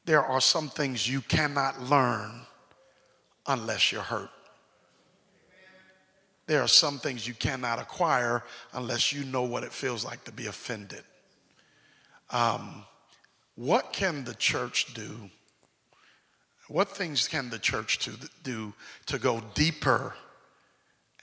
there 0.06 0.24
are 0.24 0.42
some 0.42 0.68
things 0.68 1.08
you 1.08 1.22
cannot 1.22 1.82
learn 1.82 2.42
unless 3.46 3.92
you're 3.92 4.02
hurt 4.02 4.32
there 6.48 6.62
are 6.62 6.68
some 6.68 6.98
things 6.98 7.28
you 7.28 7.34
cannot 7.34 7.78
acquire 7.78 8.44
unless 8.74 9.12
you 9.12 9.26
know 9.26 9.44
what 9.44 9.64
it 9.64 9.74
feels 9.74 10.06
like 10.06 10.24
to 10.24 10.32
be 10.32 10.48
offended. 10.48 11.04
Um, 12.30 12.86
what 13.56 13.92
can 13.92 14.24
the 14.24 14.34
church 14.34 14.94
do? 14.94 15.30
What 16.68 16.90
things 16.90 17.28
can 17.28 17.50
the 17.50 17.60
church 17.60 18.00
to, 18.00 18.12
do 18.44 18.74
to 19.06 19.18
go 19.18 19.42
deeper 19.54 20.14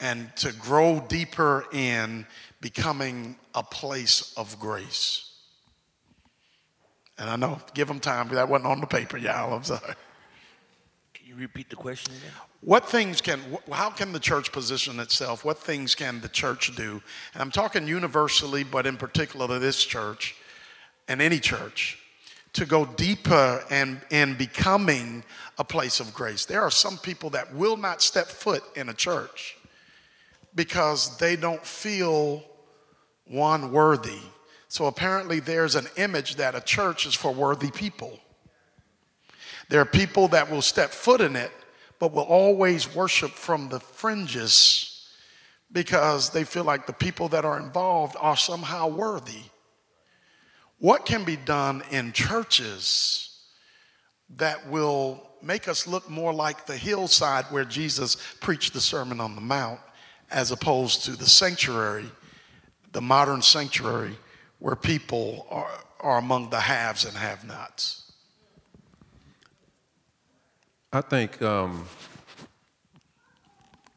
and 0.00 0.34
to 0.36 0.52
grow 0.52 1.04
deeper 1.06 1.66
in 1.72 2.26
becoming 2.60 3.36
a 3.54 3.62
place 3.62 4.32
of 4.36 4.58
grace? 4.58 5.30
And 7.18 7.30
I 7.30 7.36
know, 7.36 7.60
give 7.74 7.88
them 7.88 8.00
time, 8.00 8.28
that 8.30 8.48
wasn't 8.48 8.66
on 8.66 8.80
the 8.80 8.86
paper, 8.86 9.16
y'all. 9.16 9.54
I'm 9.54 9.62
sorry. 9.62 9.94
Can 11.12 11.26
you 11.26 11.36
repeat 11.36 11.70
the 11.70 11.76
question 11.76 12.14
again? 12.14 12.32
What 12.60 12.88
things 12.88 13.20
can, 13.20 13.40
how 13.70 13.90
can 13.90 14.12
the 14.12 14.18
church 14.18 14.50
position 14.50 14.98
itself? 14.98 15.44
What 15.44 15.58
things 15.58 15.94
can 15.94 16.22
the 16.22 16.28
church 16.28 16.74
do? 16.74 17.02
And 17.34 17.42
I'm 17.42 17.50
talking 17.50 17.86
universally, 17.86 18.64
but 18.64 18.86
in 18.86 18.96
particular 18.96 19.46
to 19.46 19.58
this 19.58 19.84
church 19.84 20.34
and 21.06 21.20
any 21.20 21.38
church, 21.38 21.98
to 22.54 22.64
go 22.64 22.86
deeper 22.86 23.62
and 23.70 24.00
in 24.10 24.34
becoming 24.34 25.22
a 25.58 25.64
place 25.64 26.00
of 26.00 26.14
grace. 26.14 26.44
There 26.44 26.62
are 26.62 26.70
some 26.70 26.98
people 26.98 27.30
that 27.30 27.54
will 27.54 27.76
not 27.76 28.02
step 28.02 28.26
foot 28.26 28.62
in 28.76 28.88
a 28.88 28.94
church 28.94 29.56
because 30.54 31.16
they 31.18 31.36
don't 31.36 31.64
feel 31.64 32.42
one 33.26 33.72
worthy. 33.72 34.20
So 34.68 34.86
apparently, 34.86 35.40
there's 35.40 35.74
an 35.74 35.86
image 35.96 36.36
that 36.36 36.54
a 36.54 36.60
church 36.60 37.06
is 37.06 37.14
for 37.14 37.32
worthy 37.32 37.70
people. 37.70 38.18
There 39.68 39.80
are 39.80 39.86
people 39.86 40.28
that 40.28 40.50
will 40.50 40.62
step 40.62 40.90
foot 40.90 41.20
in 41.20 41.36
it 41.36 41.52
but 41.98 42.12
will 42.12 42.22
always 42.22 42.94
worship 42.94 43.30
from 43.30 43.68
the 43.68 43.80
fringes 43.80 45.08
because 45.72 46.30
they 46.30 46.44
feel 46.44 46.64
like 46.64 46.86
the 46.86 46.92
people 46.92 47.28
that 47.30 47.44
are 47.44 47.58
involved 47.58 48.16
are 48.20 48.36
somehow 48.36 48.88
worthy. 48.88 49.42
What 50.78 51.06
can 51.06 51.24
be 51.24 51.36
done 51.36 51.82
in 51.90 52.12
churches 52.12 53.38
that 54.36 54.68
will 54.68 55.22
make 55.42 55.68
us 55.68 55.86
look 55.86 56.08
more 56.08 56.32
like 56.32 56.66
the 56.66 56.76
hillside 56.76 57.44
where 57.46 57.64
Jesus 57.64 58.16
preached 58.40 58.72
the 58.72 58.80
Sermon 58.80 59.20
on 59.20 59.34
the 59.34 59.40
Mount 59.40 59.80
as 60.30 60.50
opposed 60.50 61.04
to 61.04 61.12
the 61.12 61.26
sanctuary, 61.26 62.06
the 62.92 63.00
modern 63.00 63.42
sanctuary 63.42 64.16
where 64.58 64.76
people 64.76 65.46
are, 65.50 65.70
are 66.00 66.18
among 66.18 66.50
the 66.50 66.60
haves 66.60 67.04
and 67.04 67.16
have 67.16 67.44
nots? 67.44 68.12
I 70.92 71.00
think 71.00 71.42
um, 71.42 71.86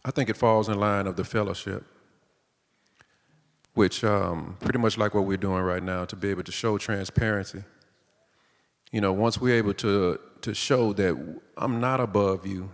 I 0.03 0.11
think 0.11 0.29
it 0.29 0.37
falls 0.37 0.67
in 0.67 0.79
line 0.79 1.05
of 1.05 1.15
the 1.15 1.23
fellowship, 1.23 1.83
which 3.77 4.03
um, 4.03 4.57
pretty 4.59 4.79
much 4.79 4.97
like 4.97 5.13
what 5.15 5.25
we're 5.25 5.37
doing 5.37 5.63
right 5.63 5.83
now 5.83 6.05
to 6.05 6.15
be 6.17 6.29
able 6.31 6.43
to 6.43 6.51
show 6.51 6.77
transparency. 6.79 7.63
You 8.91 9.01
know, 9.01 9.13
once 9.13 9.41
we're 9.41 9.57
able 9.57 9.75
to 9.75 10.19
to 10.41 10.53
show 10.53 10.93
that 10.93 11.13
I'm 11.57 11.79
not 11.81 11.99
above 11.99 12.47
you, 12.47 12.71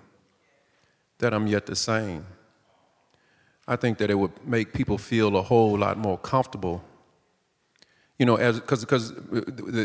that 1.19 1.33
I'm 1.33 1.47
yet 1.47 1.65
the 1.65 1.75
same. 1.75 2.25
I 3.67 3.75
think 3.77 3.97
that 3.99 4.09
it 4.11 4.15
would 4.15 4.33
make 4.45 4.73
people 4.73 4.97
feel 4.97 5.37
a 5.37 5.43
whole 5.43 5.77
lot 5.77 5.97
more 5.97 6.17
comfortable 6.17 6.83
You 8.19 8.25
know, 8.27 8.37
as 8.37 8.59
because 8.59 8.81
because 8.81 9.13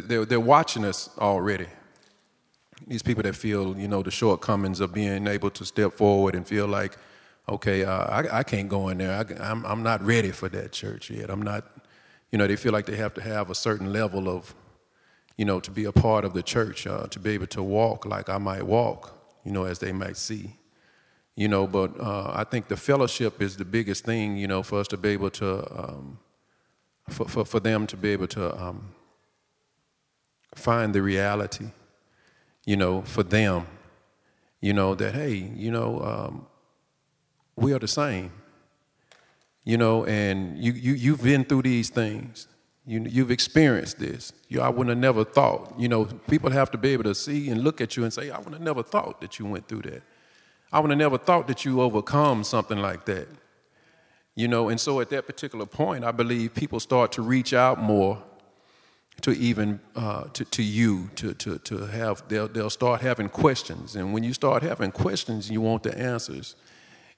they're 0.08 0.24
they're 0.26 0.40
watching 0.40 0.84
us 0.84 1.10
already. 1.18 1.66
These 2.86 3.02
people 3.02 3.24
that 3.24 3.36
feel 3.36 3.76
you 3.78 3.88
know 3.88 4.02
the 4.02 4.10
shortcomings 4.12 4.80
of 4.80 4.92
being 4.94 5.26
able 5.28 5.50
to 5.50 5.64
step 5.64 5.94
forward 5.94 6.34
and 6.36 6.46
feel 6.46 6.68
like, 6.68 6.98
okay, 7.48 7.84
uh, 7.84 8.04
I 8.04 8.38
I 8.40 8.42
can't 8.42 8.68
go 8.68 8.88
in 8.88 8.98
there. 8.98 9.12
I, 9.12 9.50
I'm 9.50 9.64
I'm 9.66 9.82
not 9.82 10.02
ready 10.02 10.30
for 10.30 10.48
that 10.50 10.72
church 10.72 11.10
yet. 11.10 11.30
I'm 11.30 11.42
not. 11.42 11.64
You 12.30 12.38
know, 12.38 12.46
they 12.46 12.56
feel 12.56 12.72
like 12.72 12.84
they 12.84 12.96
have 12.96 13.14
to 13.14 13.22
have 13.22 13.48
a 13.50 13.54
certain 13.54 13.90
level 13.90 14.28
of, 14.28 14.54
you 15.38 15.46
know, 15.46 15.60
to 15.60 15.70
be 15.70 15.86
a 15.86 15.92
part 15.92 16.26
of 16.26 16.34
the 16.34 16.42
church, 16.42 16.86
uh, 16.86 17.06
to 17.06 17.18
be 17.18 17.30
able 17.30 17.46
to 17.46 17.62
walk 17.62 18.04
like 18.04 18.28
I 18.28 18.36
might 18.36 18.64
walk. 18.66 19.18
You 19.44 19.52
know, 19.52 19.64
as 19.64 19.78
they 19.78 19.92
might 19.92 20.18
see 20.18 20.58
you 21.38 21.46
know, 21.46 21.68
but 21.68 21.92
uh, 22.00 22.32
I 22.34 22.42
think 22.42 22.66
the 22.66 22.76
fellowship 22.76 23.40
is 23.40 23.56
the 23.56 23.64
biggest 23.64 24.04
thing, 24.04 24.36
you 24.36 24.48
know, 24.48 24.60
for 24.64 24.80
us 24.80 24.88
to 24.88 24.96
be 24.96 25.10
able 25.10 25.30
to, 25.30 25.80
um, 25.80 26.18
for, 27.08 27.28
for, 27.28 27.44
for 27.44 27.60
them 27.60 27.86
to 27.86 27.96
be 27.96 28.08
able 28.08 28.26
to 28.26 28.60
um, 28.60 28.92
find 30.56 30.92
the 30.92 31.00
reality, 31.00 31.66
you 32.66 32.76
know, 32.76 33.02
for 33.02 33.22
them, 33.22 33.68
you 34.60 34.72
know, 34.72 34.96
that, 34.96 35.14
hey, 35.14 35.34
you 35.34 35.70
know, 35.70 36.00
um, 36.02 36.46
we 37.58 37.72
are 37.72 37.78
the 37.78 37.88
same, 37.88 38.32
you 39.64 39.76
know, 39.76 40.04
and 40.04 40.58
you, 40.58 40.72
you, 40.72 40.94
you've 40.94 41.22
been 41.22 41.44
through 41.44 41.62
these 41.62 41.90
things. 41.90 42.48
You, 42.86 43.04
you've 43.06 43.30
experienced 43.30 43.98
this. 43.98 44.32
You, 44.48 44.62
I 44.62 44.70
wouldn't 44.70 44.88
have 44.88 44.98
never 44.98 45.24
thought. 45.24 45.74
You 45.78 45.88
know, 45.88 46.06
people 46.06 46.50
have 46.50 46.70
to 46.70 46.78
be 46.78 46.90
able 46.90 47.04
to 47.04 47.14
see 47.14 47.50
and 47.50 47.62
look 47.62 47.80
at 47.80 47.96
you 47.96 48.04
and 48.04 48.12
say, 48.12 48.30
I 48.30 48.38
would 48.38 48.54
have 48.54 48.62
never 48.62 48.82
thought 48.82 49.20
that 49.20 49.38
you 49.38 49.44
went 49.44 49.68
through 49.68 49.82
that. 49.82 50.02
I 50.72 50.80
would 50.80 50.90
have 50.90 50.98
never 50.98 51.18
thought 51.18 51.48
that 51.48 51.64
you 51.64 51.82
overcome 51.82 52.44
something 52.44 52.78
like 52.78 53.04
that. 53.06 53.28
You 54.34 54.48
know, 54.48 54.68
and 54.68 54.80
so 54.80 55.00
at 55.00 55.10
that 55.10 55.26
particular 55.26 55.66
point, 55.66 56.04
I 56.04 56.12
believe 56.12 56.54
people 56.54 56.80
start 56.80 57.12
to 57.12 57.22
reach 57.22 57.52
out 57.52 57.78
more 57.82 58.22
to 59.22 59.32
even 59.32 59.80
uh, 59.96 60.24
to, 60.32 60.44
to 60.44 60.62
you 60.62 61.10
to, 61.16 61.34
to, 61.34 61.58
to 61.58 61.86
have 61.86 62.22
they'll, 62.28 62.48
they'll 62.48 62.70
start 62.70 63.00
having 63.00 63.28
questions 63.28 63.96
and 63.96 64.12
when 64.12 64.22
you 64.22 64.32
start 64.32 64.62
having 64.62 64.92
questions 64.92 65.50
you 65.50 65.60
want 65.60 65.82
the 65.82 65.98
answers 65.98 66.54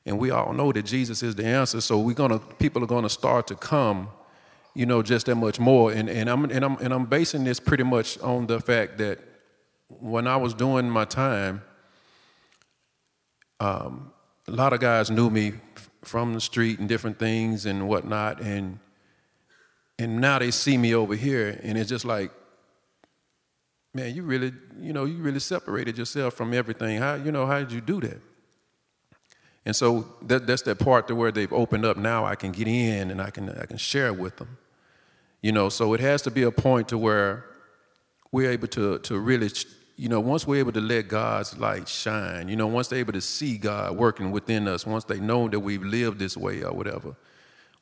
and 0.06 0.18
we 0.18 0.30
all 0.30 0.52
know 0.52 0.72
that 0.72 0.84
jesus 0.84 1.22
is 1.22 1.34
the 1.34 1.44
answer 1.44 1.80
so 1.80 1.98
we're 1.98 2.14
gonna 2.14 2.38
people 2.38 2.82
are 2.82 2.86
gonna 2.86 3.08
start 3.08 3.46
to 3.46 3.54
come 3.54 4.08
you 4.74 4.86
know 4.86 5.02
just 5.02 5.26
that 5.26 5.34
much 5.34 5.58
more 5.58 5.92
and, 5.92 6.08
and, 6.08 6.28
I'm, 6.30 6.44
and, 6.44 6.64
I'm, 6.64 6.76
and 6.78 6.94
i'm 6.94 7.06
basing 7.06 7.44
this 7.44 7.60
pretty 7.60 7.84
much 7.84 8.18
on 8.20 8.46
the 8.46 8.60
fact 8.60 8.98
that 8.98 9.18
when 9.88 10.26
i 10.26 10.36
was 10.36 10.54
doing 10.54 10.88
my 10.88 11.04
time 11.04 11.62
um, 13.60 14.12
a 14.48 14.52
lot 14.52 14.72
of 14.72 14.80
guys 14.80 15.10
knew 15.10 15.30
me 15.30 15.52
from 16.02 16.32
the 16.32 16.40
street 16.40 16.78
and 16.78 16.88
different 16.88 17.18
things 17.18 17.66
and 17.66 17.88
whatnot, 17.88 18.40
and 18.40 18.78
and 19.98 20.20
now 20.20 20.38
they 20.38 20.50
see 20.50 20.78
me 20.78 20.94
over 20.94 21.14
here, 21.14 21.60
and 21.62 21.76
it's 21.76 21.90
just 21.90 22.06
like, 22.06 22.30
man, 23.92 24.14
you 24.14 24.22
really, 24.22 24.52
you 24.78 24.94
know, 24.94 25.04
you 25.04 25.18
really 25.18 25.40
separated 25.40 25.98
yourself 25.98 26.34
from 26.34 26.54
everything. 26.54 26.98
How, 26.98 27.16
you 27.16 27.30
know, 27.30 27.44
how 27.44 27.58
did 27.58 27.70
you 27.70 27.82
do 27.82 28.00
that? 28.00 28.18
And 29.66 29.76
so 29.76 30.06
that, 30.22 30.46
that's 30.46 30.62
that 30.62 30.78
part 30.78 31.06
to 31.08 31.14
where 31.14 31.30
they've 31.30 31.52
opened 31.52 31.84
up. 31.84 31.96
Now 31.96 32.24
I 32.24 32.34
can 32.34 32.50
get 32.52 32.66
in 32.66 33.10
and 33.10 33.20
I 33.20 33.30
can 33.30 33.50
I 33.50 33.66
can 33.66 33.76
share 33.76 34.12
with 34.12 34.36
them. 34.36 34.58
You 35.42 35.52
know, 35.52 35.68
so 35.68 35.94
it 35.94 36.00
has 36.00 36.22
to 36.22 36.30
be 36.30 36.42
a 36.42 36.50
point 36.50 36.88
to 36.88 36.98
where 36.98 37.44
we're 38.32 38.50
able 38.50 38.68
to 38.68 38.98
to 39.00 39.18
really 39.18 39.50
you 40.00 40.08
know, 40.08 40.18
once 40.18 40.46
we're 40.46 40.60
able 40.60 40.72
to 40.72 40.80
let 40.80 41.08
God's 41.08 41.58
light 41.58 41.86
shine, 41.86 42.48
you 42.48 42.56
know, 42.56 42.66
once 42.66 42.88
they're 42.88 43.00
able 43.00 43.12
to 43.12 43.20
see 43.20 43.58
God 43.58 43.98
working 43.98 44.30
within 44.30 44.66
us, 44.66 44.86
once 44.86 45.04
they 45.04 45.20
know 45.20 45.46
that 45.46 45.60
we've 45.60 45.82
lived 45.82 46.18
this 46.18 46.38
way 46.38 46.62
or 46.62 46.72
whatever, 46.72 47.14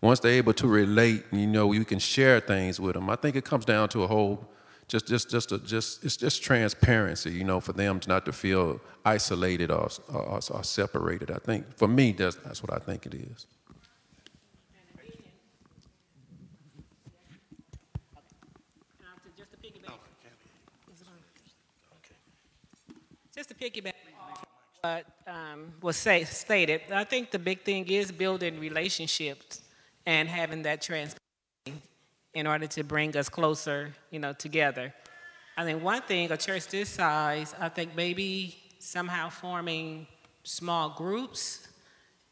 once 0.00 0.18
they're 0.18 0.32
able 0.32 0.52
to 0.54 0.66
relate, 0.66 1.22
you 1.30 1.46
know, 1.46 1.70
you 1.70 1.84
can 1.84 2.00
share 2.00 2.40
things 2.40 2.80
with 2.80 2.94
them. 2.94 3.08
I 3.08 3.14
think 3.14 3.36
it 3.36 3.44
comes 3.44 3.64
down 3.64 3.88
to 3.90 4.02
a 4.02 4.08
whole, 4.08 4.48
just, 4.88 5.06
just, 5.06 5.30
just, 5.30 5.52
a, 5.52 5.58
just, 5.58 6.02
it's 6.04 6.16
just 6.16 6.42
transparency, 6.42 7.30
you 7.30 7.44
know, 7.44 7.60
for 7.60 7.74
them 7.74 8.00
to 8.00 8.08
not 8.08 8.24
to 8.24 8.32
feel 8.32 8.80
isolated 9.04 9.70
or, 9.70 9.88
or, 10.08 10.40
or 10.50 10.64
separated. 10.64 11.30
I 11.30 11.36
think, 11.36 11.76
for 11.76 11.86
me, 11.86 12.12
that's, 12.12 12.36
that's 12.36 12.62
what 12.62 12.72
I 12.72 12.78
think 12.78 13.04
it 13.04 13.14
is. 13.14 13.46
Just 23.36 23.50
to 23.50 23.54
piggyback 23.54 23.92
what 24.80 25.04
um, 25.26 25.72
was 25.80 25.96
say, 25.96 26.24
stated, 26.24 26.80
I 26.92 27.04
think 27.04 27.30
the 27.30 27.38
big 27.38 27.62
thing 27.62 27.86
is 27.88 28.10
building 28.10 28.58
relationships 28.58 29.60
and 30.06 30.28
having 30.28 30.62
that 30.62 30.80
transparency 30.80 31.27
in 32.34 32.46
order 32.46 32.66
to 32.66 32.84
bring 32.84 33.16
us 33.16 33.28
closer, 33.28 33.92
you 34.10 34.18
know, 34.18 34.32
together. 34.32 34.94
I 35.56 35.64
think 35.64 35.82
one 35.82 36.02
thing, 36.02 36.30
a 36.30 36.36
church 36.36 36.68
this 36.68 36.88
size, 36.88 37.54
I 37.58 37.68
think 37.68 37.96
maybe 37.96 38.56
somehow 38.78 39.28
forming 39.28 40.06
small 40.44 40.90
groups 40.90 41.66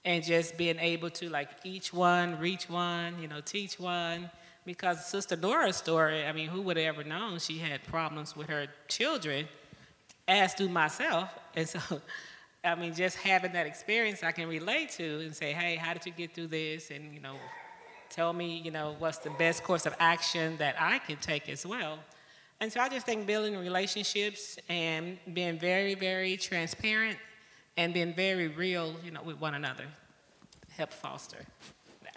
and 0.05 0.23
just 0.23 0.57
being 0.57 0.79
able 0.79 1.11
to 1.11 1.29
like 1.29 1.49
each 1.65 1.93
one 1.93 2.39
reach 2.39 2.71
one, 2.71 3.21
you 3.21 3.29
know, 3.29 3.41
teach 3.41 3.81
one. 3.81 4.31
Because 4.65 5.07
Sister 5.07 5.37
Dora's 5.37 5.77
story, 5.77 6.25
I 6.25 6.33
mean, 6.33 6.49
who 6.49 6.61
would 6.63 6.77
have 6.77 6.97
ever 6.97 7.05
known 7.05 7.39
she 7.39 7.59
had 7.59 7.85
problems 7.85 8.37
with 8.37 8.49
her 8.49 8.67
children? 8.89 9.47
as 10.29 10.55
do 10.55 10.69
myself. 10.69 11.31
And 11.55 11.69
so, 11.69 11.81
I 12.65 12.75
mean, 12.75 12.95
just 12.95 13.17
having 13.19 13.53
that 13.53 13.67
experience 13.67 14.23
I 14.23 14.33
can 14.33 14.49
relate 14.49 14.91
to 14.93 15.21
and 15.21 15.35
say, 15.35 15.53
hey, 15.53 15.77
how 15.77 15.93
did 15.93 16.05
you 16.05 16.13
get 16.13 16.35
through 16.35 16.49
this? 16.49 16.91
And, 16.91 17.15
you 17.15 17.21
know, 17.21 17.37
tell 18.11 18.33
me, 18.33 18.59
you 18.59 18.71
know, 18.71 18.97
what's 18.99 19.19
the 19.19 19.31
best 19.31 19.63
course 19.63 19.87
of 19.87 19.95
action 19.99 20.57
that 20.59 20.77
I 20.79 20.99
can 20.99 21.17
take 21.17 21.49
as 21.49 21.67
well. 21.67 21.99
And 22.61 22.73
so 22.73 22.81
I 22.81 22.89
just 22.89 23.05
think 23.05 23.27
building 23.27 23.57
relationships 23.57 24.59
and 24.69 25.19
being 25.35 25.59
very, 25.59 25.95
very 25.95 26.37
transparent 26.37 27.19
and 27.77 27.93
being 27.93 28.15
very 28.15 28.49
real, 28.49 28.95
you 29.05 29.11
know, 29.11 29.23
with 29.23 29.41
one 29.41 29.55
another 29.55 29.85
help 30.77 30.93
foster. 30.93 31.39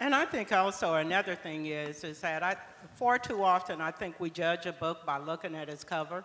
And 0.00 0.14
I 0.14 0.24
think 0.24 0.52
also 0.52 0.94
another 0.94 1.34
thing 1.34 1.66
is 1.66 2.04
is 2.04 2.20
that 2.20 2.42
I 2.42 2.56
far 2.94 3.18
too 3.18 3.42
often 3.42 3.80
I 3.80 3.90
think 3.90 4.18
we 4.18 4.30
judge 4.30 4.66
a 4.66 4.72
book 4.72 5.04
by 5.04 5.18
looking 5.18 5.54
at 5.54 5.68
its 5.68 5.84
cover 5.84 6.24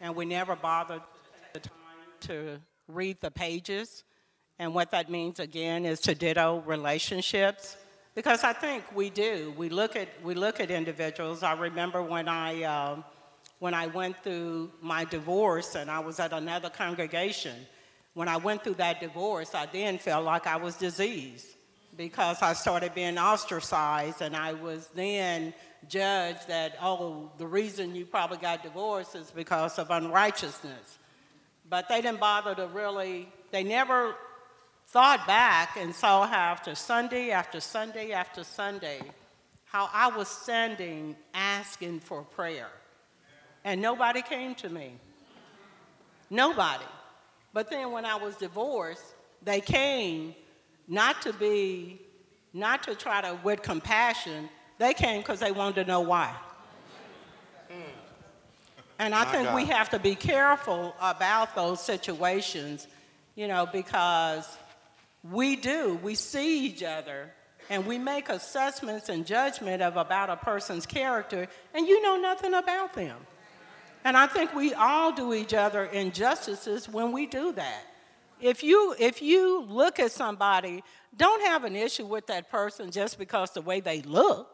and 0.00 0.14
we 0.14 0.24
never 0.24 0.54
bothered 0.54 1.02
the 1.52 1.60
time 1.60 1.72
to 2.20 2.58
read 2.88 3.20
the 3.20 3.30
pages. 3.30 4.04
And 4.58 4.74
what 4.74 4.90
that 4.92 5.10
means 5.10 5.40
again 5.40 5.84
is 5.84 6.00
to 6.00 6.14
ditto 6.14 6.62
relationships. 6.66 7.76
Because 8.16 8.44
I 8.44 8.54
think 8.54 8.82
we 8.94 9.10
do. 9.10 9.52
We 9.58 9.68
look 9.68 9.94
at, 9.94 10.08
we 10.24 10.34
look 10.34 10.58
at 10.58 10.70
individuals. 10.70 11.42
I 11.42 11.52
remember 11.52 12.02
when 12.02 12.28
I, 12.28 12.62
uh, 12.62 13.02
when 13.58 13.74
I 13.74 13.88
went 13.88 14.16
through 14.24 14.72
my 14.80 15.04
divorce 15.04 15.74
and 15.74 15.90
I 15.90 15.98
was 15.98 16.18
at 16.18 16.32
another 16.32 16.70
congregation, 16.70 17.54
when 18.14 18.26
I 18.26 18.38
went 18.38 18.64
through 18.64 18.76
that 18.76 19.00
divorce, 19.00 19.54
I 19.54 19.66
then 19.66 19.98
felt 19.98 20.24
like 20.24 20.46
I 20.46 20.56
was 20.56 20.76
diseased 20.76 21.46
because 21.94 22.40
I 22.40 22.54
started 22.54 22.94
being 22.94 23.18
ostracized 23.18 24.22
and 24.22 24.34
I 24.34 24.54
was 24.54 24.88
then 24.94 25.52
judged 25.86 26.48
that, 26.48 26.78
oh, 26.80 27.30
the 27.36 27.46
reason 27.46 27.94
you 27.94 28.06
probably 28.06 28.38
got 28.38 28.62
divorced 28.62 29.14
is 29.14 29.30
because 29.30 29.78
of 29.78 29.90
unrighteousness. 29.90 30.98
But 31.68 31.90
they 31.90 32.00
didn't 32.00 32.20
bother 32.20 32.54
to 32.54 32.66
really, 32.68 33.28
they 33.50 33.62
never 33.62 34.14
thought 34.96 35.26
back 35.26 35.76
and 35.76 35.94
saw 35.94 36.26
how 36.26 36.38
after 36.38 36.74
Sunday 36.74 37.30
after 37.30 37.60
Sunday 37.60 38.12
after 38.12 38.42
Sunday, 38.42 39.02
how 39.66 39.90
I 39.92 40.08
was 40.08 40.26
standing 40.26 41.14
asking 41.34 42.00
for 42.00 42.22
prayer. 42.22 42.70
And 43.62 43.82
nobody 43.82 44.22
came 44.22 44.54
to 44.54 44.70
me. 44.70 44.92
Nobody. 46.30 46.86
But 47.52 47.68
then 47.68 47.92
when 47.92 48.06
I 48.06 48.16
was 48.16 48.36
divorced, 48.36 49.04
they 49.42 49.60
came 49.60 50.34
not 50.88 51.20
to 51.20 51.34
be, 51.34 52.00
not 52.54 52.82
to 52.84 52.94
try 52.94 53.20
to, 53.20 53.38
with 53.44 53.60
compassion, 53.60 54.48
they 54.78 54.94
came 54.94 55.20
because 55.20 55.40
they 55.40 55.52
wanted 55.52 55.82
to 55.82 55.84
know 55.86 56.00
why. 56.00 56.34
Mm. 57.70 57.74
And 58.98 59.14
I 59.14 59.26
My 59.26 59.30
think 59.30 59.44
God. 59.48 59.56
we 59.56 59.66
have 59.66 59.90
to 59.90 59.98
be 59.98 60.14
careful 60.14 60.96
about 61.02 61.54
those 61.54 61.84
situations, 61.84 62.86
you 63.34 63.46
know, 63.46 63.68
because 63.70 64.56
we 65.30 65.56
do, 65.56 65.98
we 66.02 66.14
see 66.14 66.66
each 66.66 66.82
other 66.82 67.32
and 67.68 67.86
we 67.86 67.98
make 67.98 68.28
assessments 68.28 69.08
and 69.08 69.26
judgment 69.26 69.82
of 69.82 69.96
about 69.96 70.30
a 70.30 70.36
person's 70.36 70.86
character 70.86 71.48
and 71.74 71.86
you 71.86 72.02
know 72.02 72.16
nothing 72.16 72.54
about 72.54 72.94
them. 72.94 73.16
And 74.04 74.16
I 74.16 74.26
think 74.26 74.54
we 74.54 74.72
all 74.72 75.12
do 75.12 75.34
each 75.34 75.52
other 75.52 75.84
injustices 75.84 76.88
when 76.88 77.10
we 77.12 77.26
do 77.26 77.52
that. 77.52 77.84
If 78.40 78.62
you 78.62 78.94
if 79.00 79.22
you 79.22 79.62
look 79.62 79.98
at 79.98 80.12
somebody, 80.12 80.84
don't 81.16 81.42
have 81.46 81.64
an 81.64 81.74
issue 81.74 82.06
with 82.06 82.26
that 82.28 82.50
person 82.50 82.90
just 82.90 83.18
because 83.18 83.50
the 83.50 83.62
way 83.62 83.80
they 83.80 84.02
look. 84.02 84.48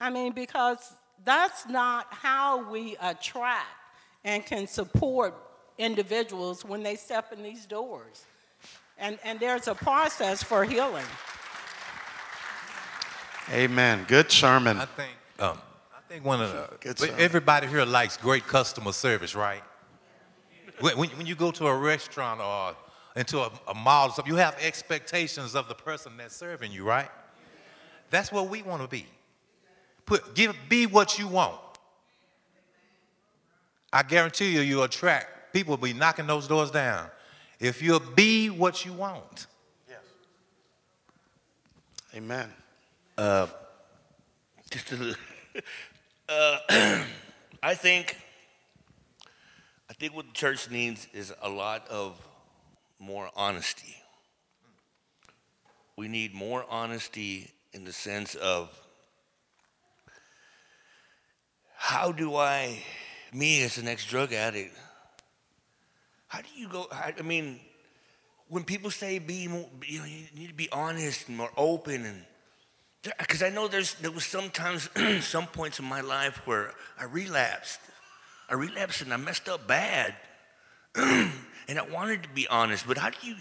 I 0.00 0.10
mean, 0.10 0.32
because 0.32 0.94
that's 1.24 1.66
not 1.66 2.06
how 2.10 2.70
we 2.70 2.96
attract 3.00 3.66
and 4.24 4.44
can 4.44 4.66
support 4.66 5.34
individuals 5.78 6.64
when 6.64 6.82
they 6.82 6.96
step 6.96 7.32
in 7.32 7.42
these 7.42 7.64
doors. 7.66 8.24
And, 8.98 9.18
and 9.24 9.38
there's 9.38 9.68
a 9.68 9.74
process 9.74 10.42
for 10.42 10.64
healing. 10.64 11.04
Amen. 13.52 14.04
Good 14.08 14.32
sermon. 14.32 14.78
I 14.78 14.86
think, 14.86 15.12
um, 15.38 15.58
I 15.92 15.96
I 16.06 16.08
think 16.08 16.24
one 16.24 16.40
of 16.40 16.52
the, 16.52 16.68
Good 16.80 16.96
but 16.98 17.18
everybody 17.18 17.66
here 17.66 17.84
likes 17.84 18.16
great 18.16 18.46
customer 18.46 18.92
service, 18.92 19.34
right? 19.34 19.62
When, 20.80 20.96
when, 20.96 21.08
when 21.10 21.26
you 21.26 21.34
go 21.34 21.50
to 21.50 21.66
a 21.66 21.76
restaurant 21.76 22.40
or 22.40 22.76
into 23.16 23.40
a, 23.40 23.50
a 23.68 23.74
mall 23.74 24.08
or 24.08 24.12
something, 24.12 24.32
you 24.32 24.38
have 24.38 24.56
expectations 24.60 25.54
of 25.54 25.68
the 25.68 25.74
person 25.74 26.12
that's 26.16 26.36
serving 26.36 26.70
you, 26.70 26.84
right? 26.84 27.10
That's 28.10 28.30
what 28.30 28.48
we 28.48 28.62
want 28.62 28.82
to 28.82 28.88
be. 28.88 29.06
Put, 30.04 30.34
give, 30.34 30.54
be 30.68 30.86
what 30.86 31.18
you 31.18 31.26
want. 31.26 31.56
I 33.92 34.02
guarantee 34.02 34.52
you, 34.52 34.60
you'll 34.60 34.84
attract 34.84 35.52
people 35.52 35.72
will 35.72 35.82
be 35.82 35.92
knocking 35.92 36.26
those 36.26 36.46
doors 36.46 36.70
down. 36.70 37.08
If 37.58 37.82
you'll 37.82 38.00
be 38.00 38.50
what 38.50 38.84
you 38.84 38.92
want. 38.92 39.46
Yes. 39.88 39.98
Amen. 42.14 42.48
just 44.70 44.92
a 44.92 44.96
little. 44.96 45.14
Uh, 46.28 46.58
I 47.62 47.74
think. 47.74 48.16
I 49.88 49.92
think 49.92 50.12
what 50.14 50.26
the 50.26 50.32
church 50.32 50.68
needs 50.68 51.06
is 51.14 51.32
a 51.40 51.48
lot 51.48 51.86
of 51.88 52.20
more 52.98 53.30
honesty. 53.36 53.94
We 55.96 56.08
need 56.08 56.34
more 56.34 56.66
honesty 56.68 57.52
in 57.72 57.84
the 57.84 57.92
sense 57.92 58.34
of 58.34 58.68
how 61.76 62.10
do 62.10 62.34
I, 62.34 62.82
me 63.32 63.62
as 63.62 63.78
an 63.78 63.86
ex-drug 63.86 64.32
addict, 64.32 64.76
how 66.28 66.40
do 66.40 66.48
you 66.54 66.68
go? 66.68 66.86
I, 66.90 67.14
I 67.18 67.22
mean, 67.22 67.60
when 68.48 68.64
people 68.64 68.90
say 68.90 69.18
be 69.18 69.48
more, 69.48 69.66
you 69.86 70.00
know, 70.00 70.04
you 70.04 70.24
need 70.34 70.48
to 70.48 70.54
be 70.54 70.70
honest 70.70 71.28
and 71.28 71.36
more 71.36 71.50
open 71.56 72.04
and 72.04 72.24
because 73.18 73.42
I 73.42 73.50
know 73.50 73.68
there's 73.68 73.94
there 73.94 74.10
was 74.10 74.24
sometimes 74.24 74.88
some 75.20 75.46
points 75.46 75.78
in 75.78 75.84
my 75.84 76.00
life 76.00 76.40
where 76.46 76.72
I 76.98 77.04
relapsed. 77.04 77.80
I 78.48 78.54
relapsed 78.54 79.02
and 79.02 79.12
I 79.12 79.16
messed 79.16 79.48
up 79.48 79.66
bad. 79.66 80.14
and 80.96 81.78
I 81.78 81.82
wanted 81.82 82.22
to 82.22 82.28
be 82.30 82.48
honest, 82.48 82.86
but 82.86 82.98
how 82.98 83.10
do 83.10 83.16
you 83.22 83.36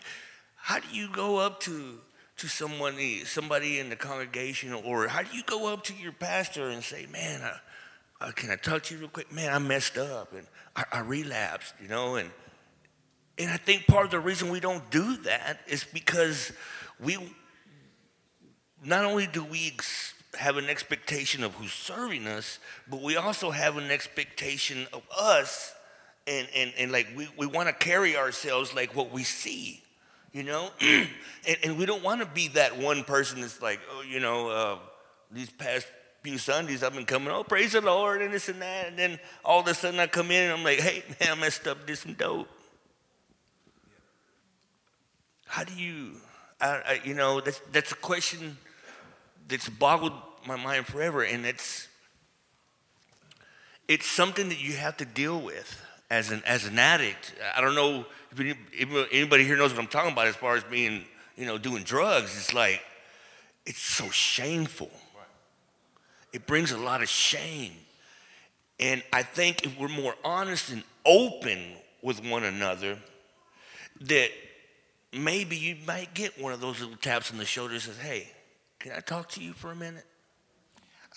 how 0.56 0.80
do 0.80 0.88
you 0.92 1.10
go 1.10 1.38
up 1.38 1.60
to 1.62 2.00
to 2.38 2.48
someone 2.48 2.98
somebody 3.24 3.80
in 3.80 3.90
the 3.90 3.96
congregation 3.96 4.74
or 4.74 5.08
how 5.08 5.24
do 5.24 5.36
you 5.36 5.44
go 5.44 5.72
up 5.72 5.84
to 5.86 5.94
your 5.94 6.12
pastor 6.12 6.70
and 6.70 6.84
say, 6.84 7.06
"Man, 7.12 7.42
I, 7.42 8.26
uh, 8.26 8.32
can 8.32 8.50
I 8.52 8.56
talk 8.56 8.84
to 8.84 8.94
you 8.94 9.02
real 9.02 9.10
quick? 9.10 9.32
Man, 9.32 9.54
I 9.54 9.60
messed 9.60 9.98
up 9.98 10.34
and 10.34 10.46
I, 10.76 10.84
I 10.92 11.00
relapsed," 11.00 11.76
you 11.82 11.88
know, 11.88 12.16
and 12.16 12.30
and 13.38 13.52
I 13.52 13.58
think 13.58 13.88
part 13.88 14.06
of 14.06 14.12
the 14.12 14.20
reason 14.20 14.50
we 14.50 14.60
don't 14.60 14.90
do 14.90 15.18
that 15.18 15.60
is 15.68 15.84
because 15.84 16.54
we 17.04 17.18
not 18.84 19.04
only 19.04 19.28
do 19.28 19.44
we 19.44 19.68
ex- 19.74 20.14
have 20.38 20.58
an 20.58 20.70
expectation 20.70 21.44
of 21.44 21.54
who's 21.56 21.74
serving 21.74 22.28
us, 22.28 22.60
but 22.90 23.02
we 23.02 23.18
also 23.18 23.52
have 23.52 23.78
an 23.78 23.92
expectation 23.92 24.88
of 24.94 25.02
us, 25.18 25.74
and, 26.28 26.48
and, 26.56 26.74
and 26.78 26.92
like 26.92 27.08
we, 27.16 27.28
we 27.38 27.46
want 27.46 27.68
to 27.68 27.74
carry 27.74 28.16
ourselves 28.16 28.74
like 28.74 28.96
what 28.96 29.12
we 29.12 29.24
see, 29.24 29.82
you 30.32 30.44
know? 30.44 30.70
and, 30.82 31.08
and 31.64 31.78
we 31.78 31.86
don't 31.86 32.04
want 32.04 32.22
to 32.22 32.28
be 32.28 32.50
that 32.50 32.78
one 32.78 33.04
person 33.04 33.42
that's 33.42 33.62
like, 33.62 33.80
oh, 33.92 34.02
you 34.02 34.20
know, 34.20 34.50
uh, 34.50 34.78
these 35.32 35.50
past 35.50 35.88
few 36.22 36.38
Sundays 36.38 36.84
I've 36.84 36.94
been 36.94 37.06
coming, 37.06 37.30
oh, 37.30 37.44
praise 37.44 37.74
the 37.74 37.82
Lord, 37.82 38.22
and 38.22 38.34
this 38.34 38.50
and 38.50 38.62
that. 38.62 38.88
And 38.88 38.98
then 38.98 39.20
all 39.44 39.60
of 39.60 39.68
a 39.68 39.74
sudden 39.74 40.00
I 40.00 40.08
come 40.08 40.32
in 40.32 40.44
and 40.44 40.54
I'm 40.54 40.64
like, 40.64 40.80
hey, 40.80 41.04
man, 41.20 41.32
I 41.32 41.36
messed 41.36 41.68
up, 41.68 41.86
did 41.86 41.98
some 41.98 42.14
dope. 42.14 42.48
How 45.46 45.64
do 45.64 45.74
you, 45.74 46.12
you 47.04 47.14
know, 47.14 47.39
that's, 47.41 47.62
that's 47.72 47.91
a 47.91 47.96
question 47.96 48.58
that's 49.48 49.70
boggled 49.70 50.14
my 50.48 50.56
mind 50.56 50.86
forever, 50.86 51.24
and 51.24 51.46
it's 51.46 51.88
it's 53.88 54.08
something 54.08 54.50
that 54.50 54.62
you 54.62 54.74
have 54.74 54.98
to 54.98 55.06
deal 55.06 55.39
with 55.39 55.82
as 56.10 56.32
an 56.32 56.41
as 56.46 56.66
an 56.66 56.78
addict. 56.80 57.34
I 57.56 57.62
don't 57.62 57.76
know 57.76 58.06
if, 58.32 58.58
if 58.72 59.12
anybody 59.12 59.43
here 59.43 59.58
knows 59.58 59.72
what 59.72 59.80
I'm 59.80 59.88
talking 59.88 60.12
about 60.12 60.28
as 60.28 60.36
far 60.36 60.56
as 60.56 60.64
being, 60.64 61.06
you 61.36 61.46
know, 61.46 61.58
doing 61.58 61.84
drugs. 61.84 62.36
It's 62.38 62.54
like 62.54 62.82
it's 63.66 63.82
so 63.82 64.10
shameful. 64.10 64.91
It 66.34 66.46
brings 66.46 66.72
a 66.72 66.78
lot 66.78 67.02
of 67.02 67.10
shame, 67.10 67.72
and 68.80 69.02
I 69.14 69.24
think 69.24 69.66
if 69.66 69.80
we're 69.80 69.88
more 69.88 70.16
honest 70.24 70.70
and 70.70 70.84
open 71.06 71.60
with 72.02 72.24
one 72.24 72.43
another, 72.43 72.98
that 74.02 74.30
maybe 75.16 75.55
you 75.55 75.78
might 75.88 76.13
get 76.13 76.39
one 76.41 76.53
of 76.53 76.61
those 76.61 76.80
little 76.80 76.97
taps 76.97 77.32
on 77.32 77.38
the 77.38 77.45
shoulder 77.45 77.74
that 77.74 77.82
says, 77.82 77.97
"Hey." 77.97 78.32
Can 78.86 78.93
I 78.95 78.99
talk 78.99 79.30
to 79.30 79.41
you 79.41 79.53
for 79.53 79.72
a 79.72 79.76
minute? 79.76 80.05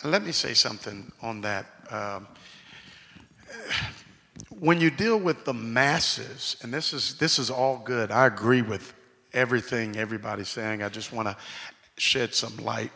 Let 0.02 0.24
me 0.24 0.32
say 0.32 0.54
something 0.54 1.12
on 1.20 1.42
that. 1.42 1.66
Um, 1.90 2.26
when 4.58 4.80
you 4.80 4.90
deal 4.90 5.18
with 5.18 5.44
the 5.44 5.52
masses, 5.52 6.56
and 6.62 6.72
this 6.72 6.94
is 6.94 7.16
this 7.18 7.38
is 7.38 7.50
all 7.50 7.76
good. 7.84 8.10
I 8.10 8.24
agree 8.24 8.62
with 8.62 8.94
everything 9.34 9.96
everybody's 9.96 10.48
saying. 10.48 10.82
I 10.82 10.88
just 10.88 11.12
want 11.12 11.28
to 11.28 11.36
shed 11.98 12.34
some 12.34 12.56
light. 12.56 12.90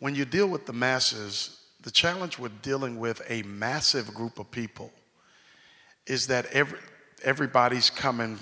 When 0.00 0.16
you 0.16 0.24
deal 0.24 0.48
with 0.48 0.66
the 0.66 0.72
masses, 0.72 1.60
the 1.82 1.92
challenge 1.92 2.40
with 2.40 2.60
dealing 2.60 2.98
with 2.98 3.22
a 3.28 3.42
massive 3.42 4.12
group 4.12 4.40
of 4.40 4.50
people 4.50 4.90
is 6.08 6.26
that 6.26 6.46
every 6.46 6.80
everybody's 7.22 7.88
coming 7.88 8.40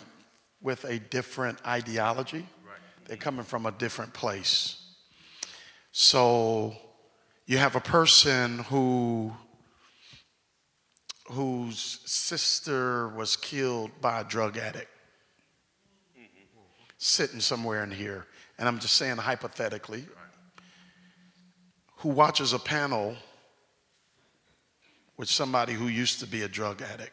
with 0.63 0.85
a 0.85 0.99
different 0.99 1.59
ideology. 1.67 2.47
They're 3.07 3.17
coming 3.17 3.45
from 3.45 3.67
a 3.67 3.73
different 3.73 4.13
place. 4.13 4.77
So 5.93 6.77
you 7.47 7.59
have 7.59 7.77
a 7.77 7.81
person 7.81 8.61
who 8.61 9.33
whose 11.27 12.01
sister 12.07 13.09
was 13.09 13.37
killed 13.37 13.91
by 14.01 14.21
a 14.21 14.25
drug 14.25 14.59
addict. 14.59 14.91
Mm-hmm. 16.19 16.27
Sitting 16.99 17.41
somewhere 17.41 17.85
in 17.85 17.91
here. 17.91 18.27
And 18.59 18.69
i'm 18.69 18.79
just 18.79 18.97
saying 18.97 19.17
hypothetically 19.17 20.05
who 22.01 22.09
watches 22.09 22.53
a 22.53 22.59
panel 22.59 23.15
with 25.19 25.29
somebody 25.29 25.75
who 25.75 25.87
used 25.87 26.19
to 26.21 26.27
be 26.27 26.43
a 26.43 26.49
drug 26.49 26.81
addict. 26.81 27.13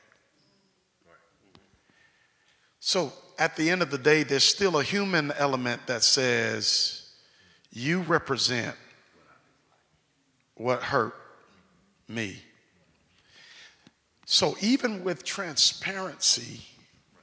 So 2.79 3.11
at 3.37 3.55
the 3.55 3.69
end 3.69 3.81
of 3.81 3.91
the 3.91 3.97
day 3.97 4.23
there's 4.23 4.43
still 4.43 4.79
a 4.79 4.83
human 4.83 5.31
element 5.37 5.85
that 5.87 6.03
says 6.03 7.09
you 7.71 8.01
represent 8.01 8.75
what 10.55 10.81
hurt 10.81 11.15
me. 12.07 12.41
So, 14.25 14.57
even 14.59 15.03
with 15.03 15.23
transparency, 15.23 16.61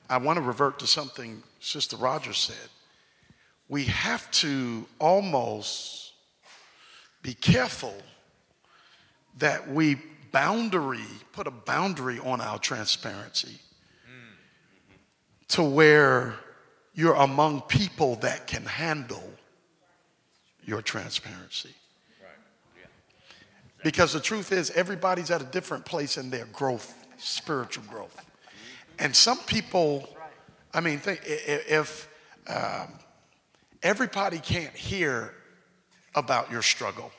I 0.08 0.18
want 0.18 0.36
to 0.38 0.42
revert 0.42 0.78
to 0.78 0.86
something 0.86 1.42
Sister 1.60 1.96
Rogers 1.96 2.38
said. 2.38 2.70
We 3.68 3.84
have 3.84 4.30
to 4.32 4.86
almost 4.98 6.12
be 7.22 7.34
careful 7.34 7.94
that 9.38 9.68
we 9.68 9.96
boundary, 10.32 11.04
put 11.32 11.46
a 11.46 11.50
boundary 11.50 12.18
on 12.20 12.40
our 12.40 12.58
transparency 12.58 13.58
to 15.48 15.62
where 15.62 16.34
you're 16.94 17.14
among 17.14 17.62
people 17.62 18.16
that 18.16 18.46
can 18.46 18.64
handle 18.64 19.22
your 20.64 20.82
transparency. 20.82 21.74
Because 23.82 24.14
the 24.14 24.20
truth 24.20 24.50
is, 24.50 24.70
everybody's 24.70 25.30
at 25.30 25.42
a 25.42 25.44
different 25.44 25.84
place 25.84 26.16
in 26.16 26.30
their 26.30 26.46
growth, 26.46 26.94
spiritual 27.18 27.84
growth. 27.90 28.24
And 28.98 29.14
some 29.14 29.38
people, 29.40 30.08
I 30.72 30.80
mean, 30.80 30.98
think, 30.98 31.20
if 31.26 32.08
um, 32.46 32.88
everybody 33.82 34.38
can't 34.38 34.74
hear 34.74 35.34
about 36.14 36.50
your 36.50 36.62
struggle, 36.62 37.12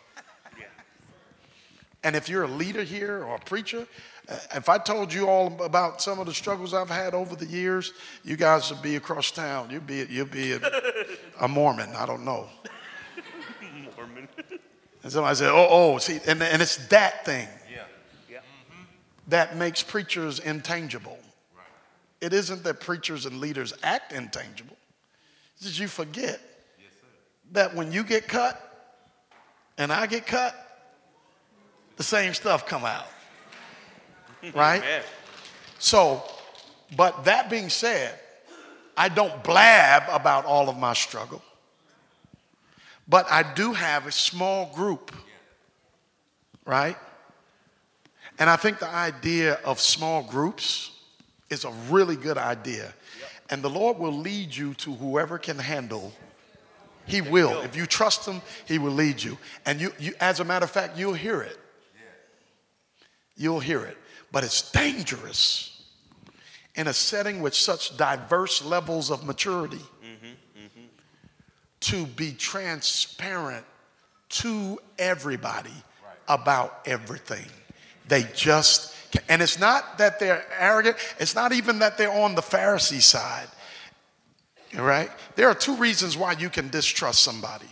and 2.05 2.15
if 2.15 2.29
you're 2.29 2.43
a 2.43 2.47
leader 2.47 2.83
here 2.83 3.23
or 3.23 3.35
a 3.35 3.39
preacher, 3.39 3.87
uh, 4.29 4.37
if 4.53 4.69
I 4.69 4.77
told 4.77 5.11
you 5.11 5.27
all 5.27 5.61
about 5.63 6.01
some 6.03 6.19
of 6.19 6.27
the 6.27 6.33
struggles 6.35 6.71
I've 6.71 6.89
had 6.89 7.15
over 7.15 7.35
the 7.35 7.47
years, 7.47 7.93
you 8.23 8.37
guys 8.37 8.69
would 8.69 8.83
be 8.83 8.95
across 8.95 9.31
town. 9.31 9.71
You'd 9.71 9.87
be, 9.87 10.05
you'd 10.07 10.29
be 10.29 10.51
a, 10.53 10.59
a 11.41 11.47
Mormon. 11.47 11.89
I 11.95 12.05
don't 12.05 12.23
know. 12.23 12.47
Mormon. 13.97 14.27
And 15.01 15.11
somebody 15.11 15.35
said, 15.35 15.49
oh, 15.49 15.67
oh, 15.69 15.97
see, 15.97 16.19
and, 16.27 16.41
and 16.43 16.61
it's 16.61 16.77
that 16.87 17.25
thing 17.25 17.47
Yeah. 17.71 17.83
Yeah. 18.29 18.37
Mhm. 18.37 18.85
that 19.27 19.57
makes 19.57 19.81
preachers 19.81 20.39
intangible. 20.39 21.17
Right. 21.55 21.65
It 22.21 22.33
isn't 22.33 22.63
that 22.63 22.79
preachers 22.81 23.25
and 23.25 23.39
leaders 23.39 23.73
act 23.81 24.13
intangible. 24.13 24.77
It's 25.55 25.65
just 25.65 25.79
you 25.79 25.87
forget 25.87 26.39
yes, 26.79 26.91
that 27.53 27.75
when 27.75 27.91
you 27.91 28.03
get 28.03 28.27
cut 28.27 28.61
and 29.77 29.91
I 29.91 30.05
get 30.05 30.27
cut, 30.27 30.55
the 31.97 32.03
same 32.03 32.33
stuff 32.33 32.65
come 32.65 32.85
out. 32.85 33.07
Right? 34.53 34.83
So, 35.79 36.21
but 36.95 37.25
that 37.25 37.49
being 37.49 37.69
said, 37.69 38.19
I 38.95 39.09
don't 39.09 39.43
blab 39.43 40.03
about 40.09 40.45
all 40.45 40.69
of 40.69 40.77
my 40.77 40.93
struggle. 40.93 41.41
But 43.07 43.25
I 43.31 43.43
do 43.53 43.73
have 43.73 44.07
a 44.07 44.11
small 44.11 44.71
group, 44.73 45.11
right, 46.65 46.97
And 48.37 48.49
I 48.49 48.55
think 48.55 48.79
the 48.79 48.89
idea 48.89 49.59
of 49.63 49.79
small 49.79 50.23
groups 50.23 50.91
is 51.49 51.65
a 51.65 51.71
really 51.89 52.15
good 52.15 52.37
idea. 52.37 52.93
And 53.49 53.63
the 53.63 53.69
Lord 53.69 53.97
will 53.99 54.11
lead 54.11 54.55
you 54.55 54.73
to 54.75 54.93
whoever 54.93 55.37
can 55.37 55.57
handle. 55.57 56.13
He 57.05 57.21
will. 57.21 57.61
If 57.61 57.75
you 57.75 57.85
trust 57.85 58.27
him, 58.27 58.41
he 58.65 58.79
will 58.79 58.91
lead 58.91 59.21
you. 59.21 59.37
And 59.65 59.79
you, 59.79 59.93
you 59.99 60.13
as 60.19 60.39
a 60.39 60.43
matter 60.43 60.65
of 60.65 60.71
fact, 60.71 60.97
you'll 60.97 61.13
hear 61.13 61.41
it. 61.41 61.57
You'll 63.35 63.59
hear 63.59 63.85
it. 63.85 63.97
But 64.31 64.43
it's 64.43 64.71
dangerous 64.71 65.83
in 66.75 66.87
a 66.87 66.93
setting 66.93 67.41
with 67.41 67.55
such 67.55 67.95
diverse 67.97 68.63
levels 68.63 69.09
of 69.09 69.25
maturity 69.25 69.81
to 71.81 72.05
be 72.05 72.33
transparent 72.33 73.65
to 74.27 74.79
everybody 74.97 75.73
about 76.27 76.79
everything. 76.85 77.45
They 78.07 78.27
just, 78.33 78.93
and 79.29 79.41
it's 79.41 79.59
not 79.59 79.99
that 79.99 80.19
they're 80.19 80.45
arrogant, 80.59 80.97
it's 81.19 81.35
not 81.35 81.53
even 81.53 81.79
that 81.79 81.97
they're 81.97 82.11
on 82.11 82.35
the 82.35 82.41
Pharisee 82.41 83.01
side, 83.01 83.47
right? 84.75 85.09
There 85.35 85.47
are 85.47 85.55
two 85.55 85.75
reasons 85.75 86.17
why 86.17 86.33
you 86.33 86.49
can 86.49 86.69
distrust 86.69 87.21
somebody. 87.21 87.67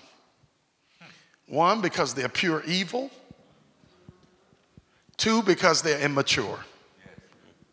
One, 1.47 1.81
because 1.81 2.13
they're 2.13 2.29
pure 2.29 2.63
evil. 2.65 3.11
Two, 5.17 5.41
because 5.43 5.81
they're 5.81 5.99
immature. 5.99 6.59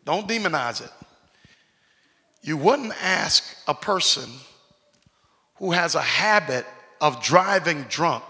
Don't 0.05 0.27
demonize 0.27 0.83
it. 0.83 0.91
You 2.41 2.57
wouldn't 2.57 2.93
ask 3.03 3.43
a 3.67 3.73
person 3.73 4.29
who 5.55 5.71
has 5.71 5.95
a 5.95 6.01
habit 6.01 6.65
of 6.99 7.21
driving 7.21 7.83
drunk 7.83 8.23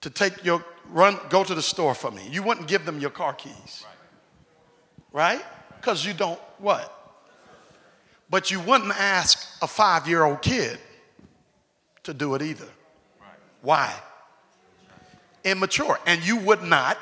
to 0.00 0.10
take 0.10 0.44
your 0.44 0.64
run 0.90 1.18
go 1.28 1.42
to 1.42 1.54
the 1.54 1.62
store 1.62 1.94
for 1.94 2.10
me. 2.10 2.22
You 2.30 2.42
wouldn't 2.42 2.68
give 2.68 2.84
them 2.84 3.00
your 3.00 3.10
car 3.10 3.34
keys. 3.34 3.84
Right? 5.12 5.42
Because 5.76 6.04
you 6.04 6.12
don't 6.12 6.38
what? 6.58 6.94
But 8.30 8.50
you 8.50 8.60
wouldn't 8.60 8.98
ask 8.98 9.48
a 9.62 9.66
five-year-old 9.66 10.42
kid 10.42 10.78
to 12.04 12.14
do 12.14 12.34
it 12.34 12.42
either. 12.42 12.68
Why? 13.62 13.92
Immature. 15.44 15.98
And 16.06 16.24
you 16.24 16.36
would 16.36 16.62
not 16.62 16.98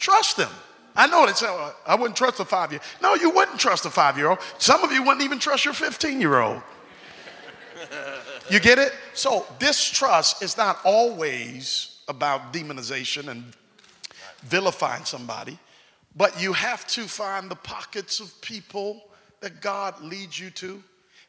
trust 0.00 0.36
them 0.36 0.50
I 0.96 1.06
know 1.06 1.24
it's, 1.24 1.42
uh, 1.42 1.72
I 1.86 1.94
wouldn't 1.94 2.16
trust 2.16 2.40
a 2.40 2.44
five 2.44 2.72
year. 2.72 2.80
No, 3.00 3.14
you 3.14 3.30
wouldn't 3.30 3.58
trust 3.58 3.86
a 3.86 3.90
five 3.90 4.16
year 4.16 4.28
old. 4.28 4.38
Some 4.58 4.82
of 4.82 4.92
you 4.92 5.02
wouldn't 5.02 5.22
even 5.22 5.38
trust 5.38 5.64
your 5.64 5.74
15 5.74 6.20
year 6.20 6.40
old. 6.40 6.62
You 8.50 8.60
get 8.60 8.78
it? 8.78 8.92
So, 9.14 9.46
distrust 9.58 10.42
is 10.42 10.56
not 10.56 10.78
always 10.84 12.00
about 12.08 12.52
demonization 12.52 13.28
and 13.28 13.44
vilifying 14.42 15.04
somebody, 15.04 15.58
but 16.16 16.42
you 16.42 16.52
have 16.52 16.86
to 16.88 17.02
find 17.02 17.48
the 17.48 17.56
pockets 17.56 18.18
of 18.18 18.38
people 18.40 19.04
that 19.40 19.60
God 19.60 20.00
leads 20.02 20.38
you 20.38 20.50
to. 20.50 20.82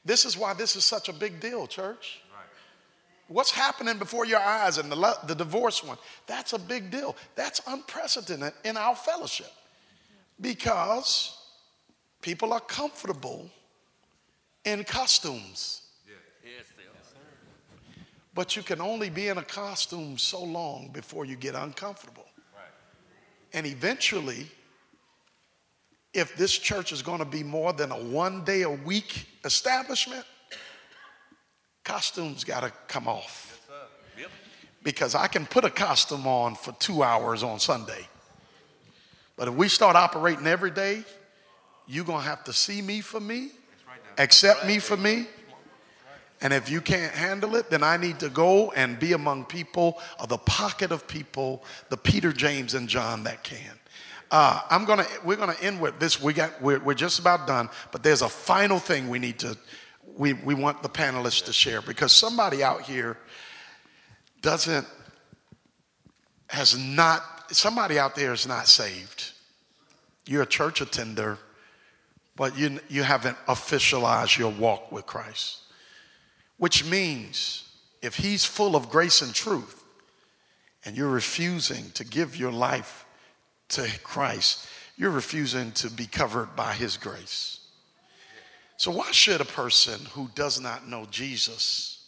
This 0.04 0.26
is 0.26 0.36
why 0.36 0.54
this 0.54 0.76
is 0.76 0.84
such 0.84 1.10
a 1.10 1.14
big 1.14 1.40
deal, 1.40 1.68
church. 1.68 2.22
What's 3.32 3.52
happening 3.52 3.98
before 3.98 4.26
your 4.26 4.42
eyes 4.42 4.78
and 4.78 4.92
the, 4.92 5.18
the 5.26 5.36
divorce 5.36 5.84
one? 5.84 5.98
That's 6.28 6.52
a 6.52 6.60
big 6.60 6.92
deal. 6.92 7.16
That's 7.36 7.62
unprecedented 7.66 8.52
in 8.66 8.76
our 8.76 8.94
fellowship 8.94 9.52
because 10.42 11.38
people 12.22 12.52
are 12.52 12.60
comfortable 12.60 13.50
in 14.66 14.84
costumes. 14.84 15.84
But 18.34 18.56
you 18.58 18.64
can 18.64 18.82
only 18.82 19.10
be 19.10 19.30
in 19.30 19.38
a 19.38 19.44
costume 19.44 20.18
so 20.18 20.44
long 20.44 20.90
before 20.92 21.24
you 21.24 21.38
get 21.38 21.56
uncomfortable. 21.56 22.26
And 23.54 23.66
eventually, 23.66 24.48
if 26.14 26.36
this 26.36 26.58
church 26.58 26.92
is 26.92 27.02
going 27.02 27.20
to 27.20 27.26
be 27.26 27.44
more 27.44 27.72
than 27.72 27.92
a 27.92 27.98
one 27.98 28.44
day 28.44 28.64
a 28.64 28.70
week 28.70 29.28
establishment, 29.46 30.26
costumes 31.84 32.44
got 32.44 32.62
to 32.62 32.72
come 32.88 33.08
off. 33.08 33.60
Because 34.84 35.14
I 35.14 35.28
can 35.28 35.46
put 35.46 35.64
a 35.64 35.70
costume 35.70 36.26
on 36.26 36.56
for 36.56 36.72
two 36.74 37.04
hours 37.04 37.44
on 37.44 37.60
Sunday. 37.60 38.08
But 39.36 39.48
if 39.48 39.54
we 39.54 39.68
start 39.68 39.96
operating 39.96 40.48
every 40.48 40.72
day, 40.72 41.04
you're 41.88 42.06
going 42.06 42.22
to 42.24 42.28
have 42.28 42.44
to 42.46 42.54
see 42.54 42.82
me 42.82 43.02
for 43.02 43.20
me, 43.20 43.50
accept 44.18 44.66
me 44.66 44.80
for 44.80 44.98
me. 44.98 45.28
And 46.42 46.54
if 46.54 46.70
you 46.70 46.82
can't 46.82 47.14
handle 47.14 47.56
it, 47.56 47.70
then 47.70 47.84
I 47.84 47.98
need 47.98 48.20
to 48.22 48.30
go 48.30 48.72
and 48.72 49.00
be 49.00 49.14
among 49.14 49.46
people, 49.46 50.02
or 50.20 50.26
the 50.26 50.40
pocket 50.40 50.92
of 50.92 51.08
people, 51.08 51.64
the 51.90 51.98
Peter, 51.98 52.34
James, 52.34 52.74
and 52.74 52.90
John 52.90 53.24
that 53.26 53.44
can. 53.44 53.78
Uh, 54.32 54.62
I'm 54.70 54.86
gonna, 54.86 55.06
we're 55.24 55.36
gonna 55.36 55.58
end 55.62 55.80
with 55.80 56.00
this. 56.00 56.22
We 56.22 56.34
got, 56.34 56.60
we're, 56.62 56.80
we're 56.80 56.94
just 56.94 57.20
about 57.20 57.46
done, 57.48 57.70
but 57.92 58.02
there's 58.02 58.22
a 58.22 58.30
final 58.30 58.80
thing 58.80 59.10
we 59.10 59.20
need 59.20 59.38
to, 59.40 59.58
we, 60.18 60.34
we 60.34 60.54
want 60.54 60.84
the 60.84 60.90
panelists 60.90 61.46
to 61.46 61.54
share 61.54 61.82
because 61.82 62.12
somebody 62.12 62.64
out 62.64 62.82
here 62.82 63.18
doesn't, 64.42 64.88
has 66.48 66.78
not, 66.78 67.24
somebody 67.52 67.98
out 67.98 68.16
there 68.16 68.34
is 68.34 68.48
not 68.48 68.68
saved. 68.68 69.32
You're 70.26 70.44
a 70.44 70.48
church 70.48 70.82
attender, 70.82 71.38
but 72.36 72.58
you, 72.58 72.80
you 72.90 73.04
haven't 73.04 73.38
officialized 73.48 74.38
your 74.38 74.52
walk 74.52 74.92
with 74.92 75.06
Christ. 75.06 75.60
Which 76.58 76.86
means 76.86 77.70
if 78.02 78.18
he's 78.18 78.46
full 78.46 78.76
of 78.76 78.90
grace 78.90 79.22
and 79.22 79.34
truth 79.34 79.84
and 80.86 80.96
you're 80.96 81.10
refusing 81.10 81.92
to 81.92 82.04
give 82.04 82.36
your 82.36 82.52
life 82.52 83.06
to 83.70 83.88
Christ, 84.04 84.68
you're 84.98 85.12
refusing 85.12 85.72
to 85.74 85.90
be 85.90 86.06
covered 86.06 86.56
by 86.56 86.74
his 86.74 86.98
grace. 86.98 87.61
So, 88.82 88.90
why 88.90 89.12
should 89.12 89.42
a 89.42 89.46
person 89.46 90.08
who 90.14 90.28
does 90.34 90.60
not 90.60 90.88
know 90.88 91.06
Jesus 91.12 92.04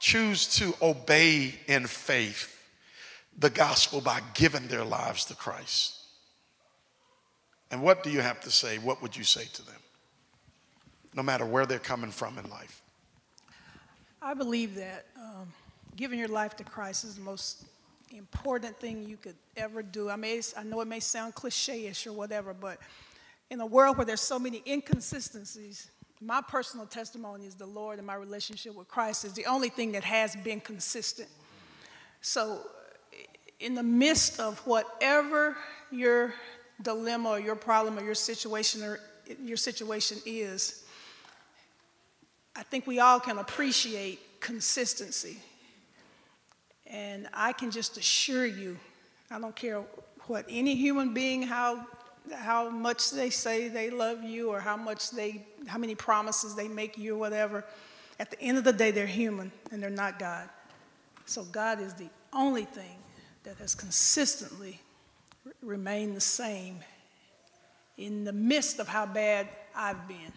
choose 0.00 0.46
to 0.56 0.72
obey 0.80 1.54
in 1.66 1.86
faith 1.86 2.58
the 3.38 3.50
gospel 3.50 4.00
by 4.00 4.22
giving 4.32 4.68
their 4.68 4.84
lives 4.84 5.26
to 5.26 5.34
Christ? 5.34 5.96
And 7.70 7.82
what 7.82 8.02
do 8.02 8.08
you 8.08 8.22
have 8.22 8.40
to 8.40 8.50
say? 8.50 8.78
What 8.78 9.02
would 9.02 9.14
you 9.14 9.22
say 9.22 9.44
to 9.52 9.66
them? 9.66 9.74
No 11.12 11.22
matter 11.22 11.44
where 11.44 11.66
they're 11.66 11.78
coming 11.78 12.10
from 12.10 12.38
in 12.38 12.48
life. 12.48 12.80
I 14.22 14.32
believe 14.32 14.76
that 14.76 15.08
um, 15.14 15.52
giving 15.94 16.18
your 16.18 16.28
life 16.28 16.56
to 16.56 16.64
Christ 16.64 17.04
is 17.04 17.16
the 17.16 17.20
most 17.20 17.66
important 18.16 18.80
thing 18.80 19.06
you 19.06 19.18
could 19.18 19.36
ever 19.58 19.82
do. 19.82 20.08
I, 20.08 20.16
may, 20.16 20.40
I 20.56 20.62
know 20.62 20.80
it 20.80 20.88
may 20.88 21.00
sound 21.00 21.34
cliche-ish 21.34 22.06
or 22.06 22.14
whatever, 22.14 22.54
but 22.54 22.78
in 23.50 23.60
a 23.60 23.66
world 23.66 23.96
where 23.96 24.06
there's 24.06 24.20
so 24.20 24.38
many 24.38 24.62
inconsistencies, 24.66 25.90
my 26.20 26.42
personal 26.46 26.86
testimony 26.86 27.46
is 27.46 27.54
the 27.54 27.66
Lord 27.66 27.98
and 27.98 28.06
my 28.06 28.14
relationship 28.14 28.74
with 28.74 28.88
Christ 28.88 29.24
is 29.24 29.32
the 29.32 29.46
only 29.46 29.68
thing 29.68 29.92
that 29.92 30.04
has 30.04 30.36
been 30.36 30.60
consistent. 30.60 31.28
So, 32.20 32.60
in 33.60 33.74
the 33.74 33.82
midst 33.82 34.38
of 34.38 34.58
whatever 34.66 35.56
your 35.90 36.34
dilemma 36.82 37.30
or 37.30 37.40
your 37.40 37.56
problem 37.56 37.98
or 37.98 38.02
your 38.02 38.14
situation 38.14 38.82
or 38.82 39.00
your 39.42 39.56
situation 39.56 40.18
is, 40.26 40.84
I 42.54 42.62
think 42.62 42.86
we 42.86 42.98
all 43.00 43.20
can 43.20 43.38
appreciate 43.38 44.40
consistency. 44.40 45.38
And 46.86 47.28
I 47.32 47.52
can 47.52 47.70
just 47.70 47.96
assure 47.96 48.46
you, 48.46 48.78
I 49.30 49.38
don't 49.38 49.54
care 49.54 49.82
what 50.26 50.46
any 50.48 50.74
human 50.74 51.14
being, 51.14 51.42
how, 51.42 51.86
how 52.34 52.68
much 52.68 53.10
they 53.10 53.30
say 53.30 53.68
they 53.68 53.90
love 53.90 54.22
you 54.22 54.50
or 54.50 54.60
how 54.60 54.76
much 54.76 55.10
they, 55.10 55.46
how 55.66 55.78
many 55.78 55.94
promises 55.94 56.54
they 56.54 56.68
make 56.68 56.98
you 56.98 57.14
or 57.14 57.18
whatever, 57.18 57.64
at 58.18 58.30
the 58.30 58.40
end 58.40 58.58
of 58.58 58.64
the 58.64 58.72
day, 58.72 58.90
they're 58.90 59.06
human 59.06 59.52
and 59.70 59.82
they're 59.82 59.90
not 59.90 60.18
God. 60.18 60.48
So 61.26 61.44
God 61.44 61.80
is 61.80 61.94
the 61.94 62.08
only 62.32 62.64
thing 62.64 62.98
that 63.44 63.56
has 63.58 63.74
consistently 63.74 64.80
remained 65.62 66.16
the 66.16 66.20
same 66.20 66.80
in 67.96 68.24
the 68.24 68.32
midst 68.32 68.78
of 68.78 68.88
how 68.88 69.06
bad 69.06 69.48
I've 69.74 70.06
been. 70.08 70.32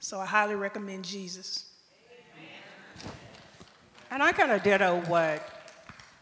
So 0.00 0.20
I 0.20 0.26
highly 0.26 0.54
recommend 0.54 1.04
Jesus. 1.04 1.66
And 4.10 4.22
I 4.22 4.32
kind 4.32 4.52
of 4.52 4.62
ditto 4.62 5.02
what, 5.06 5.42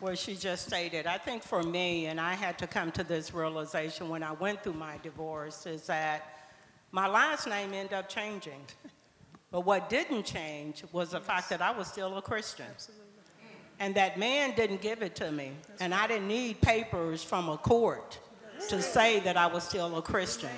what 0.01 0.19
she 0.19 0.35
just 0.35 0.67
stated. 0.67 1.07
I 1.07 1.19
think 1.19 1.43
for 1.43 1.63
me, 1.63 2.07
and 2.07 2.21
I 2.21 2.35
had 2.35 2.59
to 2.59 2.67
come 2.67 2.93
to 2.93 3.05
this 3.05 3.33
realization 3.33 4.09
when 4.09 4.23
I 4.23 4.33
went 4.33 4.63
through 4.63 4.75
my 4.75 4.99
divorce, 5.03 5.67
is 5.67 5.87
that 5.87 6.49
my 6.93 7.09
last 7.09 7.47
name 7.47 7.73
ended 7.73 7.95
up 7.95 8.09
changing. 8.09 8.61
But 9.53 9.65
what 9.65 9.89
didn't 9.89 10.25
change 10.25 10.83
was 10.93 11.13
the 11.13 11.21
fact 11.21 11.49
that 11.51 11.63
I 11.63 11.71
was 11.71 11.87
still 11.87 12.19
a 12.19 12.21
Christian. 12.21 12.67
And 13.79 13.95
that 13.95 14.19
man 14.19 14.55
didn't 14.57 14.83
give 14.83 15.03
it 15.03 15.15
to 15.17 15.31
me. 15.31 15.53
And 15.81 15.95
I 15.95 16.07
didn't 16.07 16.29
need 16.29 16.61
papers 16.61 17.23
from 17.23 17.49
a 17.49 17.57
court 17.57 18.19
to 18.69 18.83
say 18.83 19.21
that 19.21 19.37
I 19.37 19.47
was 19.47 19.63
still 19.63 19.97
a 19.97 20.03
Christian. 20.03 20.51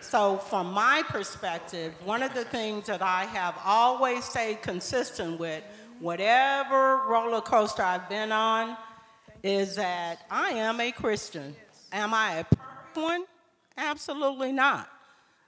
So, 0.00 0.38
from 0.38 0.72
my 0.72 1.02
perspective, 1.08 1.94
one 2.04 2.22
of 2.22 2.34
the 2.34 2.44
things 2.44 2.86
that 2.86 3.02
I 3.02 3.24
have 3.26 3.54
always 3.64 4.24
stayed 4.24 4.60
consistent 4.62 5.38
with, 5.38 5.62
whatever 6.02 7.02
roller 7.08 7.40
coaster 7.40 7.82
I've 7.82 8.08
been 8.08 8.32
on, 8.32 8.76
is 9.42 9.76
that 9.76 10.18
I 10.30 10.50
am 10.50 10.80
a 10.80 10.92
Christian. 10.92 11.54
Am 11.92 12.12
I 12.12 12.34
a 12.34 12.44
perfect 12.44 12.96
one? 12.96 13.24
Absolutely 13.76 14.52
not. 14.52 14.88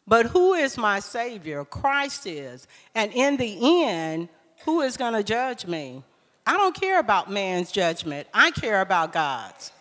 But 0.06 0.26
who 0.26 0.54
is 0.54 0.78
my 0.78 1.00
Savior? 1.00 1.64
Christ 1.64 2.26
is. 2.26 2.66
And 2.94 3.12
in 3.12 3.36
the 3.36 3.84
end, 3.84 4.28
who 4.64 4.80
is 4.82 4.96
going 4.96 5.14
to 5.14 5.22
judge 5.22 5.66
me? 5.66 6.02
I 6.46 6.56
don't 6.56 6.74
care 6.74 7.00
about 7.00 7.30
man's 7.30 7.72
judgment, 7.72 8.28
I 8.32 8.50
care 8.50 8.80
about 8.80 9.12
God's. 9.12 9.72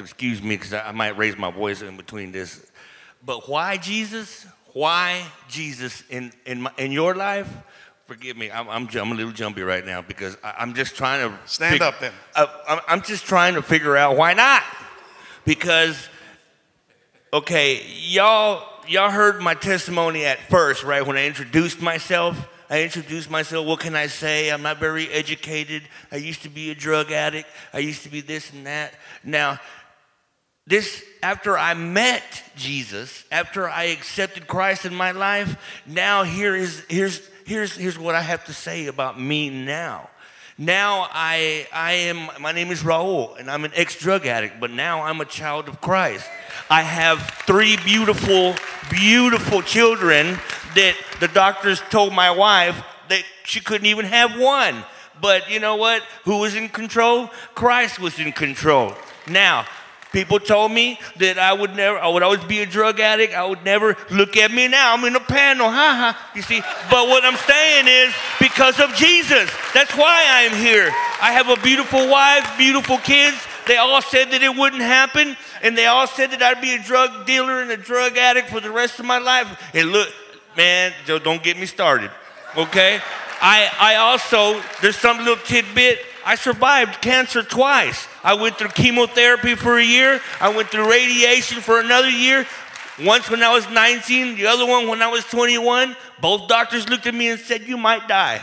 Excuse 0.00 0.42
me, 0.42 0.56
because 0.56 0.72
I 0.72 0.92
might 0.92 1.16
raise 1.16 1.36
my 1.36 1.50
voice 1.50 1.82
in 1.82 1.96
between 1.96 2.32
this. 2.32 2.64
But 3.24 3.48
why 3.48 3.76
Jesus? 3.76 4.46
Why 4.72 5.24
Jesus 5.48 6.02
in, 6.10 6.32
in, 6.44 6.62
my, 6.62 6.72
in 6.76 6.92
your 6.92 7.14
life? 7.14 7.52
Forgive 8.06 8.36
me, 8.36 8.50
I'm, 8.50 8.68
I'm, 8.68 8.88
I'm 8.94 9.10
a 9.10 9.14
little 9.14 9.32
jumpy 9.32 9.62
right 9.62 9.84
now 9.84 10.00
because 10.00 10.36
I, 10.44 10.62
am 10.62 10.74
just 10.74 10.94
trying 10.94 11.28
to 11.28 11.36
stand 11.48 11.72
fig- 11.72 11.82
up 11.82 11.98
then. 11.98 12.12
I, 12.36 12.46
I'm, 12.68 12.80
I'm 12.86 13.02
just 13.02 13.24
trying 13.24 13.54
to 13.54 13.62
figure 13.62 13.96
out 13.96 14.16
why 14.16 14.34
not. 14.34 14.62
Because, 15.44 16.08
okay, 17.32 17.82
y'all 17.86 18.62
y'all 18.88 19.10
heard 19.10 19.40
my 19.40 19.54
testimony 19.54 20.24
at 20.24 20.38
first, 20.48 20.84
right? 20.84 21.04
When 21.04 21.16
I 21.16 21.26
introduced 21.26 21.80
myself, 21.80 22.48
I 22.68 22.82
introduced 22.82 23.30
myself. 23.30 23.66
What 23.66 23.80
can 23.80 23.94
I 23.94 24.06
say? 24.06 24.50
I'm 24.50 24.62
not 24.62 24.78
very 24.78 25.08
educated. 25.08 25.82
I 26.10 26.16
used 26.16 26.42
to 26.42 26.48
be 26.48 26.70
a 26.70 26.74
drug 26.74 27.12
addict. 27.12 27.48
I 27.72 27.78
used 27.78 28.02
to 28.02 28.08
be 28.08 28.20
this 28.20 28.52
and 28.52 28.66
that. 28.66 28.94
Now, 29.24 29.58
this 30.66 31.04
after 31.22 31.56
I 31.56 31.74
met 31.74 32.42
Jesus, 32.56 33.24
after 33.30 33.68
I 33.68 33.84
accepted 33.84 34.46
Christ 34.46 34.84
in 34.84 34.94
my 34.94 35.12
life, 35.12 35.56
now 35.86 36.24
here 36.24 36.54
is 36.54 36.84
here's 36.88 37.20
here's 37.44 37.76
here's 37.76 37.98
what 37.98 38.14
I 38.14 38.20
have 38.20 38.44
to 38.46 38.52
say 38.52 38.86
about 38.86 39.20
me 39.20 39.48
now. 39.50 40.10
Now 40.58 41.06
I 41.12 41.68
I 41.72 41.92
am 41.92 42.30
my 42.40 42.52
name 42.52 42.70
is 42.70 42.82
Raul 42.82 43.38
and 43.38 43.50
I'm 43.50 43.64
an 43.64 43.72
ex-drug 43.74 44.26
addict, 44.26 44.58
but 44.58 44.70
now 44.70 45.02
I'm 45.02 45.20
a 45.20 45.24
child 45.24 45.68
of 45.68 45.80
Christ. 45.80 46.26
I 46.68 46.82
have 46.82 47.20
three 47.46 47.76
beautiful, 47.84 48.56
beautiful 48.90 49.62
children 49.62 50.38
that 50.74 50.96
the 51.20 51.28
doctors 51.28 51.80
told 51.90 52.12
my 52.12 52.30
wife 52.30 52.82
that 53.08 53.22
she 53.44 53.60
couldn't 53.60 53.86
even 53.86 54.04
have 54.04 54.38
one. 54.38 54.84
But 55.20 55.50
you 55.50 55.60
know 55.60 55.76
what? 55.76 56.02
Who 56.24 56.40
was 56.40 56.54
in 56.54 56.68
control? 56.68 57.28
Christ 57.54 57.98
was 57.98 58.18
in 58.18 58.32
control. 58.32 58.94
Now, 59.28 59.66
People 60.16 60.40
told 60.40 60.72
me 60.72 60.98
that 61.16 61.38
I 61.38 61.52
would 61.52 61.76
never, 61.76 61.98
I 61.98 62.08
would 62.08 62.22
always 62.22 62.42
be 62.44 62.60
a 62.60 62.66
drug 62.66 63.00
addict. 63.00 63.34
I 63.34 63.44
would 63.44 63.62
never 63.66 63.98
look 64.10 64.38
at 64.38 64.50
me 64.50 64.66
now. 64.66 64.94
I'm 64.94 65.04
in 65.04 65.14
a 65.14 65.20
panel, 65.20 65.68
ha 65.68 66.14
ha. 66.16 66.32
You 66.34 66.40
see, 66.40 66.62
but 66.90 67.06
what 67.06 67.22
I'm 67.22 67.36
saying 67.36 67.84
is 67.86 68.14
because 68.40 68.80
of 68.80 68.94
Jesus. 68.94 69.50
That's 69.74 69.94
why 69.94 70.24
I'm 70.26 70.56
here. 70.56 70.88
I 71.20 71.32
have 71.32 71.50
a 71.50 71.60
beautiful 71.60 72.08
wife, 72.08 72.50
beautiful 72.56 72.96
kids. 72.96 73.36
They 73.66 73.76
all 73.76 74.00
said 74.00 74.30
that 74.30 74.42
it 74.42 74.56
wouldn't 74.56 74.80
happen, 74.80 75.36
and 75.60 75.76
they 75.76 75.84
all 75.84 76.06
said 76.06 76.30
that 76.30 76.42
I'd 76.42 76.62
be 76.62 76.72
a 76.72 76.82
drug 76.82 77.26
dealer 77.26 77.60
and 77.60 77.70
a 77.70 77.76
drug 77.76 78.16
addict 78.16 78.48
for 78.48 78.60
the 78.60 78.70
rest 78.70 78.98
of 78.98 79.04
my 79.04 79.18
life. 79.18 79.70
And 79.74 79.92
look, 79.92 80.08
man, 80.56 80.94
don't 81.04 81.42
get 81.42 81.58
me 81.58 81.66
started, 81.66 82.10
okay? 82.56 83.00
I, 83.42 83.70
I 83.78 83.96
also, 83.96 84.62
there's 84.80 84.96
some 84.96 85.18
little 85.18 85.36
tidbit 85.36 85.98
I 86.26 86.34
survived 86.34 87.00
cancer 87.00 87.44
twice. 87.44 88.08
I 88.24 88.34
went 88.34 88.58
through 88.58 88.70
chemotherapy 88.70 89.54
for 89.54 89.78
a 89.78 89.84
year. 89.84 90.20
I 90.40 90.48
went 90.48 90.70
through 90.70 90.90
radiation 90.90 91.60
for 91.60 91.78
another 91.78 92.10
year. 92.10 92.44
Once 93.00 93.30
when 93.30 93.44
I 93.44 93.54
was 93.54 93.70
19, 93.70 94.34
the 94.34 94.46
other 94.46 94.66
one 94.66 94.88
when 94.88 95.02
I 95.02 95.06
was 95.06 95.24
21. 95.26 95.96
Both 96.20 96.48
doctors 96.48 96.88
looked 96.88 97.06
at 97.06 97.14
me 97.14 97.28
and 97.28 97.38
said, 97.38 97.62
You 97.62 97.76
might 97.76 98.08
die. 98.08 98.42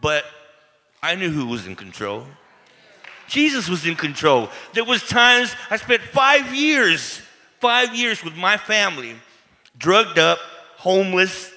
But 0.00 0.24
I 1.00 1.14
knew 1.14 1.30
who 1.30 1.46
was 1.46 1.68
in 1.68 1.76
control. 1.76 2.26
Jesus 3.28 3.68
was 3.68 3.86
in 3.86 3.94
control. 3.94 4.48
There 4.72 4.84
was 4.84 5.06
times 5.06 5.54
I 5.70 5.76
spent 5.76 6.02
five 6.02 6.52
years, 6.52 7.22
five 7.60 7.94
years 7.94 8.24
with 8.24 8.34
my 8.34 8.56
family, 8.56 9.14
drugged 9.78 10.18
up, 10.18 10.38
homeless, 10.76 11.52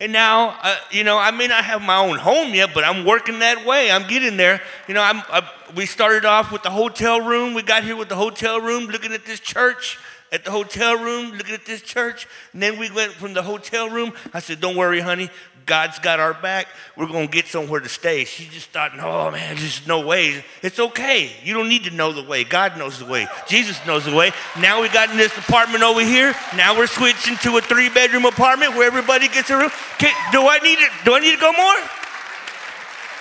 and 0.00 0.12
now, 0.12 0.56
uh, 0.62 0.76
you 0.90 1.04
know, 1.04 1.18
I 1.18 1.30
may 1.30 1.46
not 1.46 1.62
have 1.64 1.82
my 1.82 1.98
own 1.98 2.16
home 2.16 2.54
yet, 2.54 2.72
but 2.72 2.84
I'm 2.84 3.04
working 3.04 3.40
that 3.40 3.66
way. 3.66 3.90
I'm 3.90 4.08
getting 4.08 4.38
there. 4.38 4.62
You 4.88 4.94
know, 4.94 5.02
I'm, 5.02 5.18
I, 5.28 5.46
we 5.76 5.84
started 5.84 6.24
off 6.24 6.50
with 6.50 6.62
the 6.62 6.70
hotel 6.70 7.20
room. 7.20 7.52
We 7.52 7.62
got 7.62 7.84
here 7.84 7.96
with 7.96 8.08
the 8.08 8.16
hotel 8.16 8.62
room, 8.62 8.86
looking 8.86 9.12
at 9.12 9.26
this 9.26 9.40
church, 9.40 9.98
at 10.32 10.44
the 10.44 10.50
hotel 10.50 10.96
room, 10.96 11.32
looking 11.32 11.54
at 11.54 11.66
this 11.66 11.82
church. 11.82 12.26
And 12.52 12.62
then 12.62 12.78
we 12.78 12.90
went 12.90 13.12
from 13.12 13.34
the 13.34 13.42
hotel 13.42 13.88
room. 13.88 14.12
I 14.32 14.40
said, 14.40 14.60
Don't 14.60 14.76
worry, 14.76 15.00
honey. 15.00 15.30
God's 15.66 16.00
got 16.00 16.18
our 16.18 16.34
back. 16.34 16.66
We're 16.96 17.06
going 17.06 17.28
to 17.28 17.32
get 17.32 17.46
somewhere 17.46 17.78
to 17.78 17.88
stay. 17.88 18.24
She 18.24 18.46
just 18.46 18.70
thought, 18.70 18.90
oh 18.98 19.30
man, 19.30 19.54
there's 19.54 19.86
no 19.86 20.04
way. 20.04 20.44
It's 20.62 20.80
okay. 20.80 21.30
You 21.44 21.54
don't 21.54 21.68
need 21.68 21.84
to 21.84 21.92
know 21.92 22.12
the 22.12 22.24
way. 22.24 22.42
God 22.42 22.76
knows 22.76 22.98
the 22.98 23.04
way. 23.04 23.28
Jesus 23.46 23.78
knows 23.86 24.04
the 24.04 24.14
way. 24.14 24.32
Now 24.58 24.82
we 24.82 24.88
got 24.88 25.10
in 25.10 25.16
this 25.16 25.36
apartment 25.38 25.84
over 25.84 26.00
here. 26.00 26.34
Now 26.56 26.76
we're 26.76 26.88
switching 26.88 27.36
to 27.38 27.58
a 27.58 27.60
three 27.60 27.88
bedroom 27.88 28.24
apartment 28.24 28.74
where 28.74 28.86
everybody 28.86 29.28
gets 29.28 29.48
a 29.50 29.58
room. 29.58 29.70
Can, 29.98 30.12
do 30.32 30.48
I 30.48 30.58
need 30.58 30.78
to, 30.78 30.88
do 31.04 31.14
I 31.14 31.20
need 31.20 31.34
to 31.34 31.40
go 31.40 31.52
more? 31.52 31.88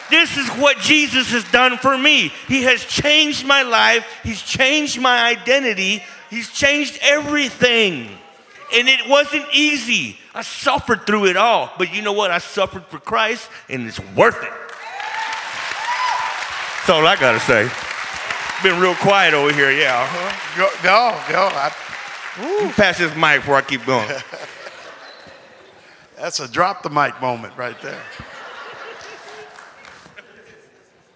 This 0.10 0.38
is 0.38 0.48
what 0.60 0.80
Jesus 0.80 1.32
has 1.32 1.44
done 1.52 1.78
for 1.78 1.96
me. 1.96 2.30
He 2.48 2.64
has 2.64 2.84
changed 2.84 3.46
my 3.46 3.62
life. 3.62 4.08
He's 4.24 4.42
changed 4.42 5.00
my 5.00 5.24
identity. 5.24 6.04
He's 6.30 6.50
changed 6.50 7.00
everything. 7.02 8.10
And 8.74 8.88
it 8.88 9.08
wasn't 9.08 9.46
easy. 9.52 10.18
I 10.34 10.44
suffered 10.44 11.08
through 11.08 11.26
it 11.26 11.38
all. 11.38 11.72
But 11.78 11.94
you 11.94 12.04
know 12.04 12.14
what? 12.14 12.30
I 12.30 12.38
suffered 12.38 12.86
for 12.86 13.00
Christ, 13.00 13.50
and 13.68 13.88
it's 13.88 14.00
worth 14.16 14.38
it. 14.44 14.52
That's 16.78 16.90
all 16.90 17.08
I 17.08 17.16
got 17.20 17.32
to 17.34 17.40
say. 17.40 17.68
Been 18.62 18.80
real 18.80 18.94
quiet 18.96 19.34
over 19.34 19.52
here, 19.54 19.72
yeah. 19.72 20.06
Huh? 20.08 20.70
No, 20.84 21.12
no. 21.34 21.50
I, 21.52 21.74
Pass 22.76 23.00
this 23.00 23.14
mic 23.16 23.42
before 23.42 23.56
I 23.56 23.62
keep 23.62 23.86
going. 23.86 24.08
That's 26.16 26.40
a 26.40 26.48
drop 26.48 26.84
the 26.84 26.90
mic 26.90 27.20
moment 27.22 27.58
right 27.58 27.80
there. 27.82 28.02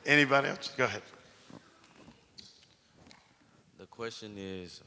Anybody 0.05 0.49
else? 0.49 0.71
Go 0.75 0.83
ahead. 0.85 1.01
The 3.79 3.85
question 3.85 4.33
is, 4.37 4.81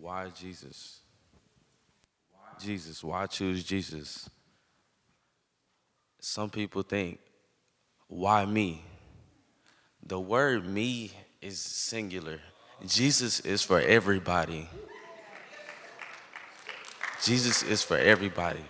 why 0.00 0.28
Jesus? 0.34 1.00
Why 2.32 2.48
Jesus? 2.58 3.04
Why 3.04 3.26
choose 3.26 3.62
Jesus? 3.62 4.28
Some 6.20 6.50
people 6.50 6.82
think, 6.82 7.18
why 8.08 8.44
me? 8.44 8.82
The 10.02 10.18
word 10.18 10.66
me 10.66 11.12
is 11.40 11.58
singular. 11.58 12.40
Jesus 12.86 13.40
is 13.40 13.62
for 13.62 13.80
everybody. 13.80 14.68
Jesus 17.22 17.62
is 17.62 17.82
for 17.82 17.98
everybody. 17.98 18.64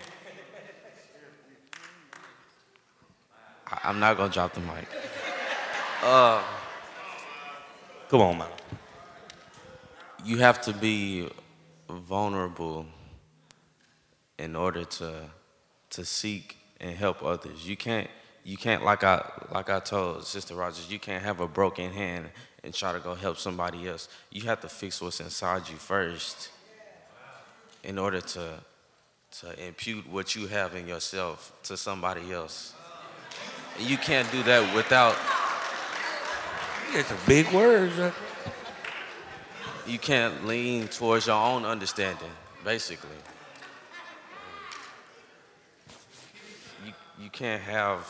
I, 3.66 3.90
am 3.90 4.00
not 4.00 4.16
gonna 4.16 4.32
drop 4.32 4.52
the 4.52 4.60
mic. 4.60 4.88
Uh, 6.02 6.42
Come 8.08 8.22
on, 8.22 8.38
man. 8.38 8.48
You 10.24 10.38
have 10.38 10.60
to 10.62 10.72
be 10.72 11.28
vulnerable 11.88 12.86
in 14.38 14.56
order 14.56 14.84
to 14.84 15.30
to 15.90 16.04
seek 16.04 16.56
and 16.80 16.96
help 16.96 17.22
others. 17.22 17.66
You 17.66 17.76
can't 17.76 18.08
you 18.44 18.56
can't 18.56 18.84
like 18.84 19.04
I 19.04 19.24
like 19.52 19.70
I 19.70 19.80
told 19.80 20.26
Sister 20.26 20.54
Rogers, 20.54 20.90
you 20.90 20.98
can't 20.98 21.22
have 21.22 21.40
a 21.40 21.48
broken 21.48 21.90
hand 21.90 22.26
and 22.62 22.74
try 22.74 22.92
to 22.92 23.00
go 23.00 23.14
help 23.14 23.38
somebody 23.38 23.88
else. 23.88 24.08
You 24.30 24.42
have 24.42 24.60
to 24.60 24.68
fix 24.68 25.00
what's 25.00 25.20
inside 25.20 25.68
you 25.68 25.76
first 25.76 26.50
in 27.82 27.98
order 27.98 28.20
to 28.20 28.60
to 29.40 29.66
impute 29.66 30.08
what 30.08 30.34
you 30.34 30.46
have 30.48 30.74
in 30.74 30.88
yourself 30.88 31.52
to 31.64 31.76
somebody 31.76 32.32
else. 32.32 32.74
And 33.78 33.88
you 33.88 33.96
can't 33.96 34.30
do 34.32 34.42
that 34.42 34.74
without 34.74 35.16
It's 36.92 37.10
a 37.10 37.18
big 37.26 37.50
word. 37.52 38.12
You 39.86 39.98
can't 39.98 40.46
lean 40.46 40.88
towards 40.88 41.26
your 41.26 41.36
own 41.36 41.64
understanding, 41.64 42.30
basically. 42.64 43.10
you 46.84 46.92
you 47.18 47.30
can't 47.30 47.62
have 47.62 48.06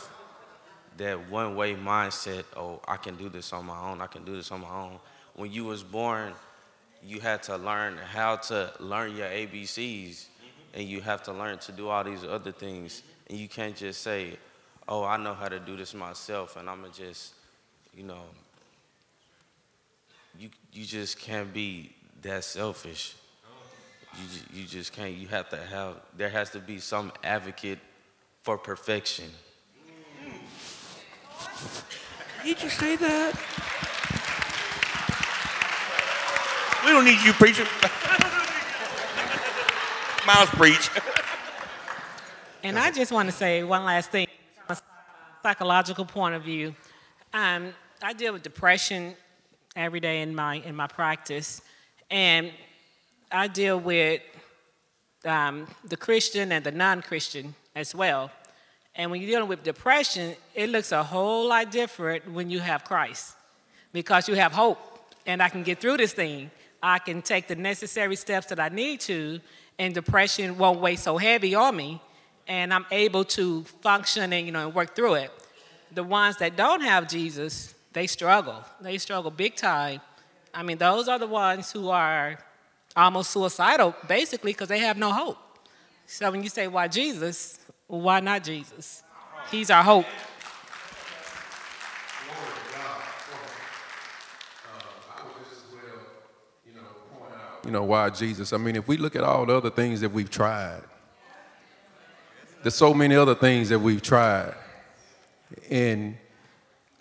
that 0.97 1.29
one 1.29 1.55
way 1.55 1.75
mindset, 1.75 2.43
oh, 2.55 2.79
I 2.87 2.97
can 2.97 3.15
do 3.15 3.29
this 3.29 3.53
on 3.53 3.65
my 3.65 3.79
own, 3.79 4.01
I 4.01 4.07
can 4.07 4.23
do 4.23 4.35
this 4.35 4.51
on 4.51 4.61
my 4.61 4.69
own. 4.69 4.99
When 5.35 5.51
you 5.51 5.65
was 5.65 5.83
born, 5.83 6.33
you 7.03 7.19
had 7.19 7.41
to 7.43 7.57
learn 7.57 7.97
how 7.97 8.35
to 8.35 8.71
learn 8.79 9.15
your 9.15 9.27
ABCs 9.27 10.25
and 10.73 10.87
you 10.87 11.01
have 11.01 11.23
to 11.23 11.33
learn 11.33 11.57
to 11.59 11.71
do 11.71 11.89
all 11.89 12.03
these 12.03 12.23
other 12.23 12.51
things. 12.51 13.03
And 13.29 13.37
you 13.37 13.47
can't 13.47 13.75
just 13.75 14.01
say, 14.01 14.37
oh, 14.87 15.03
I 15.03 15.17
know 15.17 15.33
how 15.33 15.49
to 15.49 15.59
do 15.59 15.75
this 15.75 15.93
myself 15.93 16.55
and 16.57 16.69
I'm 16.69 16.81
gonna 16.81 16.93
just, 16.93 17.33
you 17.95 18.03
know, 18.03 18.23
you, 20.41 20.49
you 20.73 20.85
just 20.85 21.19
can't 21.19 21.53
be 21.53 21.93
that 22.23 22.43
selfish. 22.43 23.15
you 24.15 24.61
you 24.61 24.67
just 24.67 24.91
can't. 24.91 25.13
You 25.13 25.27
have 25.27 25.49
to 25.49 25.57
have. 25.57 25.97
There 26.17 26.29
has 26.29 26.49
to 26.51 26.59
be 26.59 26.79
some 26.79 27.11
advocate 27.23 27.77
for 28.41 28.57
perfection. 28.57 29.29
Did 32.41 32.49
you 32.49 32.55
just 32.55 32.79
say 32.79 32.95
that? 32.95 33.35
We 36.85 36.91
don't 36.91 37.05
need 37.05 37.21
you 37.23 37.33
preaching. 37.33 37.67
Miles 40.25 40.49
preach. 40.49 40.89
And 42.63 42.79
I 42.79 42.89
just 42.89 43.11
want 43.11 43.29
to 43.29 43.35
say 43.35 43.63
one 43.63 43.85
last 43.85 44.09
thing 44.09 44.25
from 44.65 44.75
a 44.75 44.79
psychological 45.43 46.05
point 46.05 46.33
of 46.33 46.43
view. 46.43 46.75
Um, 47.31 47.75
I 48.01 48.13
deal 48.13 48.33
with 48.33 48.41
depression 48.41 49.15
every 49.75 49.99
day 49.99 50.21
in 50.21 50.35
my, 50.35 50.55
in 50.55 50.75
my 50.75 50.87
practice, 50.87 51.61
and 52.09 52.51
I 53.31 53.47
deal 53.47 53.79
with 53.79 54.21
um, 55.25 55.67
the 55.85 55.97
Christian 55.97 56.51
and 56.51 56.63
the 56.63 56.71
non 56.71 57.01
Christian 57.01 57.55
as 57.75 57.95
well. 57.95 58.31
And 58.95 59.09
when 59.09 59.21
you're 59.21 59.29
dealing 59.29 59.47
with 59.47 59.63
depression, 59.63 60.35
it 60.53 60.69
looks 60.69 60.91
a 60.91 61.01
whole 61.01 61.47
lot 61.47 61.71
different 61.71 62.29
when 62.29 62.49
you 62.49 62.59
have 62.59 62.83
Christ 62.83 63.35
because 63.93 64.27
you 64.27 64.35
have 64.35 64.51
hope 64.51 64.79
and 65.25 65.41
I 65.41 65.49
can 65.49 65.63
get 65.63 65.79
through 65.79 65.97
this 65.97 66.13
thing. 66.13 66.51
I 66.83 66.99
can 66.99 67.21
take 67.21 67.47
the 67.47 67.55
necessary 67.55 68.15
steps 68.15 68.47
that 68.47 68.59
I 68.59 68.69
need 68.69 69.01
to, 69.01 69.39
and 69.77 69.93
depression 69.93 70.57
won't 70.57 70.79
weigh 70.79 70.95
so 70.95 71.17
heavy 71.17 71.53
on 71.55 71.75
me, 71.75 72.01
and 72.47 72.73
I'm 72.73 72.85
able 72.91 73.23
to 73.25 73.63
function 73.81 74.33
and 74.33 74.45
you 74.45 74.51
know 74.51 74.67
and 74.67 74.75
work 74.75 74.95
through 74.95 75.15
it. 75.15 75.31
The 75.93 76.03
ones 76.03 76.37
that 76.37 76.55
don't 76.55 76.81
have 76.81 77.07
Jesus, 77.07 77.75
they 77.93 78.07
struggle. 78.07 78.63
They 78.79 78.97
struggle 78.97 79.31
big 79.31 79.55
time. 79.55 80.01
I 80.53 80.63
mean, 80.63 80.77
those 80.77 81.07
are 81.07 81.19
the 81.19 81.27
ones 81.27 81.71
who 81.71 81.89
are 81.89 82.37
almost 82.95 83.31
suicidal, 83.31 83.95
basically, 84.07 84.53
because 84.53 84.67
they 84.67 84.79
have 84.79 84.97
no 84.97 85.11
hope. 85.11 85.37
So 86.05 86.29
when 86.29 86.43
you 86.43 86.49
say 86.49 86.67
why 86.67 86.87
Jesus, 86.87 87.59
why 87.87 88.19
not 88.19 88.43
Jesus? 88.43 89.03
He's 89.49 89.69
our 89.69 89.83
hope. 89.83 90.05
You 97.65 97.71
know, 97.71 97.83
why 97.83 98.09
Jesus? 98.09 98.53
I 98.53 98.57
mean, 98.57 98.75
if 98.75 98.87
we 98.87 98.97
look 98.97 99.15
at 99.15 99.23
all 99.23 99.45
the 99.45 99.55
other 99.55 99.69
things 99.69 100.01
that 100.01 100.11
we've 100.11 100.29
tried, 100.29 100.81
there's 102.63 102.75
so 102.75 102.93
many 102.93 103.15
other 103.15 103.35
things 103.35 103.69
that 103.69 103.79
we've 103.79 104.01
tried. 104.01 104.55
And 105.69 106.17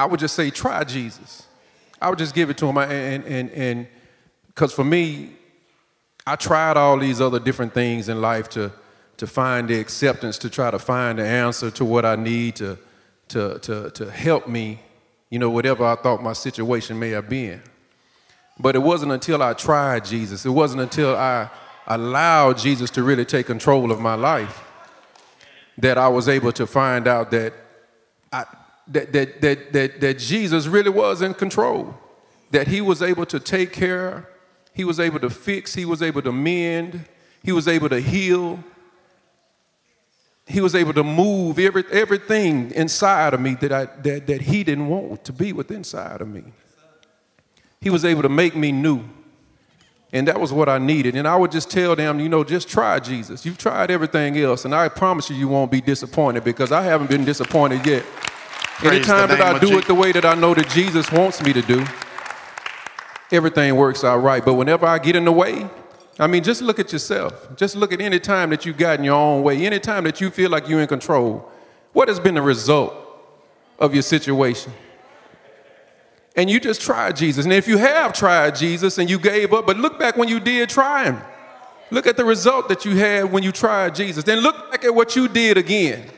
I 0.01 0.07
would 0.07 0.19
just 0.19 0.35
say, 0.35 0.49
try 0.49 0.83
Jesus. 0.85 1.47
I 2.01 2.09
would 2.09 2.19
just 2.19 2.35
give 2.35 2.49
it 2.49 2.57
to 2.57 2.67
him. 2.67 2.79
And, 2.79 3.23
and, 3.25 3.51
and, 3.51 3.87
because 4.47 4.73
for 4.73 4.83
me, 4.83 5.35
I 6.27 6.37
tried 6.37 6.79
all 6.79 6.99
these 6.99 7.21
other 7.21 7.39
different 7.39 7.75
things 7.75 8.09
in 8.09 8.23
life 8.23 8.49
to, 8.51 8.73
to 9.19 9.27
find 9.27 9.69
the 9.69 9.79
acceptance, 9.79 10.39
to 10.39 10.49
try 10.49 10.71
to 10.71 10.79
find 10.79 11.19
the 11.19 11.27
answer 11.27 11.71
to 11.73 11.85
what 11.85 12.07
I 12.07 12.17
need 12.17 12.57
to, 12.57 12.79
to, 13.29 13.59
to, 13.59 13.91
to 13.91 14.11
help 14.11 14.49
me, 14.49 14.81
you 15.29 15.39
know, 15.39 15.51
whatever 15.51 15.85
I 15.85 15.97
thought 15.97 16.23
my 16.23 16.33
situation 16.33 16.99
may 16.99 17.11
have 17.11 17.29
been. 17.29 17.61
But 18.59 18.77
it 18.77 18.81
wasn't 18.81 19.13
until 19.13 19.43
I 19.43 19.53
tried 19.53 20.07
Jesus, 20.07 20.47
it 20.47 20.51
wasn't 20.51 20.81
until 20.81 21.15
I 21.15 21.51
allowed 21.87 22.57
Jesus 22.57 22.91
to 22.93 23.03
really 23.03 23.27
take 23.27 23.45
control 23.45 23.93
of 23.93 24.01
my 24.01 24.15
life 24.15 24.65
that 25.77 25.99
I 25.99 26.09
was 26.09 26.27
able 26.27 26.53
to 26.53 26.67
find 26.67 27.07
out 27.07 27.31
that, 27.33 27.53
I, 28.33 28.47
that, 28.91 29.13
that, 29.13 29.41
that, 29.41 29.73
that, 29.73 30.01
that 30.01 30.19
Jesus 30.19 30.67
really 30.67 30.91
was 30.91 31.23
in 31.23 31.35
control, 31.35 31.97
that 32.51 32.69
he 32.69 32.81
was 32.81 33.03
able 33.03 33.25
to 33.27 33.39
take 33.39 33.73
care, 33.73 34.29
he 34.75 34.85
was 34.85 35.01
able 35.01 35.21
to 35.21 35.31
fix, 35.31 35.75
he 35.75 35.85
was 35.85 36.03
able 36.03 36.23
to 36.23 36.33
mend, 36.33 37.07
he 37.43 37.53
was 37.53 37.69
able 37.69 37.89
to 37.89 38.01
heal, 38.01 38.63
he 40.47 40.61
was 40.61 40.75
able 40.75 40.93
to 40.93 41.05
move 41.05 41.59
every, 41.59 41.85
everything 41.93 42.73
inside 42.73 43.35
of 43.35 43.41
me 43.41 43.55
that, 43.55 43.73
I, 43.73 43.85
that, 44.03 44.27
that 44.27 44.41
he 44.43 44.65
didn't 44.65 44.89
want 44.89 45.25
to 45.25 45.33
be 45.33 45.53
within 45.53 45.79
inside 45.79 46.21
of 46.21 46.29
me. 46.29 46.43
He 47.81 47.89
was 47.89 48.05
able 48.05 48.23
to 48.23 48.29
make 48.29 48.57
me 48.57 48.73
new. 48.73 49.05
And 50.13 50.27
that 50.27 50.41
was 50.41 50.53
what 50.53 50.69
I 50.69 50.79
needed. 50.79 51.15
And 51.15 51.29
I 51.29 51.37
would 51.37 51.53
just 51.53 51.71
tell 51.71 51.95
them, 51.95 52.19
you 52.19 52.29
know, 52.29 52.43
just 52.43 52.69
try 52.69 52.99
Jesus. 52.99 53.47
You've 53.47 53.59
tried 53.59 53.93
everything 53.93 54.37
else, 54.39 54.65
and 54.65 54.75
I 54.75 54.89
promise 54.89 55.31
you, 55.31 55.37
you 55.37 55.47
won't 55.47 55.71
be 55.71 55.81
disappointed 55.81 56.43
because 56.43 56.73
I 56.73 56.83
haven't 56.83 57.09
been 57.09 57.25
disappointed 57.25 57.87
yet. 57.87 58.05
Praise 58.81 58.95
Anytime 58.95 59.29
that 59.29 59.43
I 59.43 59.59
do 59.59 59.69
Je- 59.69 59.77
it 59.77 59.87
the 59.87 59.95
way 59.95 60.11
that 60.11 60.25
I 60.25 60.35
know 60.35 60.55
that 60.55 60.71
Jesus 60.71 61.13
wants 61.13 61.43
me 61.43 61.53
to 61.53 61.61
do, 61.61 61.85
everything 63.31 63.77
works 63.77 64.05
out 64.05 64.19
right. 64.19 64.43
But 64.43 64.55
whenever 64.55 64.87
I 64.87 64.99
get 64.99 65.17
in 65.17 65.27
the 65.27 65.33
way, 65.33 65.69
I 66.19 66.27
mean, 66.27 66.43
just 66.43 66.63
look 66.63 66.79
at 66.79 66.91
yourself. 66.91 67.55
Just 67.57 67.77
look 67.77 67.93
at 67.93 68.01
any 68.01 68.19
time 68.19 68.49
that 68.51 68.65
you 68.65 68.73
got 68.73 68.99
in 68.99 69.05
your 69.05 69.17
own 69.17 69.43
way, 69.43 69.67
any 69.67 69.81
time 69.81 70.05
that 70.05 70.19
you 70.23 70.31
feel 70.31 70.49
like 70.49 70.67
you're 70.67 70.81
in 70.81 70.87
control. 70.87 71.47
What 71.93 72.09
has 72.09 72.19
been 72.19 72.35
the 72.35 72.43
result 72.43 72.95
of 73.79 73.93
your 73.93 74.03
situation? 74.03 74.73
And 76.35 76.49
you 76.49 76.59
just 76.59 76.81
tried 76.81 77.17
Jesus. 77.17 77.45
And 77.45 77.53
if 77.53 77.69
you 77.69 77.77
have 77.77 78.15
tried 78.15 78.55
Jesus 78.55 78.97
and 78.97 79.11
you 79.11 79.19
gave 79.19 79.53
up, 79.53 79.67
but 79.67 79.77
look 79.77 79.99
back 79.99 80.17
when 80.17 80.31
you 80.31 80.41
did 80.41 80.71
try 80.71 81.05
him. 81.05 81.21
Look 81.91 82.07
at 82.07 82.17
the 82.17 82.25
result 82.25 82.71
that 82.71 82.87
you 82.87 82.97
had 82.97 83.31
when 83.31 83.43
you 83.43 83.53
tried 83.53 83.95
Jesus. 83.95 84.25
Then 84.25 84.39
look 84.39 84.71
back 84.71 84.85
at 84.85 84.95
what 84.95 85.17
you 85.17 85.29
did 85.29 85.59
again. 85.59 86.09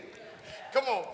Come 0.72 0.84
on. 0.84 1.11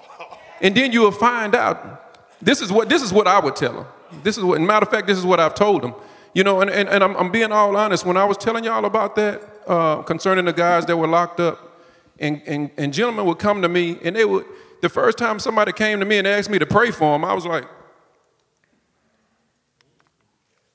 And 0.61 0.74
then 0.74 0.92
you 0.92 1.00
will 1.02 1.12
find 1.12 1.54
out. 1.54 2.04
This 2.40 2.61
is 2.61 2.70
what 2.70 2.88
this 2.88 3.02
is 3.02 3.12
what 3.12 3.26
I 3.26 3.40
would 3.40 3.56
tell 3.56 3.72
them. 3.72 3.86
This 4.22 4.38
is 4.38 4.44
what, 4.44 4.61
matter 4.61 4.84
of 4.84 4.90
fact, 4.90 5.06
this 5.06 5.18
is 5.18 5.24
what 5.24 5.40
I've 5.40 5.54
told 5.54 5.82
them. 5.82 5.94
You 6.34 6.44
know, 6.44 6.61
and, 6.61 6.70
and, 6.70 6.88
and 6.88 7.02
I'm, 7.02 7.16
I'm 7.16 7.32
being 7.32 7.52
all 7.52 7.76
honest. 7.76 8.06
When 8.06 8.16
I 8.16 8.24
was 8.24 8.36
telling 8.36 8.64
y'all 8.64 8.84
about 8.84 9.16
that 9.16 9.42
uh, 9.66 10.02
concerning 10.02 10.44
the 10.44 10.52
guys 10.52 10.86
that 10.86 10.96
were 10.96 11.06
locked 11.06 11.40
up, 11.40 11.82
and, 12.18 12.42
and, 12.46 12.70
and 12.76 12.92
gentlemen 12.92 13.24
would 13.26 13.38
come 13.38 13.62
to 13.62 13.68
me, 13.68 13.98
and 14.02 14.14
they 14.14 14.24
would, 14.24 14.44
the 14.80 14.88
first 14.88 15.18
time 15.18 15.38
somebody 15.38 15.72
came 15.72 15.98
to 16.00 16.06
me 16.06 16.18
and 16.18 16.26
asked 16.26 16.50
me 16.50 16.59
to 16.59 16.66
pray 16.66 16.90
for 16.90 17.12
them, 17.12 17.24
I 17.24 17.34
was 17.34 17.44
like, 17.44 17.64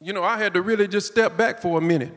you 0.02 0.12
know, 0.12 0.24
I 0.24 0.38
had 0.38 0.54
to 0.54 0.62
really 0.62 0.88
just 0.88 1.08
step 1.08 1.38
back 1.38 1.62
for 1.62 1.78
a 1.78 1.82
minute. 1.82 2.12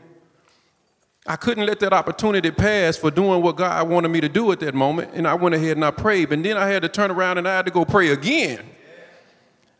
I 1.27 1.35
couldn't 1.35 1.65
let 1.65 1.81
that 1.81 1.91
opportunity 1.91 2.51
pass 2.51 2.95
for 2.95 3.11
doing 3.11 3.41
what 3.41 3.57
God 3.57 3.89
wanted 3.89 4.07
me 4.07 4.21
to 4.21 4.29
do 4.29 4.51
at 4.53 4.61
that 4.61 4.73
moment. 4.73 5.11
And 5.13 5.27
I 5.27 5.33
went 5.33 5.55
ahead 5.55 5.75
and 5.75 5.83
I 5.83 5.91
prayed. 5.91 6.31
And 6.31 6.43
then 6.43 6.55
I 6.55 6.67
had 6.67 6.83
to 6.83 6.89
turn 6.89 7.11
around 7.11 7.37
and 7.37 7.47
I 7.47 7.57
had 7.57 7.65
to 7.65 7.71
go 7.71 7.83
pray 7.83 8.09
again. 8.09 8.65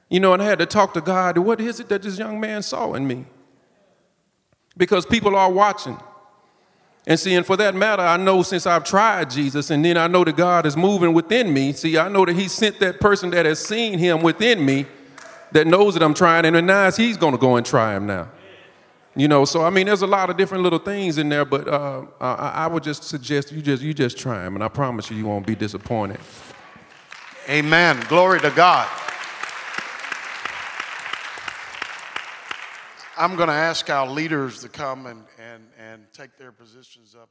You 0.09 0.19
know, 0.19 0.33
and 0.33 0.41
I 0.41 0.45
had 0.45 0.59
to 0.59 0.65
talk 0.65 0.93
to 0.95 1.01
God. 1.01 1.37
What 1.37 1.61
is 1.61 1.79
it 1.79 1.87
that 1.87 2.01
this 2.01 2.19
young 2.19 2.39
man 2.39 2.63
saw 2.63 2.93
in 2.93 3.07
me? 3.07 3.25
Because 4.75 5.05
people 5.05 5.35
are 5.35 5.49
watching. 5.49 5.97
And 7.05 7.17
see, 7.17 7.33
and 7.35 7.45
for 7.45 7.55
that 7.55 7.73
matter, 7.73 8.03
I 8.03 8.17
know 8.17 8.43
since 8.43 8.67
I've 8.67 8.83
tried 8.83 9.29
Jesus, 9.29 9.69
and 9.69 9.83
then 9.83 9.95
I 9.95 10.07
know 10.07 10.25
that 10.25 10.35
God 10.35 10.65
is 10.65 10.75
moving 10.75 11.13
within 11.13 11.53
me. 11.53 11.71
See, 11.71 11.97
I 11.97 12.09
know 12.09 12.25
that 12.25 12.35
He 12.35 12.49
sent 12.49 12.81
that 12.81 12.99
person 12.99 13.29
that 13.29 13.45
has 13.45 13.65
seen 13.65 13.97
Him 13.97 14.21
within 14.21 14.65
me 14.65 14.85
that 15.53 15.65
knows 15.65 15.93
that 15.93 16.03
I'm 16.03 16.13
trying, 16.13 16.43
and 16.43 16.67
now 16.67 16.91
He's 16.91 17.15
going 17.15 17.31
to 17.31 17.37
go 17.37 17.55
and 17.55 17.65
try 17.65 17.95
Him 17.95 18.07
now. 18.07 18.27
You 19.17 19.27
know, 19.27 19.45
so 19.45 19.63
I 19.63 19.71
mean, 19.71 19.87
there's 19.87 20.03
a 20.03 20.07
lot 20.07 20.29
of 20.29 20.37
different 20.37 20.63
little 20.63 20.77
things 20.77 21.17
in 21.17 21.27
there, 21.27 21.43
but 21.43 21.67
uh, 21.67 22.05
I, 22.21 22.33
I 22.49 22.67
would 22.67 22.83
just 22.83 23.03
suggest 23.03 23.51
you 23.51 23.63
just 23.63 23.81
you 23.81 23.91
just 23.91 24.15
try 24.15 24.43
them, 24.43 24.53
and 24.53 24.63
I 24.63 24.67
promise 24.67 25.09
you, 25.09 25.17
you 25.17 25.25
won't 25.25 25.47
be 25.47 25.55
disappointed. 25.55 26.19
Amen. 27.49 27.99
Glory 28.09 28.39
to 28.41 28.51
God. 28.51 28.87
I'm 33.17 33.35
going 33.35 33.47
to 33.47 33.55
ask 33.55 33.89
our 33.89 34.07
leaders 34.07 34.61
to 34.61 34.69
come 34.69 35.07
and, 35.07 35.23
and, 35.39 35.63
and 35.79 36.03
take 36.13 36.37
their 36.37 36.51
positions 36.51 37.15
up. 37.19 37.29